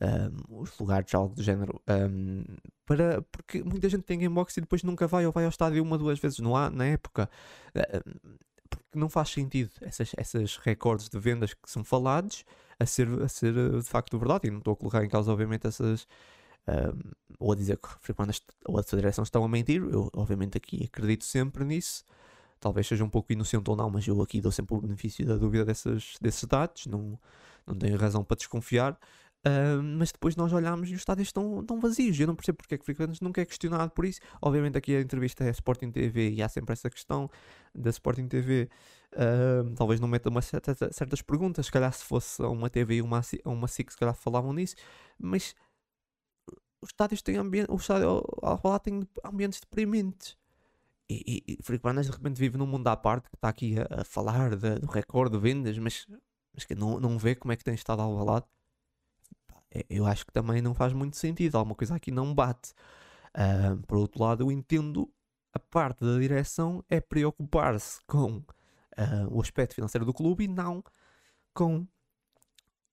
um, 0.00 0.60
os 0.60 0.78
lugares, 0.78 1.12
algo 1.14 1.34
do 1.34 1.42
género, 1.42 1.80
um, 1.88 2.44
para, 2.86 3.22
porque 3.32 3.62
muita 3.62 3.88
gente 3.88 4.02
tem 4.02 4.18
Gamebox 4.18 4.56
e 4.56 4.60
depois 4.60 4.82
nunca 4.82 5.06
vai 5.06 5.26
ou 5.26 5.32
vai 5.32 5.44
ao 5.44 5.50
estádio 5.50 5.82
uma, 5.82 5.98
duas 5.98 6.18
vezes 6.18 6.38
no 6.38 6.56
há, 6.56 6.70
na 6.70 6.86
época. 6.86 7.28
Uh, 7.74 8.38
porque 8.68 8.98
não 8.98 9.08
faz 9.08 9.30
sentido 9.30 9.70
essas, 9.80 10.12
essas 10.16 10.56
recordes 10.58 11.08
de 11.08 11.18
vendas 11.18 11.54
que 11.54 11.70
são 11.70 11.82
falados 11.82 12.44
a 12.78 12.86
ser, 12.86 13.08
a 13.22 13.28
ser 13.28 13.54
de 13.54 13.88
facto 13.88 14.18
verdade. 14.18 14.48
E 14.48 14.50
não 14.50 14.58
estou 14.58 14.72
a 14.74 14.76
colocar 14.76 15.04
em 15.04 15.08
causa, 15.08 15.32
obviamente, 15.32 15.66
essas. 15.66 16.06
Um, 16.66 17.10
ou 17.38 17.52
a 17.52 17.56
dizer 17.56 17.78
que 17.78 17.88
frequentas 18.00 18.42
ou 18.66 18.78
a 18.78 18.82
direção 18.82 19.24
estão 19.24 19.42
a 19.42 19.48
mentir. 19.48 19.82
Eu, 19.82 20.10
obviamente, 20.14 20.56
aqui 20.56 20.84
acredito 20.84 21.24
sempre 21.24 21.64
nisso. 21.64 22.04
Talvez 22.60 22.86
seja 22.86 23.04
um 23.04 23.08
pouco 23.08 23.32
inocente 23.32 23.70
ou 23.70 23.76
não, 23.76 23.88
mas 23.88 24.06
eu 24.06 24.20
aqui 24.20 24.40
dou 24.40 24.52
sempre 24.52 24.74
o 24.74 24.80
benefício 24.80 25.24
da 25.24 25.36
dúvida 25.36 25.64
dessas, 25.64 26.16
desses 26.20 26.44
dados. 26.44 26.86
Não, 26.86 27.18
não 27.66 27.74
tenho 27.74 27.96
razão 27.96 28.22
para 28.22 28.36
desconfiar. 28.36 28.98
Uh, 29.46 29.80
mas 29.82 30.10
depois 30.10 30.34
nós 30.34 30.52
olhamos 30.52 30.90
e 30.90 30.94
os 30.94 31.00
estádios 31.00 31.28
estão, 31.28 31.60
estão 31.60 31.78
vazios. 31.78 32.18
Eu 32.18 32.26
não 32.26 32.34
percebo 32.34 32.58
porque 32.58 32.74
é 32.74 32.78
que 32.78 32.84
Frequentas 32.84 33.20
nunca 33.20 33.40
é 33.40 33.44
questionado 33.44 33.90
por 33.92 34.04
isso. 34.04 34.20
Obviamente, 34.42 34.76
aqui 34.76 34.96
a 34.96 35.00
entrevista 35.00 35.44
é 35.44 35.50
Sporting 35.50 35.90
TV 35.90 36.30
e 36.30 36.42
há 36.42 36.48
sempre 36.48 36.72
essa 36.72 36.90
questão 36.90 37.30
da 37.74 37.90
Sporting 37.90 38.26
TV. 38.26 38.68
Uh, 39.12 39.74
talvez 39.74 40.00
não 40.00 40.08
meta 40.08 40.28
certa, 40.42 40.92
certas 40.92 41.22
perguntas. 41.22 41.66
Se 41.66 41.72
calhar, 41.72 41.92
se 41.92 42.04
fosse 42.04 42.42
uma 42.42 42.68
TV 42.68 42.96
e 42.96 43.02
uma, 43.02 43.20
uma 43.44 43.68
SIC, 43.68 43.92
se 43.92 43.96
calhar 43.96 44.14
falavam 44.14 44.52
nisso. 44.52 44.74
Mas 45.18 45.54
os 46.82 46.90
estádios 46.90 47.22
têm 47.22 47.36
ambiente, 47.36 47.70
o 47.70 47.76
estádio 47.76 48.24
lá 48.42 48.78
tem 48.78 49.06
ambientes 49.24 49.60
deprimentes. 49.60 50.36
E, 51.10 51.42
e, 51.46 51.54
e 51.54 51.62
Frequentas 51.62 52.06
de 52.06 52.12
repente 52.12 52.38
vive 52.38 52.58
num 52.58 52.66
mundo 52.66 52.86
à 52.88 52.96
parte 52.96 53.30
que 53.30 53.36
está 53.36 53.48
aqui 53.48 53.76
a, 53.78 54.02
a 54.02 54.04
falar 54.04 54.56
de, 54.56 54.78
do 54.80 54.86
recorde 54.88 55.36
de 55.36 55.42
vendas, 55.42 55.78
mas, 55.78 56.06
mas 56.52 56.64
que 56.64 56.74
não, 56.74 57.00
não 57.00 57.18
vê 57.18 57.34
como 57.34 57.52
é 57.52 57.56
que 57.56 57.64
tem 57.64 57.74
estado 57.74 58.02
ao 58.02 58.12
lado 58.24 58.46
eu 59.88 60.06
acho 60.06 60.26
que 60.26 60.32
também 60.32 60.62
não 60.62 60.74
faz 60.74 60.92
muito 60.92 61.16
sentido. 61.16 61.56
Alguma 61.56 61.74
coisa 61.74 61.94
aqui 61.94 62.10
não 62.10 62.34
bate. 62.34 62.72
Uh, 63.34 63.76
por 63.86 63.98
outro 63.98 64.22
lado, 64.22 64.42
eu 64.44 64.52
entendo 64.52 65.10
a 65.52 65.58
parte 65.58 66.04
da 66.04 66.18
direção 66.18 66.84
é 66.88 67.00
preocupar-se 67.00 68.00
com 68.06 68.36
uh, 68.36 68.44
o 69.30 69.40
aspecto 69.40 69.74
financeiro 69.74 70.04
do 70.04 70.12
clube 70.12 70.44
e 70.44 70.48
não 70.48 70.82
com. 71.52 71.86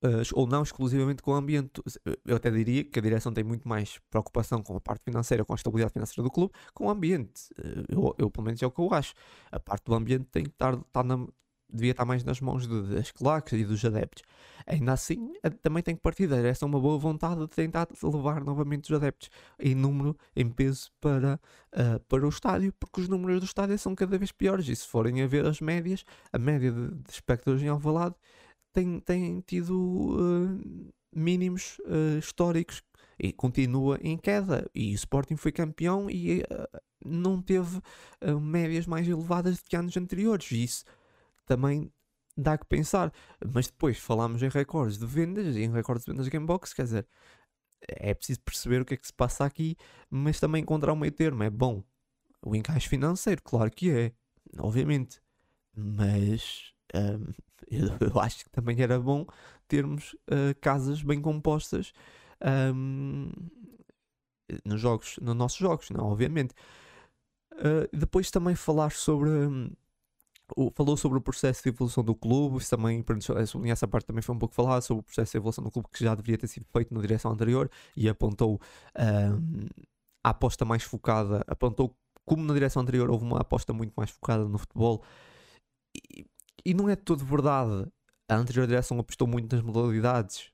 Uh, 0.04 0.22
ou 0.34 0.46
não 0.46 0.62
exclusivamente 0.62 1.24
com 1.24 1.32
o 1.32 1.34
ambiente. 1.34 1.82
Eu 2.26 2.36
até 2.36 2.52
diria 2.52 2.84
que 2.84 3.00
a 3.00 3.02
direção 3.02 3.34
tem 3.34 3.44
muito 3.44 3.68
mais 3.68 4.00
preocupação 4.10 4.62
com 4.62 4.76
a 4.76 4.82
parte 4.82 5.04
financeira, 5.04 5.44
com 5.44 5.54
a 5.54 5.56
estabilidade 5.56 5.94
financeira 5.94 6.22
do 6.22 6.30
clube, 6.30 6.54
com 6.74 6.86
o 6.86 6.90
ambiente. 6.90 7.50
Eu, 7.90 8.14
eu 8.18 8.30
pelo 8.30 8.46
menos 8.46 8.62
é 8.62 8.68
o 8.68 8.72
que 8.72 8.80
eu 8.80 8.94
acho. 8.94 9.16
A 9.52 9.60
parte 9.60 9.86
do 9.86 9.96
ambiente 9.96 10.26
tem 10.26 10.44
que 10.44 10.50
estar, 10.50 10.76
estar 10.76 11.04
na, 11.04 11.26
devia 11.72 11.92
estar 11.92 12.06
mais 12.06 12.24
nas 12.24 12.40
mãos 12.40 12.68
de, 12.68 12.96
das 12.96 13.12
claques 13.12 13.54
e 13.54 13.66
dos 13.66 13.84
adeptos. 13.84 14.24
Ainda 14.68 14.94
assim, 14.94 15.34
também 15.62 15.84
tem 15.84 15.96
que 15.96 16.02
partir 16.02 16.28
direção 16.28 16.68
uma 16.68 16.80
boa 16.80 16.98
vontade 16.98 17.42
de 17.42 17.48
tentar 17.48 17.88
levar 18.02 18.44
novamente 18.44 18.92
os 18.92 18.98
adeptos 18.98 19.30
em 19.60 19.76
número, 19.76 20.18
em 20.36 20.50
peso 20.50 20.92
para, 21.00 21.40
uh, 21.74 22.00
para 22.08 22.26
o 22.26 22.30
estádio, 22.30 22.74
porque 22.80 23.02
os 23.02 23.08
números 23.08 23.42
do 23.42 23.46
estádio 23.46 23.78
são 23.78 23.94
cada 23.94 24.18
vez 24.18 24.32
piores. 24.32 24.68
E 24.68 24.76
se 24.76 24.88
forem 24.88 25.22
a 25.22 25.28
ver 25.28 25.46
as 25.46 25.62
médias, 25.62 26.04
a 26.34 26.40
média 26.40 26.72
de, 26.72 26.88
de 26.88 27.12
espectadores 27.12 27.62
em 27.62 27.68
Alvalade 27.68 28.16
tem, 28.74 29.00
tem 29.00 29.40
tido 29.42 29.76
uh, 29.76 30.92
mínimos 31.14 31.78
uh, 31.86 32.18
históricos 32.18 32.82
e 33.20 33.32
continua 33.32 34.00
em 34.02 34.18
queda. 34.18 34.68
E 34.74 34.94
o 34.94 34.96
Sporting 34.96 35.36
foi 35.36 35.52
campeão 35.52 36.10
e 36.10 36.44
não 37.06 37.42
teve 37.42 37.80
médias 38.42 38.86
mais 38.88 39.08
elevadas 39.08 39.60
do 39.60 39.64
que 39.64 39.76
anos 39.76 39.96
anteriores. 39.96 40.52
E 40.52 40.64
isso 40.64 40.84
também 41.46 41.92
dá 42.38 42.58
que 42.58 42.66
pensar. 42.66 43.12
Mas 43.54 43.68
depois 43.68 43.98
falámos 43.98 44.42
em 44.44 44.50
recordes 44.50 44.98
de 44.98 45.06
vendas 45.06 45.56
em 45.56 45.72
recordes 45.72 46.06
de 46.06 46.12
vendas 46.12 46.26
de 46.26 46.32
Gamebox, 46.32 46.74
quer 46.74 46.84
dizer, 46.84 47.08
é 47.88 48.14
preciso 48.14 48.42
perceber 48.42 48.82
o 48.82 48.86
que 48.86 48.96
é 48.96 48.98
que 48.98 49.08
se 49.08 49.14
passa 49.14 49.46
aqui, 49.46 49.76
mas 50.10 50.40
também 50.40 50.62
encontrar 50.62 50.94
um 50.94 50.98
meio 50.98 51.12
termo. 51.12 51.44
É 51.44 51.50
bom 51.50 51.84
o 52.42 52.56
encaixe 52.56 52.88
financeiro, 52.88 53.42
claro 53.44 53.72
que 53.72 53.92
é, 53.92 54.12
obviamente, 54.60 55.22
mas 55.76 56.74
um, 56.94 57.34
eu, 57.70 58.10
eu, 58.14 58.20
acho 58.20 58.44
que 58.44 58.50
também 58.50 58.80
era 58.82 59.00
bom 59.00 59.26
termos 59.68 60.14
uh, 60.14 60.54
casas 60.62 61.02
bem 61.02 61.20
compostas 61.22 61.92
um, 62.74 63.32
nos 64.64 64.80
jogos, 64.80 65.18
nos 65.22 65.36
nossos 65.36 65.58
jogos, 65.58 65.90
não, 65.90 66.12
obviamente. 66.12 66.54
Uh, 67.54 67.88
depois 67.98 68.30
também 68.30 68.56
falar 68.56 68.92
sobre. 68.92 69.30
Um, 69.30 69.72
falou 70.74 70.96
sobre 70.96 71.18
o 71.18 71.22
processo 71.22 71.64
de 71.64 71.70
evolução 71.70 72.04
do 72.04 72.14
clube, 72.14 72.58
isso 72.58 72.70
também, 72.70 73.04
sublinhar 73.48 73.74
essa 73.74 73.88
parte, 73.88 74.06
também 74.06 74.22
foi 74.22 74.36
um 74.36 74.40
pouco 74.40 74.54
falado 74.54 74.82
sobre 74.82 75.02
o 75.02 75.04
processo 75.04 75.32
de 75.32 75.38
evolução 75.38 75.64
do 75.64 75.72
clube 75.72 75.90
que 75.92 76.04
já 76.04 76.14
deveria 76.14 76.38
ter 76.38 76.48
sido 76.48 76.66
feito 76.72 76.94
na 76.94 77.02
direção 77.02 77.32
anterior 77.32 77.70
e 77.96 78.08
apontou 78.08 78.62
um, 78.98 79.68
a 80.24 80.30
aposta 80.30 80.66
mais 80.66 80.84
focada, 80.84 81.44
apontou 81.48 81.96
como 82.26 82.44
na 82.44 82.54
direção 82.54 82.82
anterior 82.82 83.10
houve 83.10 83.24
uma 83.24 83.40
aposta 83.40 83.74
muito 83.74 83.94
mais 83.96 84.10
focada 84.10 84.46
no 84.46 84.58
futebol 84.58 85.04
e, 85.96 86.26
e 86.66 86.74
não 86.74 86.90
é 86.90 86.96
de 86.96 87.02
todo 87.04 87.24
verdade. 87.24 87.88
A 88.28 88.36
anterior 88.36 88.66
direção 88.66 89.00
apostou 89.00 89.28
muito 89.28 89.56
nas 89.56 89.64
modalidades, 89.64 90.52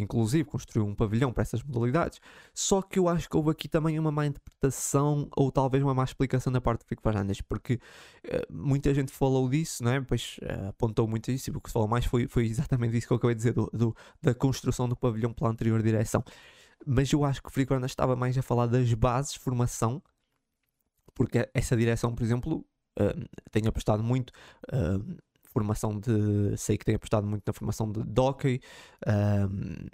inclusive 0.00 0.44
construiu 0.44 0.86
um 0.86 0.94
pavilhão 0.94 1.32
para 1.32 1.42
essas 1.42 1.62
modalidades. 1.62 2.20
Só 2.54 2.80
que 2.82 2.98
eu 2.98 3.08
acho 3.08 3.28
que 3.28 3.36
houve 3.36 3.50
aqui 3.50 3.68
também 3.68 3.98
uma 3.98 4.10
má 4.10 4.26
interpretação 4.26 5.28
ou 5.36 5.50
talvez 5.50 5.82
uma 5.82 5.94
má 5.94 6.04
explicação 6.04 6.52
da 6.52 6.60
parte 6.60 6.80
do 6.80 6.86
Fico 6.86 7.02
Varandas, 7.02 7.40
porque 7.40 7.74
uh, 7.74 8.52
muita 8.52 8.94
gente 8.94 9.12
falou 9.12 9.48
disso, 9.48 9.82
não 9.82 9.92
é? 9.92 10.00
Pois 10.00 10.38
uh, 10.42 10.68
apontou 10.68 11.06
muito 11.08 11.30
isso 11.30 11.50
e 11.50 11.56
o 11.56 11.60
que 11.60 11.68
se 11.68 11.72
falou 11.72 11.88
mais 11.88 12.04
foi, 12.04 12.26
foi 12.28 12.46
exatamente 12.46 12.96
isso 12.96 13.06
que 13.06 13.12
eu 13.12 13.16
acabei 13.16 13.34
de 13.34 13.38
dizer, 13.38 13.52
do, 13.52 13.70
do 13.72 13.96
da 14.22 14.34
construção 14.34 14.88
do 14.88 14.96
pavilhão 14.96 15.32
pela 15.32 15.50
anterior 15.50 15.82
direção. 15.82 16.22
Mas 16.86 17.12
eu 17.12 17.24
acho 17.24 17.42
que 17.42 17.48
o 17.48 17.52
Frico 17.52 17.70
Varandas 17.70 17.90
estava 17.90 18.14
mais 18.14 18.38
a 18.38 18.42
falar 18.42 18.66
das 18.66 18.92
bases, 18.94 19.34
formação, 19.34 20.02
porque 21.14 21.48
essa 21.52 21.76
direção, 21.76 22.14
por 22.14 22.22
exemplo, 22.22 22.64
uh, 22.98 23.28
tem 23.50 23.66
apostado 23.66 24.02
muito 24.02 24.30
uh, 24.72 25.18
formação 25.58 25.98
de. 25.98 26.56
Sei 26.56 26.78
que 26.78 26.84
tem 26.84 26.94
apostado 26.94 27.26
muito 27.26 27.42
na 27.46 27.52
formação 27.52 27.90
de, 27.90 28.20
hockey 28.20 28.60
um, 29.06 29.88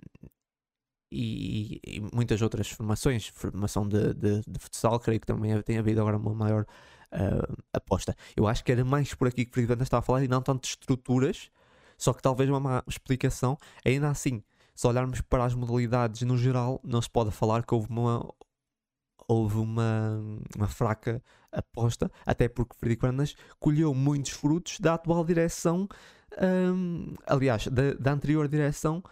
e, 1.11 1.81
e, 1.87 2.01
muitas 2.12 2.43
outras 2.43 2.69
formações, 2.69 3.29
formação 3.29 3.89
de, 3.89 4.15
de, 4.15 4.41
de, 4.47 4.59
futsal, 4.59 4.99
creio 4.99 5.21
que 5.21 5.27
também 5.27 5.61
tem 5.62 5.79
havido 5.79 6.01
agora 6.01 6.17
uma 6.17 6.35
maior 6.35 6.67
uh, 7.12 7.62
aposta. 7.73 8.17
Eu 8.37 8.47
acho 8.47 8.65
que 8.65 8.73
era 8.73 8.85
mais 8.85 9.15
por 9.15 9.29
aqui 9.29 9.45
que 9.45 9.51
o 9.51 9.55
Frederico 9.55 9.83
estava 9.83 10.01
a 10.01 10.03
falar 10.03 10.25
e 10.25 10.29
não 10.29 10.43
tanto 10.43 10.62
de 10.62 10.69
estruturas, 10.69 11.51
só 11.97 12.12
que 12.12 12.21
talvez 12.21 12.51
uma 12.51 12.61
má 12.61 12.83
explicação. 12.89 13.57
Ainda 13.85 14.11
assim, 14.11 14.43
se 14.75 14.87
olharmos 14.87 15.21
para 15.21 15.45
as 15.45 15.55
modalidades 15.55 16.23
no 16.23 16.37
geral, 16.37 16.81
não 16.83 17.01
se 17.01 17.09
pode 17.09 17.31
falar 17.31 17.65
que 17.65 17.75
houve 17.75 17.89
uma, 17.91 18.29
houve 19.29 19.57
uma, 19.57 20.20
uma 20.57 20.68
fraca 20.68 21.22
aposta, 21.53 22.11
até 22.27 22.49
porque 22.49 22.77
Frederico 22.77 23.07
Fernandes 23.07 23.37
colheu 23.59 23.95
muitos 23.95 24.33
frutos 24.33 24.81
da 24.81 24.95
atual 24.95 25.25
direção, 25.25 25.89
um, 26.43 27.14
aliás, 27.27 27.66
da, 27.68 27.95
da, 27.95 28.12
anterior 28.12 28.49
direção 28.49 29.03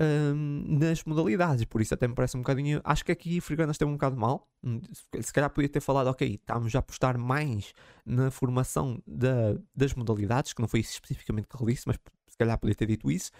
um, 0.00 0.64
nas 0.78 1.04
modalidades, 1.04 1.64
por 1.66 1.80
isso 1.80 1.92
até 1.92 2.08
me 2.08 2.14
parece 2.14 2.36
um 2.36 2.40
bocadinho. 2.40 2.80
Acho 2.82 3.04
que 3.04 3.12
aqui 3.12 3.40
Frederico 3.40 3.56
Fernandes 3.56 3.78
teve 3.78 3.90
um 3.90 3.94
bocado 3.94 4.16
mal. 4.16 4.48
Hum, 4.64 4.80
se 5.20 5.32
calhar 5.32 5.50
podia 5.50 5.68
ter 5.68 5.80
falado, 5.80 6.06
ok, 6.08 6.26
estamos 6.34 6.74
a 6.74 6.78
apostar 6.78 7.18
mais 7.18 7.74
na 8.06 8.30
formação 8.30 9.02
da, 9.06 9.56
das 9.74 9.94
modalidades, 9.94 10.52
que 10.52 10.60
não 10.60 10.68
foi 10.68 10.80
especificamente 10.80 11.46
que 11.46 11.62
ele 11.62 11.72
disse, 11.72 11.86
mas 11.86 11.98
se 12.26 12.38
calhar 12.38 12.58
podia 12.58 12.74
ter 12.74 12.86
dito 12.86 13.10
isso 13.10 13.30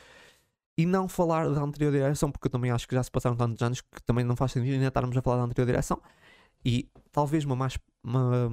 e 0.76 0.86
não 0.86 1.08
falar 1.08 1.48
da 1.48 1.60
anterior 1.60 1.92
direção, 1.92 2.30
porque 2.30 2.46
eu 2.46 2.50
também 2.50 2.70
acho 2.70 2.88
que 2.88 2.94
já 2.94 3.02
se 3.02 3.10
passaram 3.10 3.36
tantos 3.36 3.62
anos 3.62 3.80
que 3.80 4.02
também 4.04 4.24
não 4.24 4.36
faz 4.36 4.52
sentido 4.52 4.74
ainda 4.74 4.86
estarmos 4.86 5.16
a 5.16 5.22
falar 5.22 5.36
da 5.38 5.44
anterior 5.44 5.66
direção. 5.66 6.00
E 6.64 6.88
talvez 7.10 7.44
uma, 7.44 7.56
mais, 7.56 7.78
uma, 8.02 8.48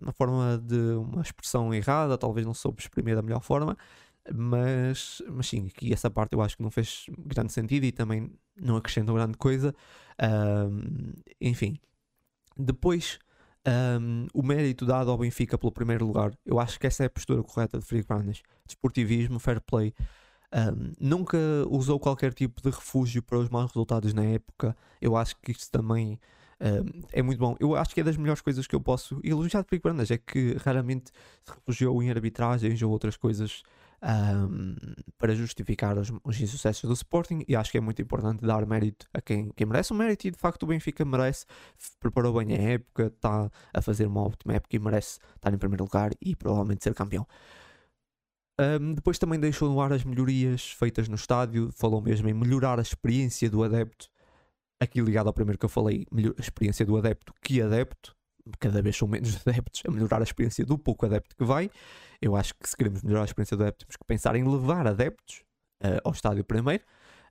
uma 0.00 0.12
forma 0.12 0.58
de 0.58 0.76
uma 0.96 1.22
expressão 1.22 1.72
errada, 1.72 2.18
talvez 2.18 2.46
não 2.46 2.54
soube 2.54 2.80
exprimir 2.80 3.14
da 3.14 3.22
melhor 3.22 3.40
forma, 3.40 3.76
mas, 4.34 5.22
mas 5.28 5.46
sim, 5.46 5.68
aqui 5.68 5.92
essa 5.92 6.10
parte 6.10 6.34
eu 6.34 6.42
acho 6.42 6.56
que 6.56 6.62
não 6.62 6.70
fez 6.70 7.06
grande 7.18 7.52
sentido 7.52 7.84
e 7.84 7.92
também 7.92 8.32
não 8.60 8.76
acrescentou 8.76 9.14
grande 9.14 9.36
coisa. 9.36 9.74
Um, 10.20 11.12
enfim, 11.40 11.78
depois 12.56 13.18
um, 14.00 14.26
o 14.34 14.42
mérito 14.42 14.84
dado 14.84 15.10
ao 15.10 15.18
Benfica 15.18 15.56
pelo 15.56 15.72
primeiro 15.72 16.06
lugar, 16.06 16.32
eu 16.44 16.58
acho 16.60 16.78
que 16.78 16.86
essa 16.86 17.04
é 17.04 17.06
a 17.06 17.10
postura 17.10 17.42
correta 17.42 17.78
de 17.78 17.84
Frederico 17.84 18.14
Brandes. 18.14 18.42
Desportivismo, 18.66 19.38
fair 19.38 19.60
play. 19.60 19.94
Um, 20.54 20.92
nunca 21.00 21.38
usou 21.70 21.98
qualquer 21.98 22.34
tipo 22.34 22.60
de 22.60 22.68
refúgio 22.68 23.22
para 23.22 23.38
os 23.38 23.48
maus 23.48 23.70
resultados 23.72 24.12
na 24.12 24.24
época. 24.24 24.76
Eu 25.00 25.16
acho 25.16 25.36
que 25.40 25.52
isso 25.52 25.70
também 25.70 26.20
um, 26.62 27.02
é 27.12 27.22
muito 27.22 27.38
bom. 27.38 27.56
Eu 27.58 27.74
acho 27.74 27.94
que 27.94 28.00
é 28.00 28.04
das 28.04 28.16
melhores 28.16 28.40
coisas 28.40 28.66
que 28.66 28.74
eu 28.74 28.80
posso 28.80 29.20
elogiar 29.24 29.62
de 29.62 29.66
Pico 29.66 29.88
Brandas, 29.88 30.10
é 30.10 30.18
que 30.18 30.56
raramente 30.64 31.10
se 31.44 31.52
refugiou 31.52 32.02
em 32.02 32.10
arbitragens 32.10 32.80
ou 32.82 32.90
outras 32.90 33.16
coisas 33.16 33.62
um, 34.02 34.76
para 35.18 35.34
justificar 35.34 35.96
os, 35.98 36.12
os 36.24 36.40
insucessos 36.40 36.82
do 36.82 36.92
Sporting 36.92 37.44
e 37.46 37.54
acho 37.54 37.70
que 37.70 37.78
é 37.78 37.80
muito 37.80 38.02
importante 38.02 38.44
dar 38.44 38.66
mérito 38.66 39.08
a 39.12 39.20
quem, 39.20 39.50
quem 39.56 39.66
merece 39.66 39.92
o 39.92 39.94
mérito 39.94 40.26
e 40.26 40.30
de 40.30 40.38
facto 40.38 40.64
o 40.64 40.66
Benfica 40.66 41.04
merece, 41.04 41.46
preparou 42.00 42.32
bem 42.32 42.54
a 42.56 42.60
época, 42.72 43.06
está 43.06 43.50
a 43.72 43.82
fazer 43.82 44.06
uma 44.06 44.22
ótima 44.22 44.54
época 44.54 44.74
e 44.76 44.78
merece 44.78 45.18
estar 45.34 45.52
em 45.52 45.58
primeiro 45.58 45.84
lugar 45.84 46.10
e 46.20 46.34
provavelmente 46.36 46.84
ser 46.84 46.94
campeão. 46.94 47.26
Um, 48.60 48.94
depois 48.94 49.18
também 49.18 49.40
deixou 49.40 49.68
no 49.68 49.80
ar 49.80 49.92
as 49.92 50.04
melhorias 50.04 50.72
feitas 50.72 51.08
no 51.08 51.14
estádio, 51.14 51.70
falou 51.72 52.00
mesmo 52.00 52.28
em 52.28 52.34
melhorar 52.34 52.78
a 52.78 52.82
experiência 52.82 53.48
do 53.48 53.62
adepto. 53.62 54.08
Aqui 54.80 55.00
ligado 55.00 55.28
ao 55.28 55.32
primeiro 55.32 55.58
que 55.58 55.64
eu 55.64 55.70
falei, 55.70 56.06
a 56.36 56.40
experiência 56.40 56.84
do 56.84 56.96
adepto 56.96 57.32
que 57.40 57.62
adepto, 57.62 58.14
cada 58.58 58.82
vez 58.82 58.96
são 58.96 59.08
menos 59.08 59.36
adeptos, 59.46 59.82
a 59.86 59.90
melhorar 59.90 60.20
a 60.20 60.24
experiência 60.24 60.64
do 60.64 60.78
pouco 60.78 61.06
adepto 61.06 61.36
que 61.36 61.44
vai. 61.44 61.70
Eu 62.20 62.36
acho 62.36 62.54
que 62.54 62.68
se 62.68 62.76
queremos 62.76 63.02
melhorar 63.02 63.22
a 63.22 63.26
experiência 63.26 63.56
do 63.56 63.62
adepto, 63.62 63.86
temos 63.86 63.96
que 63.96 64.04
pensar 64.04 64.36
em 64.36 64.44
levar 64.44 64.86
adeptos 64.86 65.42
uh, 65.82 66.00
ao 66.04 66.12
estádio 66.12 66.44
primeiro. 66.44 66.84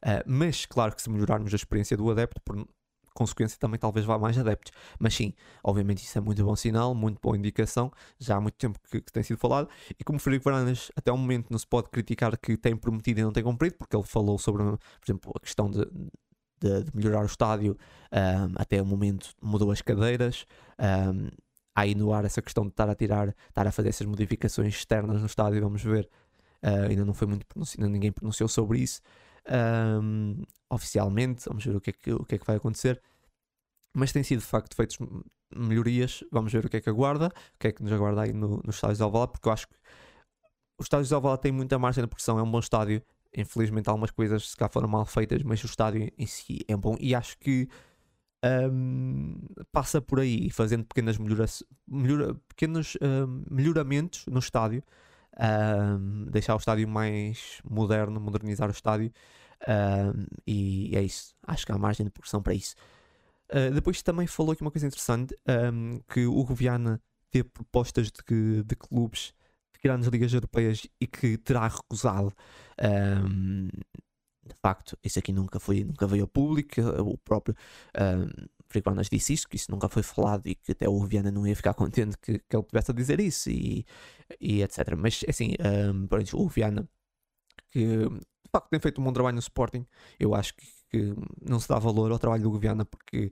Uh, 0.03 0.23
mas 0.25 0.65
claro 0.65 0.95
que 0.95 1.01
se 1.01 1.09
melhorarmos 1.09 1.53
a 1.53 1.55
experiência 1.55 1.95
do 1.95 2.09
adepto, 2.09 2.41
por 2.41 2.65
consequência 3.13 3.57
também 3.59 3.79
talvez 3.79 4.05
vá 4.05 4.17
mais 4.17 4.37
adeptos. 4.37 4.71
Mas 4.99 5.13
sim, 5.13 5.33
obviamente 5.63 6.03
isso 6.03 6.17
é 6.17 6.21
muito 6.21 6.43
bom 6.43 6.55
sinal, 6.55 6.93
muito 6.93 7.19
boa 7.21 7.37
indicação, 7.37 7.91
já 8.19 8.37
há 8.37 8.41
muito 8.41 8.55
tempo 8.55 8.79
que, 8.89 9.01
que 9.01 9.11
tem 9.11 9.23
sido 9.23 9.37
falado, 9.37 9.69
e 9.99 10.03
como 10.03 10.19
Frederico 10.19 10.49
Varandas 10.49 10.91
até 10.95 11.11
o 11.11 11.17
momento 11.17 11.49
não 11.49 11.59
se 11.59 11.67
pode 11.67 11.89
criticar 11.89 12.37
que 12.37 12.57
tem 12.57 12.75
prometido 12.75 13.19
e 13.19 13.23
não 13.23 13.31
tem 13.31 13.43
cumprido, 13.43 13.75
porque 13.77 13.95
ele 13.95 14.05
falou 14.05 14.37
sobre, 14.37 14.63
por 14.63 14.79
exemplo, 15.05 15.31
a 15.35 15.39
questão 15.39 15.69
de, 15.69 15.85
de, 16.59 16.83
de 16.83 16.91
melhorar 16.95 17.23
o 17.23 17.25
estádio, 17.25 17.77
um, 18.11 18.53
até 18.55 18.81
o 18.81 18.85
momento 18.85 19.33
mudou 19.41 19.71
as 19.71 19.81
cadeiras, 19.81 20.45
um, 20.79 21.29
aí 21.75 21.95
no 21.95 22.13
ar 22.13 22.25
essa 22.25 22.41
questão 22.41 22.63
de 22.63 22.69
estar 22.69 22.89
a 22.89 22.95
tirar, 22.95 23.35
estar 23.49 23.67
a 23.67 23.71
fazer 23.71 23.89
essas 23.89 24.05
modificações 24.07 24.75
externas 24.75 25.19
no 25.19 25.25
estádio, 25.25 25.61
vamos 25.61 25.83
ver, 25.83 26.07
uh, 26.63 26.89
ainda 26.89 27.05
não 27.05 27.13
foi 27.13 27.27
muito 27.27 27.45
pronunciado, 27.45 27.89
ninguém 27.89 28.11
pronunciou 28.11 28.47
sobre 28.47 28.79
isso, 28.79 29.01
um, 29.49 30.41
oficialmente. 30.69 31.45
Vamos 31.47 31.65
ver 31.65 31.75
o 31.75 31.81
que, 31.81 31.89
é 31.89 31.93
que, 31.93 32.13
o 32.13 32.25
que 32.25 32.35
é 32.35 32.37
que 32.37 32.45
vai 32.45 32.55
acontecer. 32.55 33.01
Mas 33.93 34.11
tem 34.11 34.23
sido 34.23 34.39
de 34.39 34.45
facto 34.45 34.75
feitas 34.75 34.97
melhorias. 35.53 36.23
Vamos 36.31 36.51
ver 36.51 36.65
o 36.65 36.69
que 36.69 36.77
é 36.77 36.81
que 36.81 36.89
aguarda, 36.89 37.27
o 37.27 37.59
que 37.59 37.67
é 37.67 37.71
que 37.71 37.83
nos 37.83 37.91
aguarda 37.91 38.21
aí 38.23 38.33
no, 38.33 38.61
no 38.63 38.69
estádio 38.69 38.97
de 38.97 39.03
Alvalade, 39.03 39.33
porque 39.33 39.47
eu 39.47 39.53
acho 39.53 39.67
que 39.67 39.75
o 40.79 40.83
estádio 40.83 41.07
de 41.07 41.13
Alvalade 41.13 41.41
tem 41.41 41.51
muita 41.51 41.77
margem 41.77 42.03
de 42.03 42.07
progressão. 42.07 42.39
É 42.39 42.43
um 42.43 42.49
bom 42.49 42.59
estádio. 42.59 43.01
Infelizmente, 43.35 43.87
algumas 43.89 44.11
coisas 44.11 44.49
se 44.49 44.57
cá 44.57 44.67
foram 44.67 44.87
mal 44.87 45.05
feitas, 45.05 45.41
mas 45.43 45.63
o 45.63 45.65
estádio 45.65 46.11
em 46.17 46.25
si 46.25 46.59
é 46.67 46.75
bom 46.75 46.97
e 46.99 47.15
acho 47.15 47.37
que 47.37 47.69
um, 48.43 49.37
passa 49.71 50.01
por 50.01 50.19
aí, 50.19 50.49
fazendo 50.49 50.83
pequenas 50.83 51.17
melhoras, 51.17 51.63
melhora, 51.87 52.35
pequenos 52.49 52.97
um, 53.01 53.45
melhoramentos 53.49 54.25
no 54.25 54.39
estádio 54.39 54.83
um, 55.39 56.25
deixar 56.25 56.55
o 56.55 56.57
estádio 56.57 56.87
mais 56.87 57.61
moderno, 57.63 58.19
modernizar 58.19 58.67
o 58.69 58.71
estádio. 58.71 59.11
Um, 59.67 60.25
e 60.45 60.95
é 60.95 61.03
isso. 61.03 61.35
Acho 61.45 61.65
que 61.65 61.71
há 61.71 61.77
margem 61.77 62.05
de 62.05 62.11
progressão 62.11 62.41
para 62.41 62.53
isso. 62.53 62.75
Uh, 63.49 63.73
depois 63.73 64.01
também 64.01 64.27
falou 64.27 64.53
aqui 64.53 64.61
uma 64.61 64.71
coisa 64.71 64.87
interessante: 64.87 65.35
um, 65.73 65.99
que 66.11 66.25
o 66.25 66.43
Goviana 66.43 67.01
teve 67.29 67.49
propostas 67.49 68.11
de, 68.11 68.63
de 68.63 68.75
clubes 68.75 69.33
de 69.73 69.79
grandes 69.81 70.07
ligas 70.09 70.33
europeias 70.33 70.87
e 70.99 71.07
que 71.07 71.37
terá 71.37 71.67
recusado. 71.67 72.33
de 72.77 74.55
facto, 74.61 74.97
isso 75.03 75.19
aqui 75.19 75.31
nunca 75.31 75.59
foi, 75.59 75.83
nunca 75.83 76.07
veio 76.07 76.23
ao 76.23 76.27
público. 76.27 76.81
O 76.81 77.17
próprio 77.17 77.55
Friconas 78.71 79.09
disse 79.09 79.33
isso, 79.33 79.47
que 79.47 79.55
isso 79.55 79.71
nunca 79.71 79.89
foi 79.89 80.03
falado 80.03 80.47
e 80.47 80.55
que 80.55 80.71
até 80.71 80.87
o 80.87 80.99
Viana 81.05 81.31
não 81.31 81.45
ia 81.45 81.55
ficar 81.55 81.73
contente 81.75 82.17
que, 82.17 82.39
que 82.39 82.55
ele 82.55 82.63
tivesse 82.63 82.91
a 82.91 82.93
dizer 82.93 83.19
isso 83.19 83.49
e, 83.49 83.85
e 84.39 84.61
etc. 84.63 84.95
Mas 84.97 85.21
assim, 85.27 85.55
um, 85.93 86.07
o 86.41 86.47
Viana, 86.47 86.87
que 87.69 87.87
de 87.87 88.49
facto 88.51 88.69
tem 88.69 88.79
feito 88.79 89.01
um 89.01 89.03
bom 89.03 89.13
trabalho 89.13 89.35
no 89.35 89.39
Sporting, 89.39 89.85
eu 90.19 90.35
acho 90.35 90.55
que, 90.55 90.65
que 90.89 91.15
não 91.41 91.59
se 91.59 91.67
dá 91.67 91.79
valor 91.79 92.11
ao 92.11 92.19
trabalho 92.19 92.43
do 92.43 92.59
Viana 92.59 92.85
porque, 92.85 93.31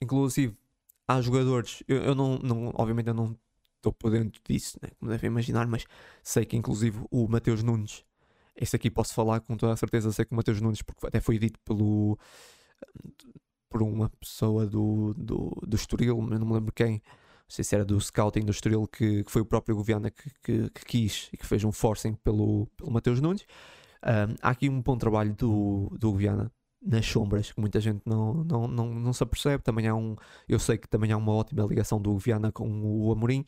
inclusive, 0.00 0.56
há 1.06 1.20
jogadores, 1.20 1.82
eu, 1.88 1.98
eu 1.98 2.14
não, 2.14 2.38
não, 2.38 2.72
obviamente, 2.74 3.08
eu 3.08 3.14
não 3.14 3.36
estou 3.76 3.92
por 3.92 4.10
dentro 4.10 4.40
disso, 4.48 4.78
né, 4.82 4.90
como 4.98 5.10
devem 5.10 5.28
imaginar, 5.28 5.66
mas 5.66 5.84
sei 6.22 6.44
que, 6.44 6.56
inclusive, 6.56 7.04
o 7.10 7.28
Mateus 7.28 7.62
Nunes, 7.62 8.04
esse 8.56 8.74
aqui 8.74 8.90
posso 8.90 9.14
falar 9.14 9.40
com 9.40 9.56
toda 9.56 9.72
a 9.72 9.76
certeza, 9.76 10.12
sei 10.12 10.24
que 10.24 10.32
o 10.32 10.36
Mateus 10.36 10.60
Nunes, 10.60 10.82
porque 10.82 11.06
até 11.06 11.20
foi 11.20 11.38
dito 11.38 11.60
pelo 11.60 12.18
por 13.68 13.82
uma 13.82 14.08
pessoa 14.10 14.66
do, 14.66 15.14
do, 15.14 15.50
do 15.66 15.76
Estoril, 15.76 16.20
mas 16.20 16.38
não 16.38 16.46
me 16.46 16.54
lembro 16.54 16.72
quem, 16.72 16.94
não 16.94 17.00
sei 17.48 17.64
se 17.64 17.74
era 17.74 17.84
do 17.84 18.00
scouting 18.00 18.40
do 18.40 18.52
Estoril, 18.52 18.86
que, 18.86 19.24
que 19.24 19.30
foi 19.30 19.42
o 19.42 19.46
próprio 19.46 19.76
Goviana 19.76 20.10
que, 20.10 20.30
que, 20.42 20.70
que, 20.70 20.84
quis 20.84 21.28
e 21.32 21.36
que 21.36 21.46
fez 21.46 21.64
um 21.64 21.72
forcing 21.72 22.14
pelo, 22.14 22.66
pelo 22.76 22.90
Mateus 22.90 23.20
Nunes. 23.20 23.46
Um, 24.04 24.34
há 24.42 24.50
aqui 24.50 24.68
um 24.68 24.80
bom 24.80 24.96
trabalho 24.96 25.34
do, 25.34 25.96
do 25.98 26.12
Goviana 26.12 26.52
nas 26.80 27.06
sombras, 27.06 27.50
que 27.52 27.60
muita 27.60 27.80
gente 27.80 28.02
não, 28.06 28.44
não, 28.44 28.68
não, 28.68 28.94
não 28.94 29.12
se 29.12 29.22
apercebe. 29.22 29.62
Também 29.62 29.88
há 29.88 29.94
um, 29.94 30.14
eu 30.48 30.58
sei 30.58 30.78
que 30.78 30.88
também 30.88 31.10
há 31.12 31.16
uma 31.16 31.32
ótima 31.32 31.64
ligação 31.64 32.00
do 32.00 32.16
Viana 32.18 32.52
com 32.52 32.68
o 32.82 33.10
Amorim 33.12 33.44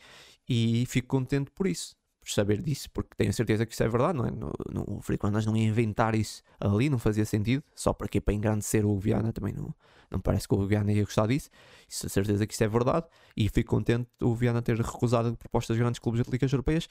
e 0.49 0.85
fico 0.87 1.09
contente 1.09 1.51
por 1.53 1.67
isso 1.67 2.00
por 2.31 2.35
saber 2.35 2.63
disso, 2.63 2.89
porque 2.91 3.11
tenho 3.17 3.33
certeza 3.33 3.67
que 3.67 3.73
isso 3.73 3.83
é 3.83 3.89
verdade, 3.89 4.17
não 4.17 4.27
é? 4.27 4.31
No, 4.31 4.53
no, 4.71 4.99
o 4.99 5.03
Friconas 5.03 5.45
não 5.45 5.57
ia 5.57 5.65
inventar 5.65 6.15
isso 6.15 6.43
ali, 6.59 6.89
não 6.89 6.99
fazia 6.99 7.25
sentido, 7.25 7.63
só 7.75 7.93
para 7.93 8.09
que 8.09 8.21
para 8.21 8.33
engrandecer 8.33 8.87
o 8.87 8.97
Viana 8.99 9.33
também 9.33 9.53
não, 9.53 9.75
não 10.11 10.21
parece 10.21 10.47
que 10.47 10.55
o 10.55 10.67
Viana 10.67 10.93
ia 10.93 11.05
gostar 11.05 11.27
disso, 11.27 11.51
isso 11.89 12.09
certeza 12.09 12.47
que 12.47 12.55
isso 12.55 12.65
é 12.65 12.69
verdade, 12.69 13.07
e 13.37 13.49
fico 13.49 13.71
contente 13.71 14.09
o 14.21 14.35
Viana 14.35 14.63
ter 14.63 14.77
recusado 14.77 15.37
propostas 15.37 15.77
de 15.77 15.83
grandes 15.83 15.99
clubes 15.99 16.23
de 16.23 16.31
ligas 16.31 16.53
europeias, 16.53 16.89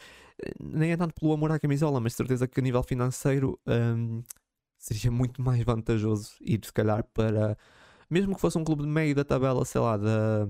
nem 0.60 0.92
é 0.92 0.98
tanto 0.98 1.14
pelo 1.14 1.34
amor 1.34 1.52
à 1.52 1.60
camisola, 1.60 2.00
mas 2.00 2.14
certeza 2.14 2.48
que 2.48 2.60
a 2.60 2.64
nível 2.64 2.84
financeiro 2.84 3.60
hum, 3.66 4.22
seria 4.78 5.12
muito 5.12 5.42
mais 5.42 5.64
vantajoso 5.64 6.34
ir 6.42 6.60
se 6.64 6.74
calhar 6.74 7.04
para, 7.14 7.58
mesmo 8.10 8.36
que 8.36 8.42
fosse 8.42 8.58
um 8.58 8.64
clube 8.64 8.84
de 8.84 8.90
meio 8.90 9.16
da 9.16 9.24
tabela, 9.24 9.64
sei 9.66 9.82
lá, 9.82 9.98
da, 9.98 10.48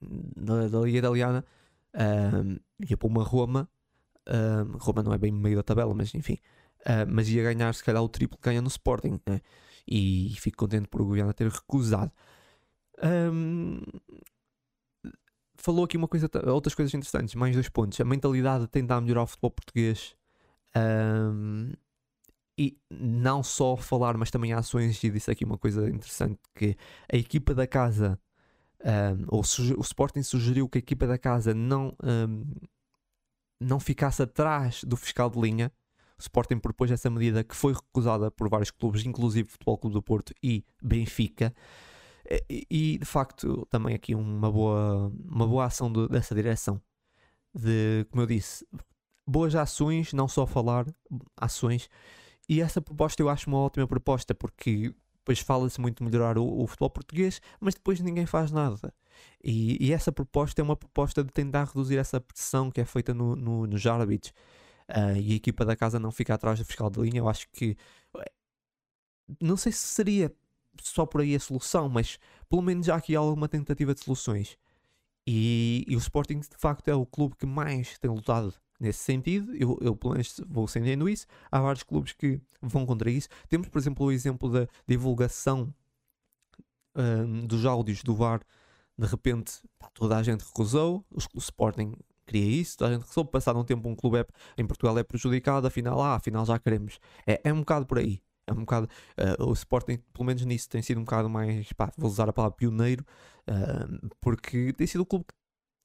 da, 0.00 0.68
da 0.68 0.80
Liga 0.80 0.98
Italiana, 0.98 1.44
um, 1.94 2.58
ia 2.88 2.96
para 2.96 3.08
uma 3.08 3.24
Roma 3.24 3.68
Roma 4.78 5.02
não 5.02 5.12
é 5.12 5.18
bem 5.18 5.32
meio 5.32 5.56
da 5.56 5.62
tabela, 5.62 5.94
mas 5.94 6.14
enfim. 6.14 6.38
Uh, 6.80 7.06
mas 7.08 7.28
ia 7.28 7.42
ganhar 7.42 7.74
se 7.74 7.82
calhar 7.82 8.02
o 8.02 8.08
triplo 8.08 8.36
que 8.38 8.44
ganha 8.44 8.62
no 8.62 8.68
Sporting. 8.68 9.20
Né? 9.26 9.40
E, 9.86 10.34
fico 10.38 10.58
contente 10.58 10.88
por 10.88 11.00
o 11.00 11.10
Guiana 11.10 11.32
ter 11.32 11.48
recusado. 11.48 12.12
Um, 13.02 13.80
falou 15.56 15.84
aqui 15.84 15.96
uma 15.96 16.08
coisa, 16.08 16.28
outras 16.46 16.74
coisas 16.74 16.92
interessantes, 16.94 17.34
mais 17.34 17.54
dois 17.54 17.68
pontos. 17.68 18.00
A 18.00 18.04
mentalidade 18.04 18.64
de 18.64 18.70
tentar 18.70 19.00
melhorar 19.00 19.22
o 19.22 19.26
futebol 19.26 19.50
português. 19.50 20.16
Um, 20.76 21.72
e 22.58 22.78
não 22.90 23.42
só 23.42 23.76
falar, 23.76 24.16
mas 24.16 24.30
também 24.30 24.52
ações. 24.52 25.02
E 25.02 25.10
disse 25.10 25.30
aqui 25.30 25.44
uma 25.44 25.58
coisa 25.58 25.88
interessante: 25.88 26.38
que 26.54 26.76
a 27.12 27.16
equipa 27.16 27.54
da 27.54 27.66
casa, 27.66 28.18
um, 28.84 29.24
ou 29.28 29.40
o 29.40 29.82
Sporting 29.82 30.22
sugeriu 30.22 30.68
que 30.68 30.78
a 30.78 30.80
equipa 30.80 31.06
da 31.06 31.18
casa 31.18 31.54
não 31.54 31.94
um, 32.02 32.44
não 33.60 33.80
ficasse 33.80 34.22
atrás 34.22 34.82
do 34.84 34.96
fiscal 34.96 35.30
de 35.30 35.40
linha. 35.40 35.72
O 36.18 36.20
Sporting 36.20 36.58
propôs 36.58 36.90
essa 36.90 37.10
medida 37.10 37.44
que 37.44 37.54
foi 37.54 37.74
recusada 37.74 38.30
por 38.30 38.48
vários 38.48 38.70
clubes, 38.70 39.04
inclusive 39.04 39.48
o 39.48 39.52
Futebol 39.52 39.78
Clube 39.78 39.94
do 39.94 40.02
Porto 40.02 40.32
e 40.42 40.64
Benfica. 40.82 41.54
E, 42.48 42.66
e 42.70 42.98
de 42.98 43.04
facto, 43.04 43.66
também 43.70 43.94
aqui 43.94 44.14
uma 44.14 44.50
boa, 44.50 45.12
uma 45.24 45.46
boa 45.46 45.64
ação 45.66 45.92
de, 45.92 46.08
dessa 46.08 46.34
direção. 46.34 46.80
De, 47.54 48.06
como 48.10 48.22
eu 48.22 48.26
disse, 48.26 48.66
boas 49.26 49.54
ações, 49.54 50.12
não 50.12 50.28
só 50.28 50.46
falar, 50.46 50.86
ações. 51.36 51.88
E 52.48 52.60
essa 52.60 52.80
proposta 52.80 53.20
eu 53.22 53.28
acho 53.28 53.48
uma 53.48 53.58
ótima 53.58 53.86
proposta, 53.86 54.34
porque 54.34 54.94
depois 55.26 55.40
fala-se 55.40 55.80
muito 55.80 56.04
melhorar 56.04 56.38
o, 56.38 56.62
o, 56.62 56.66
futebol 56.68 56.88
português, 56.88 57.40
mas 57.58 57.74
depois 57.74 57.98
ninguém 57.98 58.26
faz 58.26 58.52
nada. 58.52 58.94
E, 59.42 59.76
e, 59.84 59.92
essa 59.92 60.12
proposta 60.12 60.60
é 60.60 60.64
uma 60.64 60.76
proposta 60.76 61.24
de 61.24 61.32
tentar 61.32 61.64
reduzir 61.64 61.96
essa 61.96 62.20
pressão 62.20 62.70
que 62.70 62.80
é 62.80 62.84
feita 62.84 63.12
no, 63.12 63.34
no, 63.34 63.66
nos 63.66 63.84
árbitros 63.84 64.32
uh, 64.88 65.16
e 65.16 65.32
a 65.32 65.36
equipa 65.36 65.64
da 65.64 65.74
casa 65.74 65.98
não 65.98 66.12
fica 66.12 66.34
atrás 66.34 66.60
do 66.60 66.64
fiscal 66.64 66.88
de 66.88 67.00
linha. 67.00 67.18
Eu 67.18 67.28
acho 67.28 67.48
que 67.50 67.76
não 69.40 69.56
sei 69.56 69.72
se 69.72 69.86
seria 69.88 70.32
só 70.80 71.04
por 71.04 71.20
aí 71.22 71.34
a 71.34 71.40
solução, 71.40 71.88
mas 71.88 72.18
pelo 72.48 72.62
menos 72.62 72.86
já 72.86 72.94
aqui 72.94 73.16
há 73.16 73.18
alguma 73.18 73.48
tentativa 73.48 73.94
de 73.94 74.00
soluções. 74.00 74.56
E, 75.26 75.84
e 75.88 75.96
o 75.96 75.98
Sporting 75.98 76.38
de 76.38 76.56
facto 76.56 76.86
é 76.86 76.94
o 76.94 77.04
clube 77.04 77.34
que 77.36 77.46
mais 77.46 77.98
tem 77.98 78.08
lutado 78.10 78.54
nesse 78.78 79.00
sentido. 79.00 79.54
Eu, 79.54 79.78
eu 79.80 79.96
pelo 79.96 80.14
menos 80.14 80.40
vou 80.46 80.66
sentindo 80.68 81.08
isso. 81.08 81.26
Há 81.50 81.60
vários 81.60 81.82
clubes 81.82 82.12
que 82.12 82.40
vão 82.60 82.86
contra 82.86 83.10
isso. 83.10 83.28
Temos, 83.48 83.68
por 83.68 83.78
exemplo, 83.78 84.06
o 84.06 84.12
exemplo 84.12 84.50
da 84.50 84.66
divulgação 84.86 85.72
um, 86.94 87.46
dos 87.46 87.64
áudios 87.64 88.02
do 88.02 88.14
VAR. 88.14 88.40
De 88.98 89.06
repente, 89.06 89.60
toda 89.94 90.16
a 90.16 90.22
gente 90.22 90.44
recusou. 90.44 91.04
O, 91.10 91.38
Sporting 91.38 91.94
queria 92.24 92.60
isso, 92.60 92.78
toda 92.78 92.90
a 92.90 92.94
gente 92.94 93.02
recusou. 93.02 93.24
Passado 93.24 93.58
um 93.58 93.64
tempo, 93.64 93.88
um 93.88 93.94
clube 93.94 94.18
é, 94.18 94.26
em 94.56 94.66
Portugal 94.66 94.98
é 94.98 95.02
prejudicado. 95.04 95.66
Afinal, 95.66 96.00
ah, 96.00 96.14
afinal 96.16 96.44
já 96.46 96.58
queremos. 96.58 96.98
É, 97.26 97.40
é 97.44 97.52
um 97.52 97.60
bocado 97.60 97.86
por 97.86 97.98
aí. 97.98 98.20
É 98.46 98.52
um 98.52 98.60
bocado. 98.60 98.88
Uh, 99.40 99.50
o 99.50 99.52
Sporting, 99.52 99.98
pelo 100.12 100.24
menos 100.24 100.44
nisso, 100.44 100.68
tem 100.68 100.80
sido 100.80 100.98
um 101.00 101.04
bocado 101.04 101.28
mais. 101.28 101.72
Pá, 101.72 101.92
vou 101.96 102.10
usar 102.10 102.28
a 102.28 102.32
palavra 102.32 102.56
pioneiro. 102.56 103.04
Uh, 103.48 104.08
porque 104.20 104.72
tem 104.72 104.86
sido 104.86 105.00
o 105.02 105.06
clube 105.06 105.24
que 105.26 105.34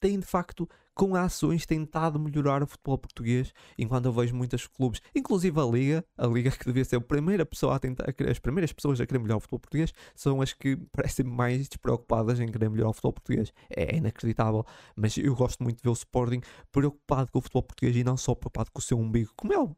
tem 0.02 0.20
de 0.20 0.26
facto, 0.26 0.68
com 0.94 1.16
ações, 1.16 1.66
tentado 1.66 2.20
melhorar 2.20 2.62
o 2.62 2.68
futebol 2.68 2.98
português, 2.98 3.54
enquanto 3.78 4.06
eu 4.06 4.12
vejo 4.12 4.36
muitos 4.36 4.68
clubes, 4.68 5.00
inclusive 5.16 5.58
a 5.58 5.64
Liga, 5.64 6.06
a 6.18 6.28
Liga 6.28 6.52
que 6.52 6.66
devia 6.66 6.84
ser 6.84 6.98
a 6.98 7.02
primeira 7.02 7.46
pessoa 7.46 7.76
a 7.76 7.80
tentar, 7.80 8.14
as 8.30 8.40
primeiras 8.40 8.74
pessoas 8.74 9.00
a 9.00 9.06
querer 9.06 9.20
melhorar 9.20 9.38
o 9.38 9.40
futebol 9.40 9.60
português, 9.60 9.94
são 10.16 10.42
as 10.42 10.52
que 10.52 10.76
parecem 10.92 11.26
mais 11.26 11.70
despreocupadas 11.70 12.40
em 12.40 12.48
querer 12.48 12.70
melhorar 12.70 12.90
o 12.90 12.94
futebol 12.94 13.14
português. 13.14 13.54
É 13.70 13.96
inacreditável, 13.96 14.66
mas 14.96 15.16
eu 15.18 15.36
gosto 15.36 15.64
muito 15.64 15.78
de 15.78 15.84
ver 15.84 15.90
o 15.90 15.94
Sporting 15.94 16.42
preocupado 16.72 17.32
com 17.32 17.40
o 17.40 17.42
futebol 17.42 17.64
português 17.64 17.96
e 17.96 18.04
não 18.04 18.18
só 18.18 18.34
preocupado 18.34 18.72
com 18.72 18.80
o 18.80 18.84
seu 18.84 19.00
umbigo, 19.00 19.32
como 19.38 19.54
é 19.54 19.60
o 19.60 19.76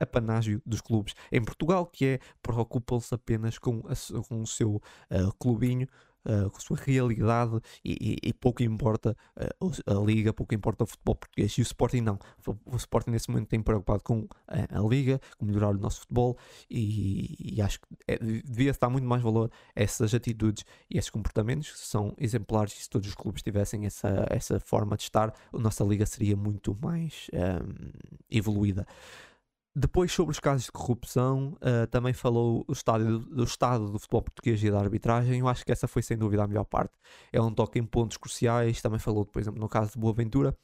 apanágio 0.00 0.62
dos 0.64 0.80
clubes 0.80 1.14
em 1.30 1.44
Portugal, 1.44 1.86
que 1.86 2.06
é 2.06 2.18
preocupam-se 2.42 3.14
apenas 3.14 3.58
com, 3.58 3.82
a, 3.86 4.22
com 4.22 4.40
o 4.40 4.46
seu 4.46 4.76
uh, 4.76 5.34
clubinho 5.38 5.86
uh, 6.24 6.50
com 6.50 6.56
a 6.56 6.60
sua 6.60 6.76
realidade 6.76 7.60
e, 7.84 8.18
e, 8.24 8.28
e 8.28 8.32
pouco 8.32 8.62
importa 8.62 9.16
uh, 9.36 9.70
a 9.86 10.04
Liga, 10.04 10.32
pouco 10.32 10.54
importa 10.54 10.84
o 10.84 10.86
futebol 10.86 11.14
português. 11.14 11.52
E 11.52 11.60
o 11.60 11.62
Sporting 11.62 12.00
não. 12.00 12.18
O 12.64 12.76
Sporting 12.76 13.10
nesse 13.10 13.30
momento 13.30 13.48
tem 13.48 13.62
preocupado 13.62 14.02
com 14.02 14.26
a, 14.46 14.78
a 14.78 14.88
Liga, 14.88 15.20
com 15.38 15.44
melhorar 15.44 15.68
o 15.70 15.78
nosso 15.78 16.00
futebol 16.00 16.36
e, 16.70 17.54
e 17.56 17.62
acho 17.62 17.80
que 17.80 17.86
é, 18.06 18.18
devia 18.18 18.70
estar 18.70 18.88
muito 18.88 19.06
mais 19.06 19.22
valor 19.22 19.50
a 19.76 19.82
essas 19.82 20.14
atitudes 20.14 20.64
e 20.90 20.98
esses 20.98 21.10
comportamentos 21.10 21.70
que 21.70 21.78
são 21.78 22.14
exemplares. 22.18 22.72
Se 22.72 22.88
todos 22.88 23.08
os 23.08 23.14
clubes 23.14 23.42
tivessem 23.42 23.86
essa, 23.86 24.26
essa 24.30 24.60
forma 24.60 24.96
de 24.96 25.02
estar, 25.04 25.34
a 25.52 25.58
nossa 25.58 25.84
Liga 25.84 26.06
seria 26.06 26.36
muito 26.36 26.76
mais 26.80 27.28
um, 27.32 27.38
ehm, 27.38 27.92
evoluída. 28.30 28.86
Depois, 29.74 30.10
sobre 30.10 30.32
os 30.32 30.40
casos 30.40 30.64
de 30.64 30.72
corrupção, 30.72 31.56
uh, 31.62 31.86
também 31.90 32.12
falou 32.12 32.64
o 32.66 32.72
estádio, 32.72 33.20
do 33.20 33.44
estado 33.44 33.88
do 33.90 34.00
futebol 34.00 34.22
português 34.22 34.62
e 34.64 34.70
da 34.70 34.80
arbitragem. 34.80 35.38
Eu 35.38 35.48
acho 35.48 35.64
que 35.64 35.70
essa 35.70 35.86
foi 35.86 36.02
sem 36.02 36.18
dúvida 36.18 36.42
a 36.42 36.48
melhor 36.48 36.64
parte. 36.64 36.92
É 37.32 37.40
um 37.40 37.54
toque 37.54 37.78
em 37.78 37.84
pontos 37.84 38.16
cruciais. 38.16 38.82
Também 38.82 38.98
falou, 38.98 39.24
por 39.24 39.40
exemplo, 39.40 39.60
no 39.60 39.68
caso 39.68 39.92
de 39.92 39.98
Boaventura. 39.98 40.56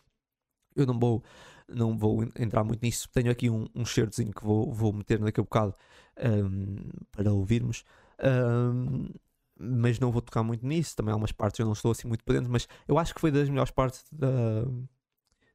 Eu 0.74 0.86
não 0.86 0.98
vou, 0.98 1.22
não 1.68 1.96
vou 1.96 2.24
entrar 2.36 2.64
muito 2.64 2.82
nisso. 2.82 3.08
Tenho 3.12 3.30
aqui 3.30 3.48
um, 3.48 3.66
um 3.74 3.84
certozinho 3.86 4.32
que 4.32 4.44
vou, 4.44 4.72
vou 4.72 4.92
meter 4.92 5.20
daqui 5.20 5.40
a 5.40 5.44
bocado 5.44 5.74
um, 6.18 6.24
ehm, 6.24 6.90
para 7.12 7.32
ouvirmos. 7.32 7.84
Um, 8.20 9.04
ehm, 9.06 9.14
mas 9.58 10.00
não 10.00 10.10
vou 10.10 10.20
tocar 10.20 10.42
muito 10.42 10.66
nisso. 10.66 10.96
Também 10.96 11.12
há 11.14 11.16
umas 11.16 11.32
partes 11.32 11.60
eu 11.60 11.66
não 11.66 11.74
estou 11.74 11.92
assim 11.92 12.08
muito 12.08 12.24
por 12.24 12.32
dentro. 12.34 12.50
Mas 12.50 12.66
eu 12.88 12.98
acho 12.98 13.14
que 13.14 13.20
foi 13.20 13.30
das 13.30 13.48
melhores 13.48 13.70
partes 13.70 14.04
da, 14.12 14.64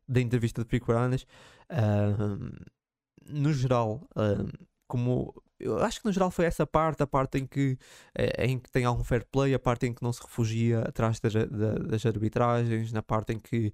da 0.08 0.22
entrevista 0.22 0.62
de 0.62 0.68
Pico 0.68 0.91
Aranas. 0.91 1.28
No 3.28 3.53
geral, 3.53 4.01
uh, 4.15 4.51
como 4.88 5.34
eu 5.59 5.78
acho 5.84 5.99
que 6.01 6.05
no 6.05 6.11
geral 6.11 6.32
foi 6.32 6.45
essa 6.45 6.65
parte, 6.65 7.03
a 7.03 7.07
parte 7.07 7.38
em 7.38 7.45
que, 7.45 7.78
eh, 8.15 8.45
em 8.47 8.57
que 8.57 8.69
tem 8.72 8.84
algum 8.84 9.03
fair 9.03 9.26
play, 9.32 9.53
a 9.53 9.59
parte 9.59 9.86
em 9.86 9.93
que 9.93 10.01
não 10.01 10.11
se 10.11 10.22
refugia 10.22 10.82
atrás 10.82 11.19
das, 11.19 11.34
das 11.34 12.05
arbitragens, 12.05 12.91
na 12.91 13.03
parte 13.03 13.34
em 13.34 13.39
que 13.39 13.72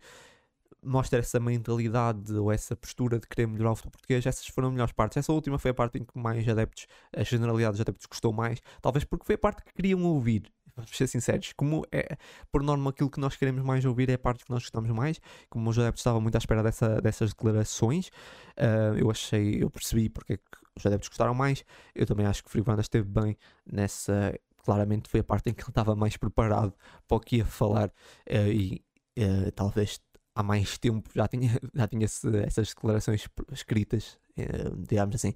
mostra 0.83 1.19
essa 1.19 1.39
mentalidade 1.39 2.33
ou 2.33 2.51
essa 2.51 2.75
postura 2.75 3.19
de 3.19 3.27
querer 3.27 3.47
melhorar 3.47 3.71
o 3.71 3.75
futebol 3.75 3.93
português, 3.93 4.25
essas 4.25 4.47
foram 4.47 4.67
as 4.69 4.73
melhores 4.73 4.93
partes. 4.93 5.17
Essa 5.17 5.31
última 5.31 5.57
foi 5.57 5.71
a 5.71 5.73
parte 5.73 5.97
em 5.97 6.03
que 6.03 6.17
mais 6.17 6.47
adeptos, 6.47 6.87
a 7.15 7.23
generalidade 7.23 7.73
dos 7.73 7.81
adeptos 7.81 8.05
gostou 8.05 8.33
mais, 8.33 8.59
talvez 8.81 9.03
porque 9.03 9.25
foi 9.25 9.35
a 9.35 9.37
parte 9.37 9.63
que 9.63 9.73
queriam 9.73 10.03
ouvir. 10.03 10.51
Vamos 10.77 10.95
ser 10.95 11.07
sinceros, 11.07 11.53
como 11.53 11.83
é, 11.91 12.15
por 12.51 12.61
norma, 12.61 12.91
aquilo 12.91 13.09
que 13.09 13.19
nós 13.19 13.35
queremos 13.35 13.63
mais 13.63 13.83
ouvir 13.83 14.09
é 14.09 14.13
a 14.13 14.17
parte 14.17 14.45
que 14.45 14.51
nós 14.51 14.61
gostamos 14.61 14.89
mais. 14.91 15.19
Como 15.49 15.67
os 15.67 15.79
adeptos 15.79 16.01
estavam 16.01 16.21
muito 16.21 16.35
à 16.35 16.37
espera 16.37 16.61
dessa, 16.61 17.01
dessas 17.01 17.31
declarações, 17.31 18.09
uh, 18.57 18.95
eu 18.95 19.09
achei, 19.09 19.63
eu 19.63 19.71
percebi 19.71 20.07
porque 20.07 20.33
é 20.33 20.37
que 20.37 20.43
os 20.77 20.85
adeptos 20.85 21.09
gostaram 21.09 21.33
mais. 21.33 21.65
Eu 21.95 22.05
também 22.05 22.27
acho 22.27 22.43
que 22.43 22.47
o 22.47 22.51
Friburanda 22.51 22.81
esteve 22.81 23.09
bem 23.09 23.35
nessa. 23.65 24.39
Claramente 24.63 25.09
foi 25.09 25.21
a 25.21 25.23
parte 25.23 25.49
em 25.49 25.53
que 25.53 25.63
ele 25.63 25.69
estava 25.69 25.95
mais 25.95 26.15
preparado 26.15 26.73
para 27.07 27.17
o 27.17 27.19
que 27.19 27.37
ia 27.37 27.45
falar 27.45 27.87
uh, 27.87 28.51
e 28.51 28.85
uh, 29.17 29.51
talvez 29.53 29.99
há 30.37 30.43
mais 30.43 30.77
tempo 30.77 31.09
já 31.15 31.27
tinha, 31.27 31.49
já 31.73 31.87
tinha 31.87 32.05
essas 32.05 32.69
declarações 32.69 33.27
escritas, 33.51 34.19
eh, 34.37 34.69
digamos 34.87 35.15
assim. 35.15 35.33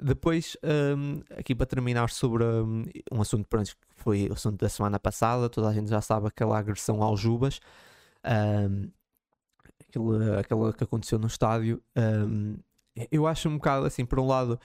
Depois, 0.00 0.58
um, 0.62 1.22
aqui 1.38 1.54
para 1.54 1.64
terminar 1.64 2.10
sobre 2.10 2.44
um, 2.44 2.84
um 3.10 3.22
assunto 3.22 3.48
pronto, 3.48 3.70
que 3.70 3.76
foi 3.96 4.28
o 4.28 4.34
assunto 4.34 4.60
da 4.60 4.68
semana 4.68 5.00
passada, 5.00 5.48
toda 5.48 5.68
a 5.68 5.72
gente 5.72 5.88
já 5.88 6.02
sabe 6.02 6.26
aquela 6.28 6.58
agressão 6.58 7.02
ao 7.02 7.16
Jubas, 7.16 7.60
um, 8.24 8.90
aquela, 9.88 10.40
aquela 10.40 10.72
que 10.74 10.84
aconteceu 10.84 11.18
no 11.18 11.26
estádio. 11.26 11.82
Um, 11.96 12.58
eu 13.10 13.26
acho 13.26 13.48
um 13.48 13.56
bocado 13.56 13.86
assim, 13.86 14.04
por 14.04 14.20
um 14.20 14.26
lado, 14.26 14.60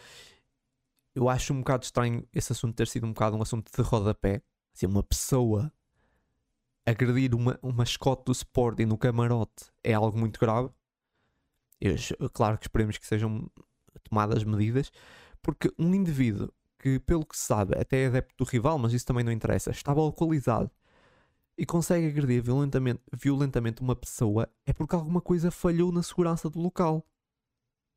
eu 1.16 1.30
acho 1.30 1.54
um 1.54 1.60
bocado 1.60 1.86
estranho 1.86 2.28
esse 2.34 2.52
assunto 2.52 2.76
ter 2.76 2.88
sido 2.88 3.06
um 3.08 3.14
bocado 3.14 3.38
um 3.38 3.42
assunto 3.42 3.72
de 3.74 3.82
rodapé, 3.82 4.42
assim, 4.76 4.86
uma 4.86 5.02
pessoa 5.02 5.72
agredir 6.88 7.36
uma, 7.36 7.60
uma 7.62 7.74
mascote 7.74 8.24
do 8.26 8.32
Sporting 8.32 8.86
no 8.86 8.98
camarote 8.98 9.66
é 9.84 9.94
algo 9.94 10.18
muito 10.18 10.40
grave. 10.40 10.70
Eu, 11.80 11.96
claro 12.32 12.58
que 12.58 12.66
esperemos 12.66 12.98
que 12.98 13.06
sejam 13.06 13.50
tomadas 14.10 14.44
medidas, 14.44 14.92
porque 15.42 15.72
um 15.78 15.94
indivíduo 15.94 16.52
que, 16.80 16.98
pelo 17.00 17.26
que 17.26 17.38
se 17.38 17.44
sabe, 17.44 17.78
até 17.78 18.04
é 18.04 18.08
adepto 18.08 18.44
do 18.44 18.50
rival, 18.50 18.80
mas 18.80 18.94
isso 18.94 19.06
também 19.06 19.24
não 19.24 19.32
interessa, 19.32 19.70
estava 19.72 20.00
alcoolizado 20.00 20.72
e 21.58 21.66
consegue 21.66 22.08
agredir 22.08 22.42
violentamente, 22.42 23.02
violentamente 23.12 23.82
uma 23.82 23.96
pessoa, 23.96 24.48
é 24.66 24.72
porque 24.72 24.96
alguma 24.96 25.20
coisa 25.20 25.50
falhou 25.50 25.92
na 25.92 26.04
segurança 26.04 26.50
do 26.50 26.60
local. 26.60 27.04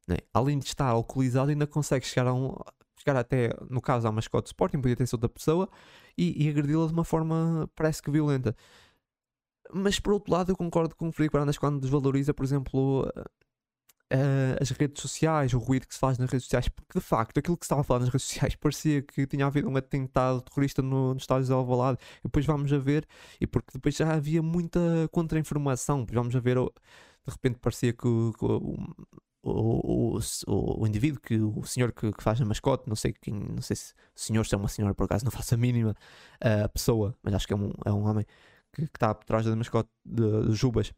Né? 0.08 0.16
Além 0.32 0.58
de 0.58 0.64
estar 0.64 0.86
alcoolizado, 0.86 1.50
ainda 1.50 1.66
consegue 1.66 2.06
chegar 2.06 2.28
a 2.28 2.34
um, 2.34 2.56
chegar 3.00 3.16
até, 3.18 3.50
no 3.68 3.80
caso, 3.80 4.06
à 4.06 4.12
mascote 4.12 4.44
de 4.44 4.48
Sporting, 4.50 4.80
podia 4.80 4.96
ter 4.96 5.06
sido 5.06 5.14
outra 5.14 5.28
pessoa, 5.28 5.68
e, 6.16 6.46
e 6.46 6.48
agredi-la 6.48 6.86
de 6.86 6.92
uma 6.92 7.04
forma 7.04 7.68
parece 7.74 8.02
que 8.02 8.10
violenta. 8.10 8.54
Mas 9.72 9.98
por 10.00 10.12
outro 10.12 10.32
lado, 10.32 10.52
eu 10.52 10.56
concordo 10.56 10.94
com 10.96 11.08
o 11.08 11.12
Frederico 11.12 11.34
Barandas 11.34 11.58
quando 11.58 11.80
desvaloriza, 11.80 12.34
por 12.34 12.44
exemplo, 12.44 13.08
uh, 14.12 14.56
as 14.60 14.70
redes 14.70 15.00
sociais, 15.00 15.54
o 15.54 15.58
ruído 15.58 15.86
que 15.86 15.94
se 15.94 16.00
faz 16.00 16.18
nas 16.18 16.30
redes 16.30 16.44
sociais, 16.44 16.68
porque 16.68 16.98
de 16.98 17.04
facto 17.04 17.38
aquilo 17.38 17.56
que 17.56 17.64
se 17.64 17.66
estava 17.66 17.82
a 17.82 17.84
falar 17.84 18.00
nas 18.00 18.08
redes 18.08 18.26
sociais 18.26 18.54
parecia 18.60 19.02
que 19.02 19.26
tinha 19.26 19.46
havido 19.46 19.68
um 19.68 19.76
atentado 19.76 20.40
terrorista 20.42 20.82
no, 20.82 21.14
no 21.14 21.18
estádio 21.18 21.46
de 21.46 21.52
Alvalade. 21.52 21.98
E 22.20 22.22
depois 22.24 22.44
vamos 22.46 22.72
a 22.72 22.78
ver, 22.78 23.06
e 23.40 23.46
porque 23.46 23.70
depois 23.74 23.94
já 23.96 24.12
havia 24.12 24.42
muita 24.42 24.80
contra-informação, 25.12 26.00
depois 26.00 26.16
vamos 26.16 26.36
a 26.36 26.40
ver, 26.40 26.56
de 26.56 27.32
repente 27.32 27.58
parecia 27.60 27.92
que, 27.92 27.98
que 28.38 28.46
o, 29.42 30.18
o, 30.18 30.82
o, 30.82 30.86
indivíduo, 30.86 31.20
que 31.20 31.36
o 31.36 31.62
senhor 31.64 31.92
que, 31.92 32.12
que, 32.12 32.22
faz 32.22 32.40
a 32.40 32.44
mascote, 32.44 32.88
não 32.88 32.96
sei 32.96 33.12
quem, 33.12 33.34
não 33.34 33.62
sei 33.62 33.76
se 33.76 33.94
o 34.14 34.20
senhor 34.20 34.46
se 34.46 34.54
é 34.54 34.58
uma 34.58 34.68
senhora 34.68 34.94
por 34.94 35.04
acaso, 35.04 35.24
não 35.24 35.32
faço 35.32 35.54
a 35.54 35.58
mínima 35.58 35.96
a 36.40 36.68
pessoa, 36.68 37.16
mas 37.22 37.34
acho 37.34 37.46
que 37.46 37.52
é 37.52 37.56
um, 37.56 37.72
é 37.84 37.92
um 37.92 38.06
homem 38.06 38.26
que 38.72 38.82
está 38.82 39.14
por 39.14 39.24
trás 39.24 39.44
da 39.44 39.56
mascote 39.56 39.90
de, 40.04 40.48
de 40.48 40.54
Jubas. 40.54 40.92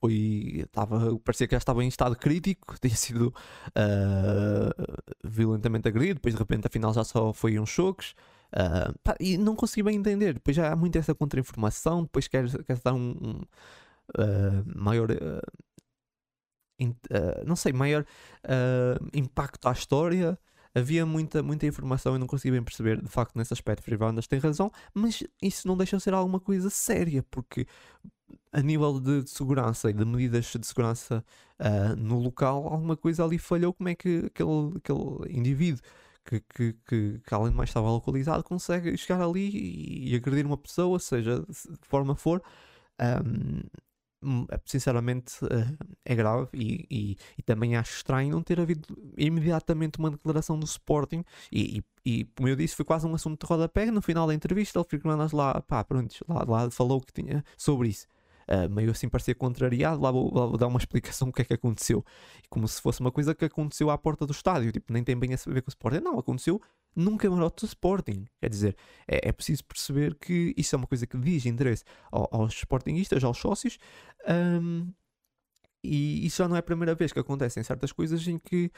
Foi, 0.00 0.62
estava, 0.64 1.18
parecia 1.18 1.46
que 1.46 1.54
já 1.54 1.58
estava 1.58 1.84
em 1.84 1.88
estado 1.88 2.16
crítico, 2.16 2.74
tinha 2.80 2.96
sido 2.96 3.28
uh, 3.28 5.02
violentamente 5.22 5.88
agredido, 5.88 6.14
depois 6.14 6.34
de 6.34 6.38
repente 6.38 6.66
afinal 6.66 6.94
já 6.94 7.04
só 7.04 7.32
foi 7.32 7.58
uns 7.58 7.68
choques. 7.68 8.14
Uh, 8.52 8.98
pá, 9.04 9.14
e 9.20 9.36
não 9.36 9.54
consegui 9.54 9.82
bem 9.82 9.96
entender. 9.96 10.34
Depois 10.34 10.56
já 10.56 10.72
há 10.72 10.76
muito 10.76 10.96
essa 10.96 11.14
contra-informação. 11.14 12.02
Depois 12.02 12.26
quer, 12.26 12.48
quer 12.64 12.78
dar 12.78 12.94
um, 12.94 13.10
um 13.10 13.40
uh, 14.18 14.64
maior 14.74 15.10
uh, 16.88 17.44
não 17.46 17.56
sei, 17.56 17.72
maior 17.72 18.02
uh, 18.02 19.08
impacto 19.14 19.68
à 19.68 19.72
história. 19.72 20.38
Havia 20.72 21.04
muita, 21.04 21.42
muita 21.42 21.66
informação 21.66 22.14
e 22.14 22.18
não 22.18 22.28
consegui 22.28 22.52
bem 22.52 22.62
perceber, 22.62 23.02
de 23.02 23.08
facto, 23.08 23.36
nesse 23.36 23.52
aspecto, 23.52 23.82
Frivandas 23.82 24.28
tem 24.28 24.38
razão, 24.38 24.70
mas 24.94 25.20
isso 25.42 25.66
não 25.66 25.76
deixa 25.76 25.96
de 25.96 26.02
ser 26.02 26.14
alguma 26.14 26.38
coisa 26.38 26.70
séria, 26.70 27.24
porque 27.28 27.66
a 28.52 28.60
nível 28.60 29.00
de, 29.00 29.22
de 29.24 29.30
segurança 29.30 29.90
e 29.90 29.92
de 29.92 30.04
medidas 30.04 30.46
de 30.46 30.66
segurança 30.66 31.24
uh, 31.58 31.96
no 31.96 32.18
local, 32.18 32.68
alguma 32.68 32.96
coisa 32.96 33.24
ali 33.24 33.38
falhou. 33.38 33.72
Como 33.72 33.88
é 33.88 33.94
que 33.94 34.26
aquele, 34.26 34.76
aquele 34.76 35.38
indivíduo 35.38 35.82
que, 36.24 36.40
que, 36.40 36.72
que, 36.86 37.20
que, 37.20 37.34
além 37.34 37.50
de 37.50 37.56
mais 37.56 37.70
estava 37.70 37.90
localizado 37.90 38.44
consegue 38.44 38.96
chegar 38.96 39.20
ali 39.22 39.50
e, 39.50 40.12
e 40.12 40.16
agredir 40.16 40.46
uma 40.46 40.56
pessoa, 40.56 40.98
seja 40.98 41.44
de 41.48 41.88
forma 41.88 42.14
for? 42.14 42.42
Um, 43.00 43.62
sinceramente 44.64 45.34
eh, 45.44 45.86
é 46.04 46.14
grave 46.14 46.48
e, 46.52 46.86
e, 46.90 47.16
e, 47.38 47.42
também 47.42 47.76
acho 47.76 47.96
estranho 47.96 48.30
não 48.30 48.42
ter 48.42 48.60
havido 48.60 48.94
imediatamente 49.16 49.98
uma 49.98 50.10
declaração 50.10 50.58
do 50.58 50.66
Sporting 50.66 51.24
e, 51.50 51.82
e, 52.04 52.24
como 52.36 52.48
eu 52.48 52.56
disse 52.56 52.76
foi 52.76 52.84
quase 52.84 53.06
um 53.06 53.14
assunto 53.14 53.40
de 53.40 53.48
rodapé. 53.48 53.90
No 53.90 54.02
final 54.02 54.26
da 54.26 54.34
entrevista 54.34 54.78
ele 54.78 54.86
ficou 54.88 55.10
lá, 55.32 55.60
pá, 55.62 55.82
pronto, 55.84 56.14
lá, 56.28 56.44
lá 56.46 56.70
falou 56.70 57.00
que 57.00 57.12
tinha 57.12 57.44
sobre 57.56 57.88
isso. 57.88 58.06
Uh, 58.48 58.68
meio 58.68 58.90
assim 58.90 59.08
parecia 59.08 59.34
contrariado, 59.34 60.00
lá 60.00 60.10
vou, 60.10 60.34
lá 60.34 60.44
vou, 60.44 60.56
dar 60.56 60.66
uma 60.66 60.78
explicação 60.78 61.28
do 61.28 61.34
que 61.34 61.42
é 61.42 61.44
que 61.44 61.54
aconteceu. 61.54 62.04
Como 62.48 62.66
se 62.66 62.82
fosse 62.82 63.00
uma 63.00 63.12
coisa 63.12 63.34
que 63.34 63.44
aconteceu 63.44 63.90
à 63.90 63.96
porta 63.96 64.26
do 64.26 64.32
estádio, 64.32 64.72
tipo, 64.72 64.92
nem 64.92 65.04
tem 65.04 65.16
bem 65.16 65.32
a 65.32 65.36
ver 65.50 65.62
com 65.62 65.68
o 65.68 65.70
Sporting 65.70 66.00
não, 66.00 66.18
aconteceu 66.18 66.60
num 66.94 67.16
camarote 67.16 67.64
do 67.64 67.68
Sporting. 67.68 68.26
Quer 68.40 68.50
dizer, 68.50 68.76
é, 69.06 69.28
é, 69.28 69.32
preciso 69.32 69.64
perceber 69.64 70.14
que 70.14 70.54
isso 70.56 70.74
é 70.74 70.78
uma 70.78 70.86
coisa 70.86 71.06
que 71.06 71.16
diz 71.18 71.46
interesse 71.46 71.84
aos, 72.10 72.28
aos 72.30 72.54
Sportingistas, 72.54 73.22
aos 73.24 73.38
sócios, 73.38 73.78
um, 74.28 74.92
e 75.82 76.26
isso 76.26 76.38
já 76.38 76.48
não 76.48 76.56
é 76.56 76.58
a 76.58 76.62
primeira 76.62 76.94
vez 76.94 77.12
que 77.12 77.18
acontecem 77.18 77.62
certas 77.62 77.90
coisas 77.90 78.26
em 78.28 78.38
que 78.38 78.70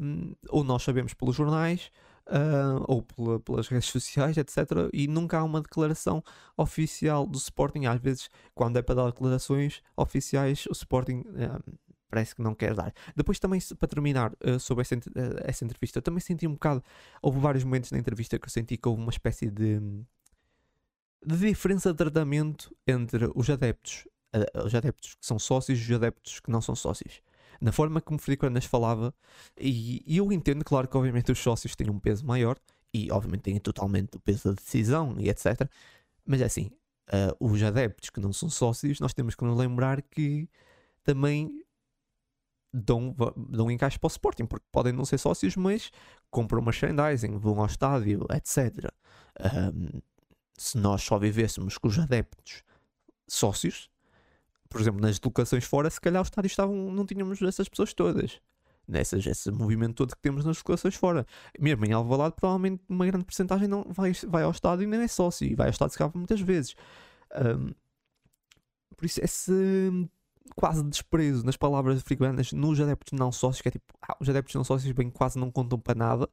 um, 0.00 0.34
ou 0.48 0.64
nós 0.64 0.82
sabemos 0.82 1.14
pelos 1.14 1.36
jornais 1.36 1.90
uh, 2.26 2.84
ou 2.88 3.02
pela, 3.02 3.40
pelas 3.40 3.68
redes 3.68 3.88
sociais, 3.88 4.36
etc. 4.36 4.58
E 4.92 5.06
nunca 5.06 5.38
há 5.38 5.44
uma 5.44 5.60
declaração 5.60 6.22
oficial 6.56 7.26
do 7.26 7.38
Sporting. 7.38 7.86
Às 7.86 8.00
vezes, 8.00 8.30
quando 8.54 8.78
é 8.78 8.82
para 8.82 8.96
dar 8.96 9.06
declarações 9.06 9.82
oficiais, 9.96 10.66
o 10.66 10.72
Sporting 10.72 11.20
uh, 11.20 11.62
parece 12.08 12.34
que 12.34 12.42
não 12.42 12.54
quer 12.54 12.74
dar. 12.74 12.92
Depois, 13.14 13.38
também, 13.38 13.60
para 13.78 13.88
terminar 13.88 14.32
uh, 14.44 14.58
sobre 14.58 14.82
essa, 14.82 14.94
essa 15.42 15.64
entrevista, 15.64 15.98
eu 15.98 16.02
também 16.02 16.20
senti 16.20 16.46
um 16.46 16.52
bocado. 16.52 16.82
Houve 17.22 17.38
vários 17.40 17.64
momentos 17.64 17.90
na 17.90 17.98
entrevista 17.98 18.38
que 18.38 18.46
eu 18.46 18.50
senti 18.50 18.76
que 18.76 18.88
houve 18.88 19.02
uma 19.02 19.10
espécie 19.10 19.50
de, 19.50 19.80
de 21.24 21.36
diferença 21.36 21.90
de 21.92 21.96
tratamento 21.96 22.74
entre 22.86 23.30
os 23.34 23.48
adeptos, 23.50 24.06
os 24.64 24.74
adeptos 24.74 25.14
que 25.14 25.24
são 25.24 25.38
sócios 25.38 25.78
e 25.78 25.82
os 25.82 25.92
adeptos 25.92 26.40
que 26.40 26.50
não 26.50 26.60
são 26.60 26.74
sócios 26.74 27.22
na 27.60 27.72
forma 27.72 28.00
como 28.00 28.18
o 28.18 28.20
Frederico 28.20 28.44
Hernandes 28.44 28.68
falava, 28.68 29.14
e, 29.58 30.02
e, 30.06 30.18
eu 30.18 30.30
entendo, 30.32 30.62
claro, 30.64 30.86
que 30.86 30.96
obviamente 30.96 31.32
os 31.32 31.38
sócios 31.38 31.74
têm 31.74 31.88
um 31.88 31.98
peso 31.98 32.26
maior, 32.26 32.58
e 32.94 33.10
obviamente 33.10 33.42
têm 33.42 33.58
totalmente 33.58 34.16
o 34.16 34.20
peso 34.20 34.50
da 34.50 34.54
decisão 34.54 35.16
e 35.18 35.28
etc. 35.28 35.68
Mas 36.24 36.40
é 36.40 36.44
assim, 36.44 36.70
uh, 37.08 37.34
os 37.40 37.60
adeptos 37.62 38.08
que 38.08 38.20
não 38.20 38.32
são 38.32 38.48
sócios, 38.48 39.00
nós 39.00 39.12
temos 39.12 39.34
que 39.34 39.44
nos 39.44 39.58
lembrar 39.58 40.00
que 40.00 40.48
também 41.02 41.63
dão, 42.74 43.14
dão 43.36 43.70
encaixe 43.70 43.98
para 43.98 44.08
o 44.08 44.10
Sporting, 44.10 44.46
porque 44.46 44.66
podem 44.72 44.92
não 44.92 45.04
ser 45.04 45.18
sócios, 45.18 45.54
mas 45.54 45.92
compram 46.30 46.60
merchandising, 46.60 47.38
vão 47.38 47.60
ao 47.60 47.66
estádio, 47.66 48.26
etc. 48.30 48.90
Um, 49.40 50.00
se 50.58 50.76
nós 50.76 51.02
só 51.02 51.18
vivêssemos 51.18 51.78
com 51.78 51.86
os 51.86 51.98
adeptos 51.98 52.64
sócios, 53.28 53.88
por 54.68 54.80
exemplo, 54.80 55.00
nas 55.00 55.20
locações 55.20 55.64
fora, 55.64 55.88
se 55.88 56.00
calhar 56.00 56.20
os 56.20 56.26
estádios 56.26 56.52
estavam, 56.52 56.74
não 56.90 57.06
tínhamos 57.06 57.40
essas 57.42 57.68
pessoas 57.68 57.94
todas. 57.94 58.40
Nessas, 58.86 59.24
esse 59.24 59.50
movimento 59.50 59.94
todo 59.94 60.14
que 60.14 60.20
temos 60.20 60.44
nas 60.44 60.58
locações 60.58 60.94
fora. 60.96 61.24
Mesmo 61.58 61.86
em 61.86 61.92
Alvalade, 61.92 62.34
provavelmente 62.34 62.82
uma 62.88 63.06
grande 63.06 63.24
porcentagem 63.24 63.66
não 63.66 63.84
vai, 63.88 64.12
vai 64.26 64.42
ao 64.42 64.50
estádio 64.50 64.82
e 64.82 64.86
nem 64.86 65.00
é 65.00 65.08
sócio. 65.08 65.46
E 65.46 65.54
vai 65.54 65.68
ao 65.68 65.70
estádio 65.70 65.92
se 65.92 65.98
calhar 65.98 66.12
muitas 66.14 66.40
vezes. 66.40 66.74
Um, 67.34 67.72
por 68.96 69.06
isso, 69.06 69.20
esse 69.22 70.08
quase 70.56 70.82
desprezo 70.84 71.44
nas 71.44 71.56
palavras 71.56 72.02
frequentes 72.02 72.52
nos 72.52 72.80
adeptos 72.80 73.18
não 73.18 73.32
sócios, 73.32 73.62
que 73.62 73.68
é 73.68 73.72
tipo, 73.72 73.92
ah, 74.02 74.16
os 74.20 74.28
adeptos 74.28 74.54
não 74.54 74.64
sócios 74.64 74.92
bem 74.92 75.10
quase 75.10 75.38
não 75.38 75.50
contam 75.50 75.78
para 75.78 75.94
nada. 75.94 76.28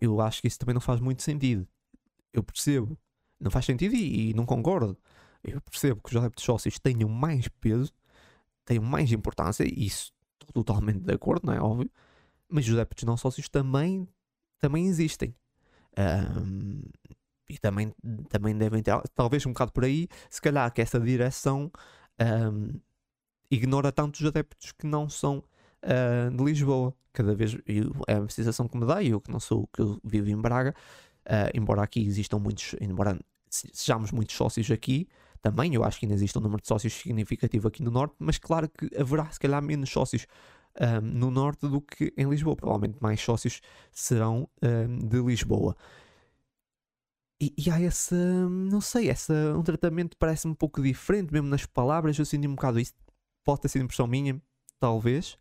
Eu 0.00 0.20
acho 0.20 0.40
que 0.40 0.48
isso 0.48 0.58
também 0.58 0.74
não 0.74 0.80
faz 0.80 1.00
muito 1.00 1.22
sentido. 1.22 1.66
Eu 2.32 2.42
percebo. 2.42 2.96
Não 3.40 3.50
faz 3.50 3.64
sentido 3.64 3.94
e, 3.94 4.30
e 4.30 4.34
não 4.34 4.46
concordo 4.46 4.96
eu 5.42 5.60
percebo 5.60 6.00
que 6.02 6.10
os 6.10 6.16
adeptos 6.16 6.44
sócios 6.44 6.78
tenham 6.78 7.08
mais 7.08 7.48
peso, 7.48 7.92
tenham 8.64 8.84
mais 8.84 9.10
importância, 9.12 9.64
e 9.64 9.86
isso 9.86 10.12
estou 10.40 10.62
totalmente 10.62 11.00
de 11.00 11.12
acordo, 11.12 11.46
não 11.46 11.54
é 11.54 11.60
óbvio, 11.60 11.90
mas 12.48 12.66
os 12.66 12.74
adeptos 12.74 13.04
não 13.04 13.16
sócios 13.16 13.48
também, 13.48 14.06
também 14.58 14.86
existem. 14.86 15.34
Um, 15.98 16.82
e 17.48 17.58
também, 17.58 17.92
também 18.28 18.56
devem 18.56 18.82
ter, 18.82 18.96
talvez 19.14 19.44
um 19.44 19.52
bocado 19.52 19.72
por 19.72 19.84
aí, 19.84 20.08
se 20.28 20.40
calhar 20.40 20.72
que 20.72 20.80
essa 20.80 21.00
direção 21.00 21.70
um, 22.20 22.80
ignora 23.50 23.90
tanto 23.90 24.16
os 24.16 24.26
adeptos 24.26 24.72
que 24.72 24.86
não 24.86 25.08
são 25.08 25.42
uh, 25.84 26.30
de 26.30 26.44
Lisboa. 26.44 26.94
Cada 27.12 27.34
vez 27.34 27.56
eu, 27.66 27.92
é 28.06 28.14
a 28.14 28.28
sensação 28.28 28.68
que 28.68 28.76
me 28.76 28.86
dá, 28.86 29.02
eu 29.02 29.20
que 29.20 29.30
não 29.30 29.40
sou, 29.40 29.68
que 29.72 29.80
eu 29.80 30.00
vivo 30.04 30.30
em 30.30 30.36
Braga, 30.36 30.74
uh, 31.26 31.50
embora 31.54 31.82
aqui 31.82 32.00
existam 32.06 32.38
muitos, 32.38 32.74
embora 32.80 33.18
sejamos 33.48 34.12
muitos 34.12 34.36
sócios 34.36 34.70
aqui, 34.70 35.08
também 35.42 35.74
eu 35.74 35.82
acho 35.82 35.98
que 35.98 36.06
ainda 36.06 36.14
existe 36.14 36.38
um 36.38 36.40
número 36.40 36.62
de 36.62 36.68
sócios 36.68 36.92
significativo 36.92 37.66
aqui 37.66 37.82
no 37.82 37.90
Norte, 37.90 38.14
mas 38.18 38.38
claro 38.38 38.68
que 38.68 38.90
haverá 38.96 39.30
se 39.30 39.40
calhar 39.40 39.62
menos 39.62 39.90
sócios 39.90 40.26
um, 40.78 41.00
no 41.00 41.30
Norte 41.30 41.66
do 41.66 41.80
que 41.80 42.12
em 42.16 42.28
Lisboa. 42.28 42.54
Provavelmente 42.54 42.98
mais 43.00 43.20
sócios 43.20 43.60
serão 43.90 44.48
um, 44.62 44.98
de 45.08 45.20
Lisboa. 45.20 45.76
E, 47.40 47.54
e, 47.56 47.70
há 47.70 47.80
esse, 47.80 48.14
não 48.14 48.82
sei, 48.82 49.08
esse, 49.08 49.32
um 49.56 49.62
tratamento 49.62 50.14
parece 50.18 50.46
um 50.46 50.54
pouco 50.54 50.82
diferente, 50.82 51.32
mesmo 51.32 51.48
nas 51.48 51.64
palavras. 51.64 52.18
Eu 52.18 52.26
senti 52.26 52.46
um 52.46 52.54
bocado 52.54 52.78
isso. 52.78 52.92
Pode 53.50 53.62
ter 53.62 53.68
sido 53.68 53.82
impressão 53.82 54.06
minha, 54.06 54.40
talvez. 54.78 55.36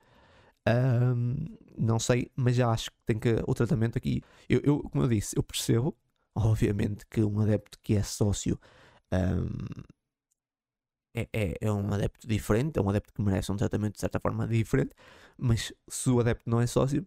Um, 0.67 1.45
não 1.77 1.99
sei, 1.99 2.31
mas 2.35 2.55
já 2.55 2.71
acho 2.71 2.89
que 2.89 2.97
tem 3.05 3.19
que 3.19 3.35
o 3.45 3.53
tratamento 3.53 3.99
aqui. 3.99 4.23
Eu, 4.49 4.59
eu, 4.63 4.79
como 4.79 5.03
eu 5.03 5.07
disse, 5.07 5.37
eu 5.37 5.43
percebo, 5.43 5.95
obviamente, 6.33 7.05
que 7.05 7.21
um 7.23 7.39
adepto 7.39 7.77
que 7.83 7.95
é 7.95 8.01
sócio 8.01 8.59
um, 9.13 9.83
é, 11.13 11.29
é, 11.31 11.57
é, 11.61 11.71
um 11.71 11.93
adepto 11.93 12.27
diferente, 12.27 12.79
é 12.79 12.81
um 12.81 12.89
adepto 12.89 13.13
que 13.13 13.21
merece 13.21 13.51
um 13.51 13.55
tratamento 13.57 13.93
de 13.93 13.99
certa 13.99 14.19
forma 14.19 14.47
diferente, 14.47 14.95
mas 15.37 15.71
se 15.87 16.09
o 16.09 16.19
adepto 16.19 16.49
não 16.49 16.59
é 16.59 16.65
sócio, 16.65 17.05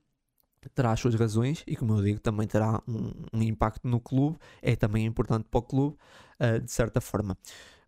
terá 0.72 0.92
as 0.92 1.00
suas 1.00 1.16
razões 1.16 1.64
e, 1.66 1.74
como 1.74 1.94
eu 1.98 2.02
digo, 2.04 2.20
também 2.20 2.46
terá 2.46 2.80
um, 2.86 3.10
um 3.32 3.42
impacto 3.42 3.88
no 3.88 3.98
clube, 3.98 4.38
é 4.62 4.76
também 4.76 5.04
importante 5.04 5.48
para 5.50 5.58
o 5.58 5.62
clube, 5.62 5.96
uh, 6.38 6.60
de 6.60 6.70
certa 6.70 7.00
forma. 7.00 7.36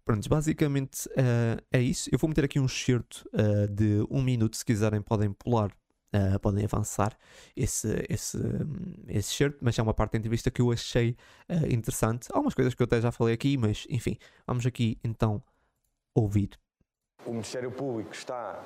Pronto, 0.05 0.29
basicamente 0.29 1.09
uh, 1.09 1.63
é 1.73 1.81
isso. 1.81 2.11
Eu 2.13 2.19
vou 2.19 2.29
meter 2.29 2.45
aqui 2.45 2.61
um 2.61 2.67
excerto 2.67 3.27
uh, 3.33 3.67
de 3.69 4.07
um 4.11 4.23
minuto, 4.23 4.57
se 4.57 4.65
quiserem 4.65 5.01
podem 5.03 5.33
pular 5.33 5.71
Uh, 6.15 6.39
podem 6.39 6.65
avançar 6.65 7.19
esse, 7.57 8.07
esse, 8.09 8.39
esse 9.09 9.33
shirt, 9.33 9.57
mas 9.61 9.77
é 9.77 9.83
uma 9.83 9.93
parte 9.93 10.13
da 10.13 10.19
entrevista 10.19 10.49
que 10.49 10.63
eu 10.63 10.71
achei 10.71 11.17
interessante. 11.69 12.29
Há 12.31 12.37
algumas 12.37 12.55
coisas 12.55 12.73
que 12.73 12.81
eu 12.81 12.85
até 12.85 13.01
já 13.01 13.11
falei 13.11 13.35
aqui, 13.35 13.57
mas 13.57 13.85
enfim, 13.91 14.17
vamos 14.47 14.65
aqui 14.65 14.97
então 15.03 15.43
ouvir. 16.15 16.51
O 17.27 17.33
Ministério 17.33 17.73
Público 17.73 18.13
está 18.15 18.63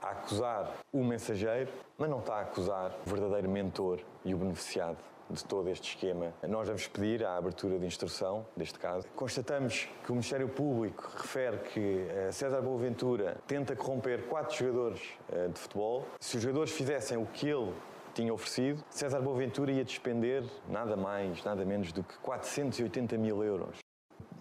a 0.00 0.10
acusar 0.10 0.72
o 0.92 1.02
mensageiro, 1.02 1.68
mas 1.98 2.08
não 2.08 2.20
está 2.20 2.36
a 2.36 2.40
acusar 2.42 2.96
o 3.04 3.10
verdadeiro 3.10 3.50
mentor 3.50 3.98
e 4.24 4.32
o 4.32 4.38
beneficiado 4.38 4.98
de 5.34 5.44
todo 5.44 5.68
este 5.68 5.90
esquema. 5.90 6.32
Nós 6.48 6.66
vamos 6.68 6.86
pedir 6.86 7.24
a 7.24 7.36
abertura 7.36 7.78
de 7.78 7.86
instrução 7.86 8.46
deste 8.56 8.78
caso. 8.78 9.06
Constatamos 9.14 9.88
que 10.04 10.10
o 10.10 10.14
Ministério 10.14 10.48
Público 10.48 11.10
refere 11.16 11.58
que 11.58 12.06
eh, 12.08 12.30
César 12.32 12.62
Boaventura 12.62 13.36
tenta 13.46 13.74
corromper 13.74 14.26
quatro 14.28 14.56
jogadores 14.56 15.00
eh, 15.30 15.48
de 15.48 15.58
futebol. 15.58 16.06
Se 16.20 16.36
os 16.36 16.42
jogadores 16.42 16.72
fizessem 16.72 17.18
o 17.18 17.26
que 17.26 17.48
ele 17.48 17.72
tinha 18.14 18.32
oferecido, 18.32 18.82
César 18.88 19.20
Boaventura 19.20 19.72
ia 19.72 19.84
despender 19.84 20.44
nada 20.68 20.96
mais, 20.96 21.42
nada 21.42 21.64
menos 21.64 21.92
do 21.92 22.02
que 22.02 22.16
480 22.18 23.18
mil 23.18 23.42
euros. 23.42 23.78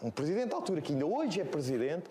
Um 0.02 0.12
presidente 0.12 0.54
à 0.54 0.58
altura, 0.58 0.82
que 0.82 0.94
ainda 0.94 1.06
hoje 1.06 1.42
é 1.42 1.44
presidente, 1.44 2.10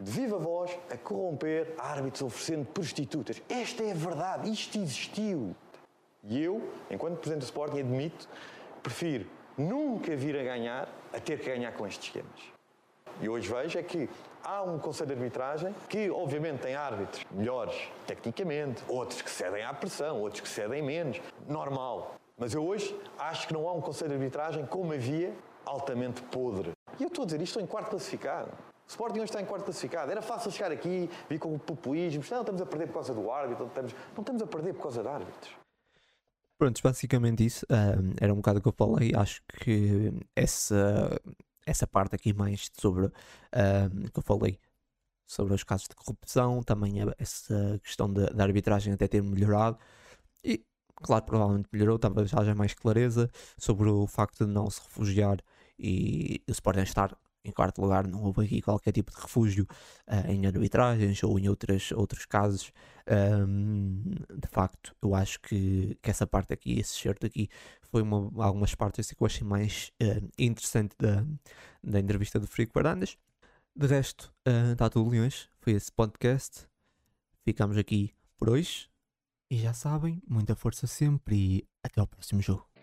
de 0.00 0.10
viva 0.10 0.38
voz, 0.38 0.76
a 0.90 0.96
corromper 0.96 1.74
árbitros 1.78 2.22
oferecendo 2.22 2.66
prostitutas. 2.66 3.40
Esta 3.48 3.84
é 3.84 3.92
a 3.92 3.94
verdade, 3.94 4.50
isto 4.50 4.76
existiu. 4.78 5.54
E 6.28 6.42
eu, 6.42 6.62
enquanto 6.90 7.18
Presidente 7.18 7.42
do 7.42 7.44
Sporting, 7.44 7.80
admito, 7.80 8.28
prefiro 8.82 9.26
nunca 9.58 10.16
vir 10.16 10.38
a 10.38 10.42
ganhar 10.42 10.88
a 11.12 11.20
ter 11.20 11.38
que 11.38 11.46
ganhar 11.46 11.72
com 11.72 11.86
estes 11.86 12.06
esquemas. 12.06 12.54
E 13.20 13.28
hoje 13.28 13.48
vejo 13.48 13.78
é 13.78 13.82
que 13.82 14.08
há 14.42 14.62
um 14.62 14.78
Conselho 14.78 15.14
de 15.14 15.22
Arbitragem 15.22 15.74
que, 15.88 16.10
obviamente, 16.10 16.62
tem 16.62 16.74
árbitros 16.74 17.24
melhores 17.30 17.76
tecnicamente, 18.06 18.82
outros 18.88 19.22
que 19.22 19.30
cedem 19.30 19.62
à 19.62 19.72
pressão, 19.72 20.20
outros 20.20 20.40
que 20.40 20.48
cedem 20.48 20.82
menos. 20.82 21.20
Normal. 21.46 22.14
Mas 22.36 22.52
eu 22.54 22.66
hoje 22.66 22.98
acho 23.18 23.46
que 23.46 23.54
não 23.54 23.68
há 23.68 23.72
um 23.72 23.80
Conselho 23.80 24.10
de 24.10 24.16
Arbitragem 24.16 24.66
como 24.66 24.92
havia, 24.92 25.32
altamente 25.64 26.22
podre. 26.22 26.72
E 26.98 27.02
eu 27.02 27.08
estou 27.08 27.22
a 27.22 27.26
dizer 27.26 27.40
isto, 27.40 27.50
estou 27.50 27.62
em 27.62 27.66
quarto 27.66 27.90
classificado. 27.90 28.50
O 28.50 28.90
Sporting 28.90 29.18
hoje 29.18 29.24
está 29.26 29.40
em 29.40 29.46
quarto 29.46 29.64
classificado. 29.64 30.10
Era 30.10 30.20
fácil 30.20 30.50
chegar 30.50 30.72
aqui, 30.72 31.08
vir 31.28 31.38
com 31.38 31.56
populismo. 31.58 32.24
Não, 32.30 32.40
estamos 32.40 32.60
a 32.60 32.66
perder 32.66 32.86
por 32.88 32.94
causa 32.94 33.14
do 33.14 33.30
árbitro. 33.30 33.66
Estamos, 33.66 33.94
não 34.14 34.22
estamos 34.22 34.42
a 34.42 34.46
perder 34.46 34.74
por 34.74 34.82
causa 34.82 35.02
de 35.02 35.08
árbitros. 35.08 35.63
Pronto, 36.64 36.80
basicamente 36.82 37.44
isso. 37.44 37.66
Um, 37.68 38.14
era 38.18 38.32
um 38.32 38.36
bocado 38.36 38.58
o 38.58 38.62
que 38.62 38.68
eu 38.68 38.72
falei. 38.72 39.12
Acho 39.14 39.42
que 39.60 40.10
essa, 40.34 41.20
essa 41.66 41.86
parte 41.86 42.14
aqui 42.14 42.32
mais 42.32 42.70
sobre 42.80 43.04
um, 43.04 43.10
que 44.10 44.18
eu 44.18 44.22
falei 44.22 44.58
sobre 45.26 45.52
os 45.52 45.62
casos 45.62 45.88
de 45.88 45.94
corrupção, 45.94 46.62
também 46.62 46.96
essa 47.18 47.78
questão 47.82 48.10
da 48.10 48.42
arbitragem 48.42 48.94
até 48.94 49.06
ter 49.06 49.22
melhorado. 49.22 49.78
E, 50.42 50.64
claro, 50.96 51.26
provavelmente 51.26 51.68
melhorou, 51.70 51.98
talvez 51.98 52.32
haja 52.32 52.54
mais 52.54 52.72
clareza 52.72 53.30
sobre 53.58 53.90
o 53.90 54.06
facto 54.06 54.46
de 54.46 54.50
não 54.50 54.70
se 54.70 54.80
refugiar 54.80 55.40
e 55.78 56.42
o 56.48 56.50
Sporting 56.52 56.80
estar 56.80 57.14
em 57.44 57.52
quarto 57.52 57.80
lugar, 57.82 58.06
não 58.06 58.22
houve 58.22 58.44
aqui 58.44 58.62
qualquer 58.62 58.92
tipo 58.92 59.12
de 59.12 59.20
refúgio 59.20 59.66
uh, 60.08 60.30
em 60.30 60.46
arbitragens 60.46 61.22
ou 61.22 61.38
em 61.38 61.48
outras, 61.48 61.92
outros 61.92 62.24
casos. 62.24 62.72
Um, 63.06 64.02
de 64.34 64.48
facto, 64.48 64.96
eu 65.02 65.14
acho 65.14 65.38
que, 65.40 65.98
que 66.02 66.10
essa 66.10 66.26
parte 66.26 66.52
aqui, 66.52 66.78
esse 66.78 66.94
certo 66.94 67.26
aqui, 67.26 67.48
foi 67.82 68.02
uma, 68.02 68.16
algumas 68.42 68.74
partes 68.74 69.06
assim, 69.06 69.14
que 69.14 69.22
eu 69.22 69.26
achei 69.26 69.46
mais 69.46 69.92
uh, 70.02 70.30
interessante 70.38 70.96
da, 70.98 71.24
da 71.82 72.00
entrevista 72.00 72.40
do 72.40 72.46
Frico 72.46 72.72
Varandas. 72.74 73.18
De 73.76 73.86
resto, 73.86 74.32
está 74.72 74.86
uh, 74.86 74.90
tudo 74.90 75.10
Leões. 75.10 75.48
Foi 75.60 75.74
esse 75.74 75.92
podcast. 75.92 76.66
Ficamos 77.44 77.76
aqui 77.76 78.14
por 78.38 78.48
hoje. 78.48 78.88
E 79.50 79.58
já 79.58 79.74
sabem, 79.74 80.22
muita 80.26 80.56
força 80.56 80.86
sempre 80.86 81.36
e 81.36 81.68
até 81.82 82.00
ao 82.00 82.06
próximo 82.06 82.40
jogo. 82.40 82.73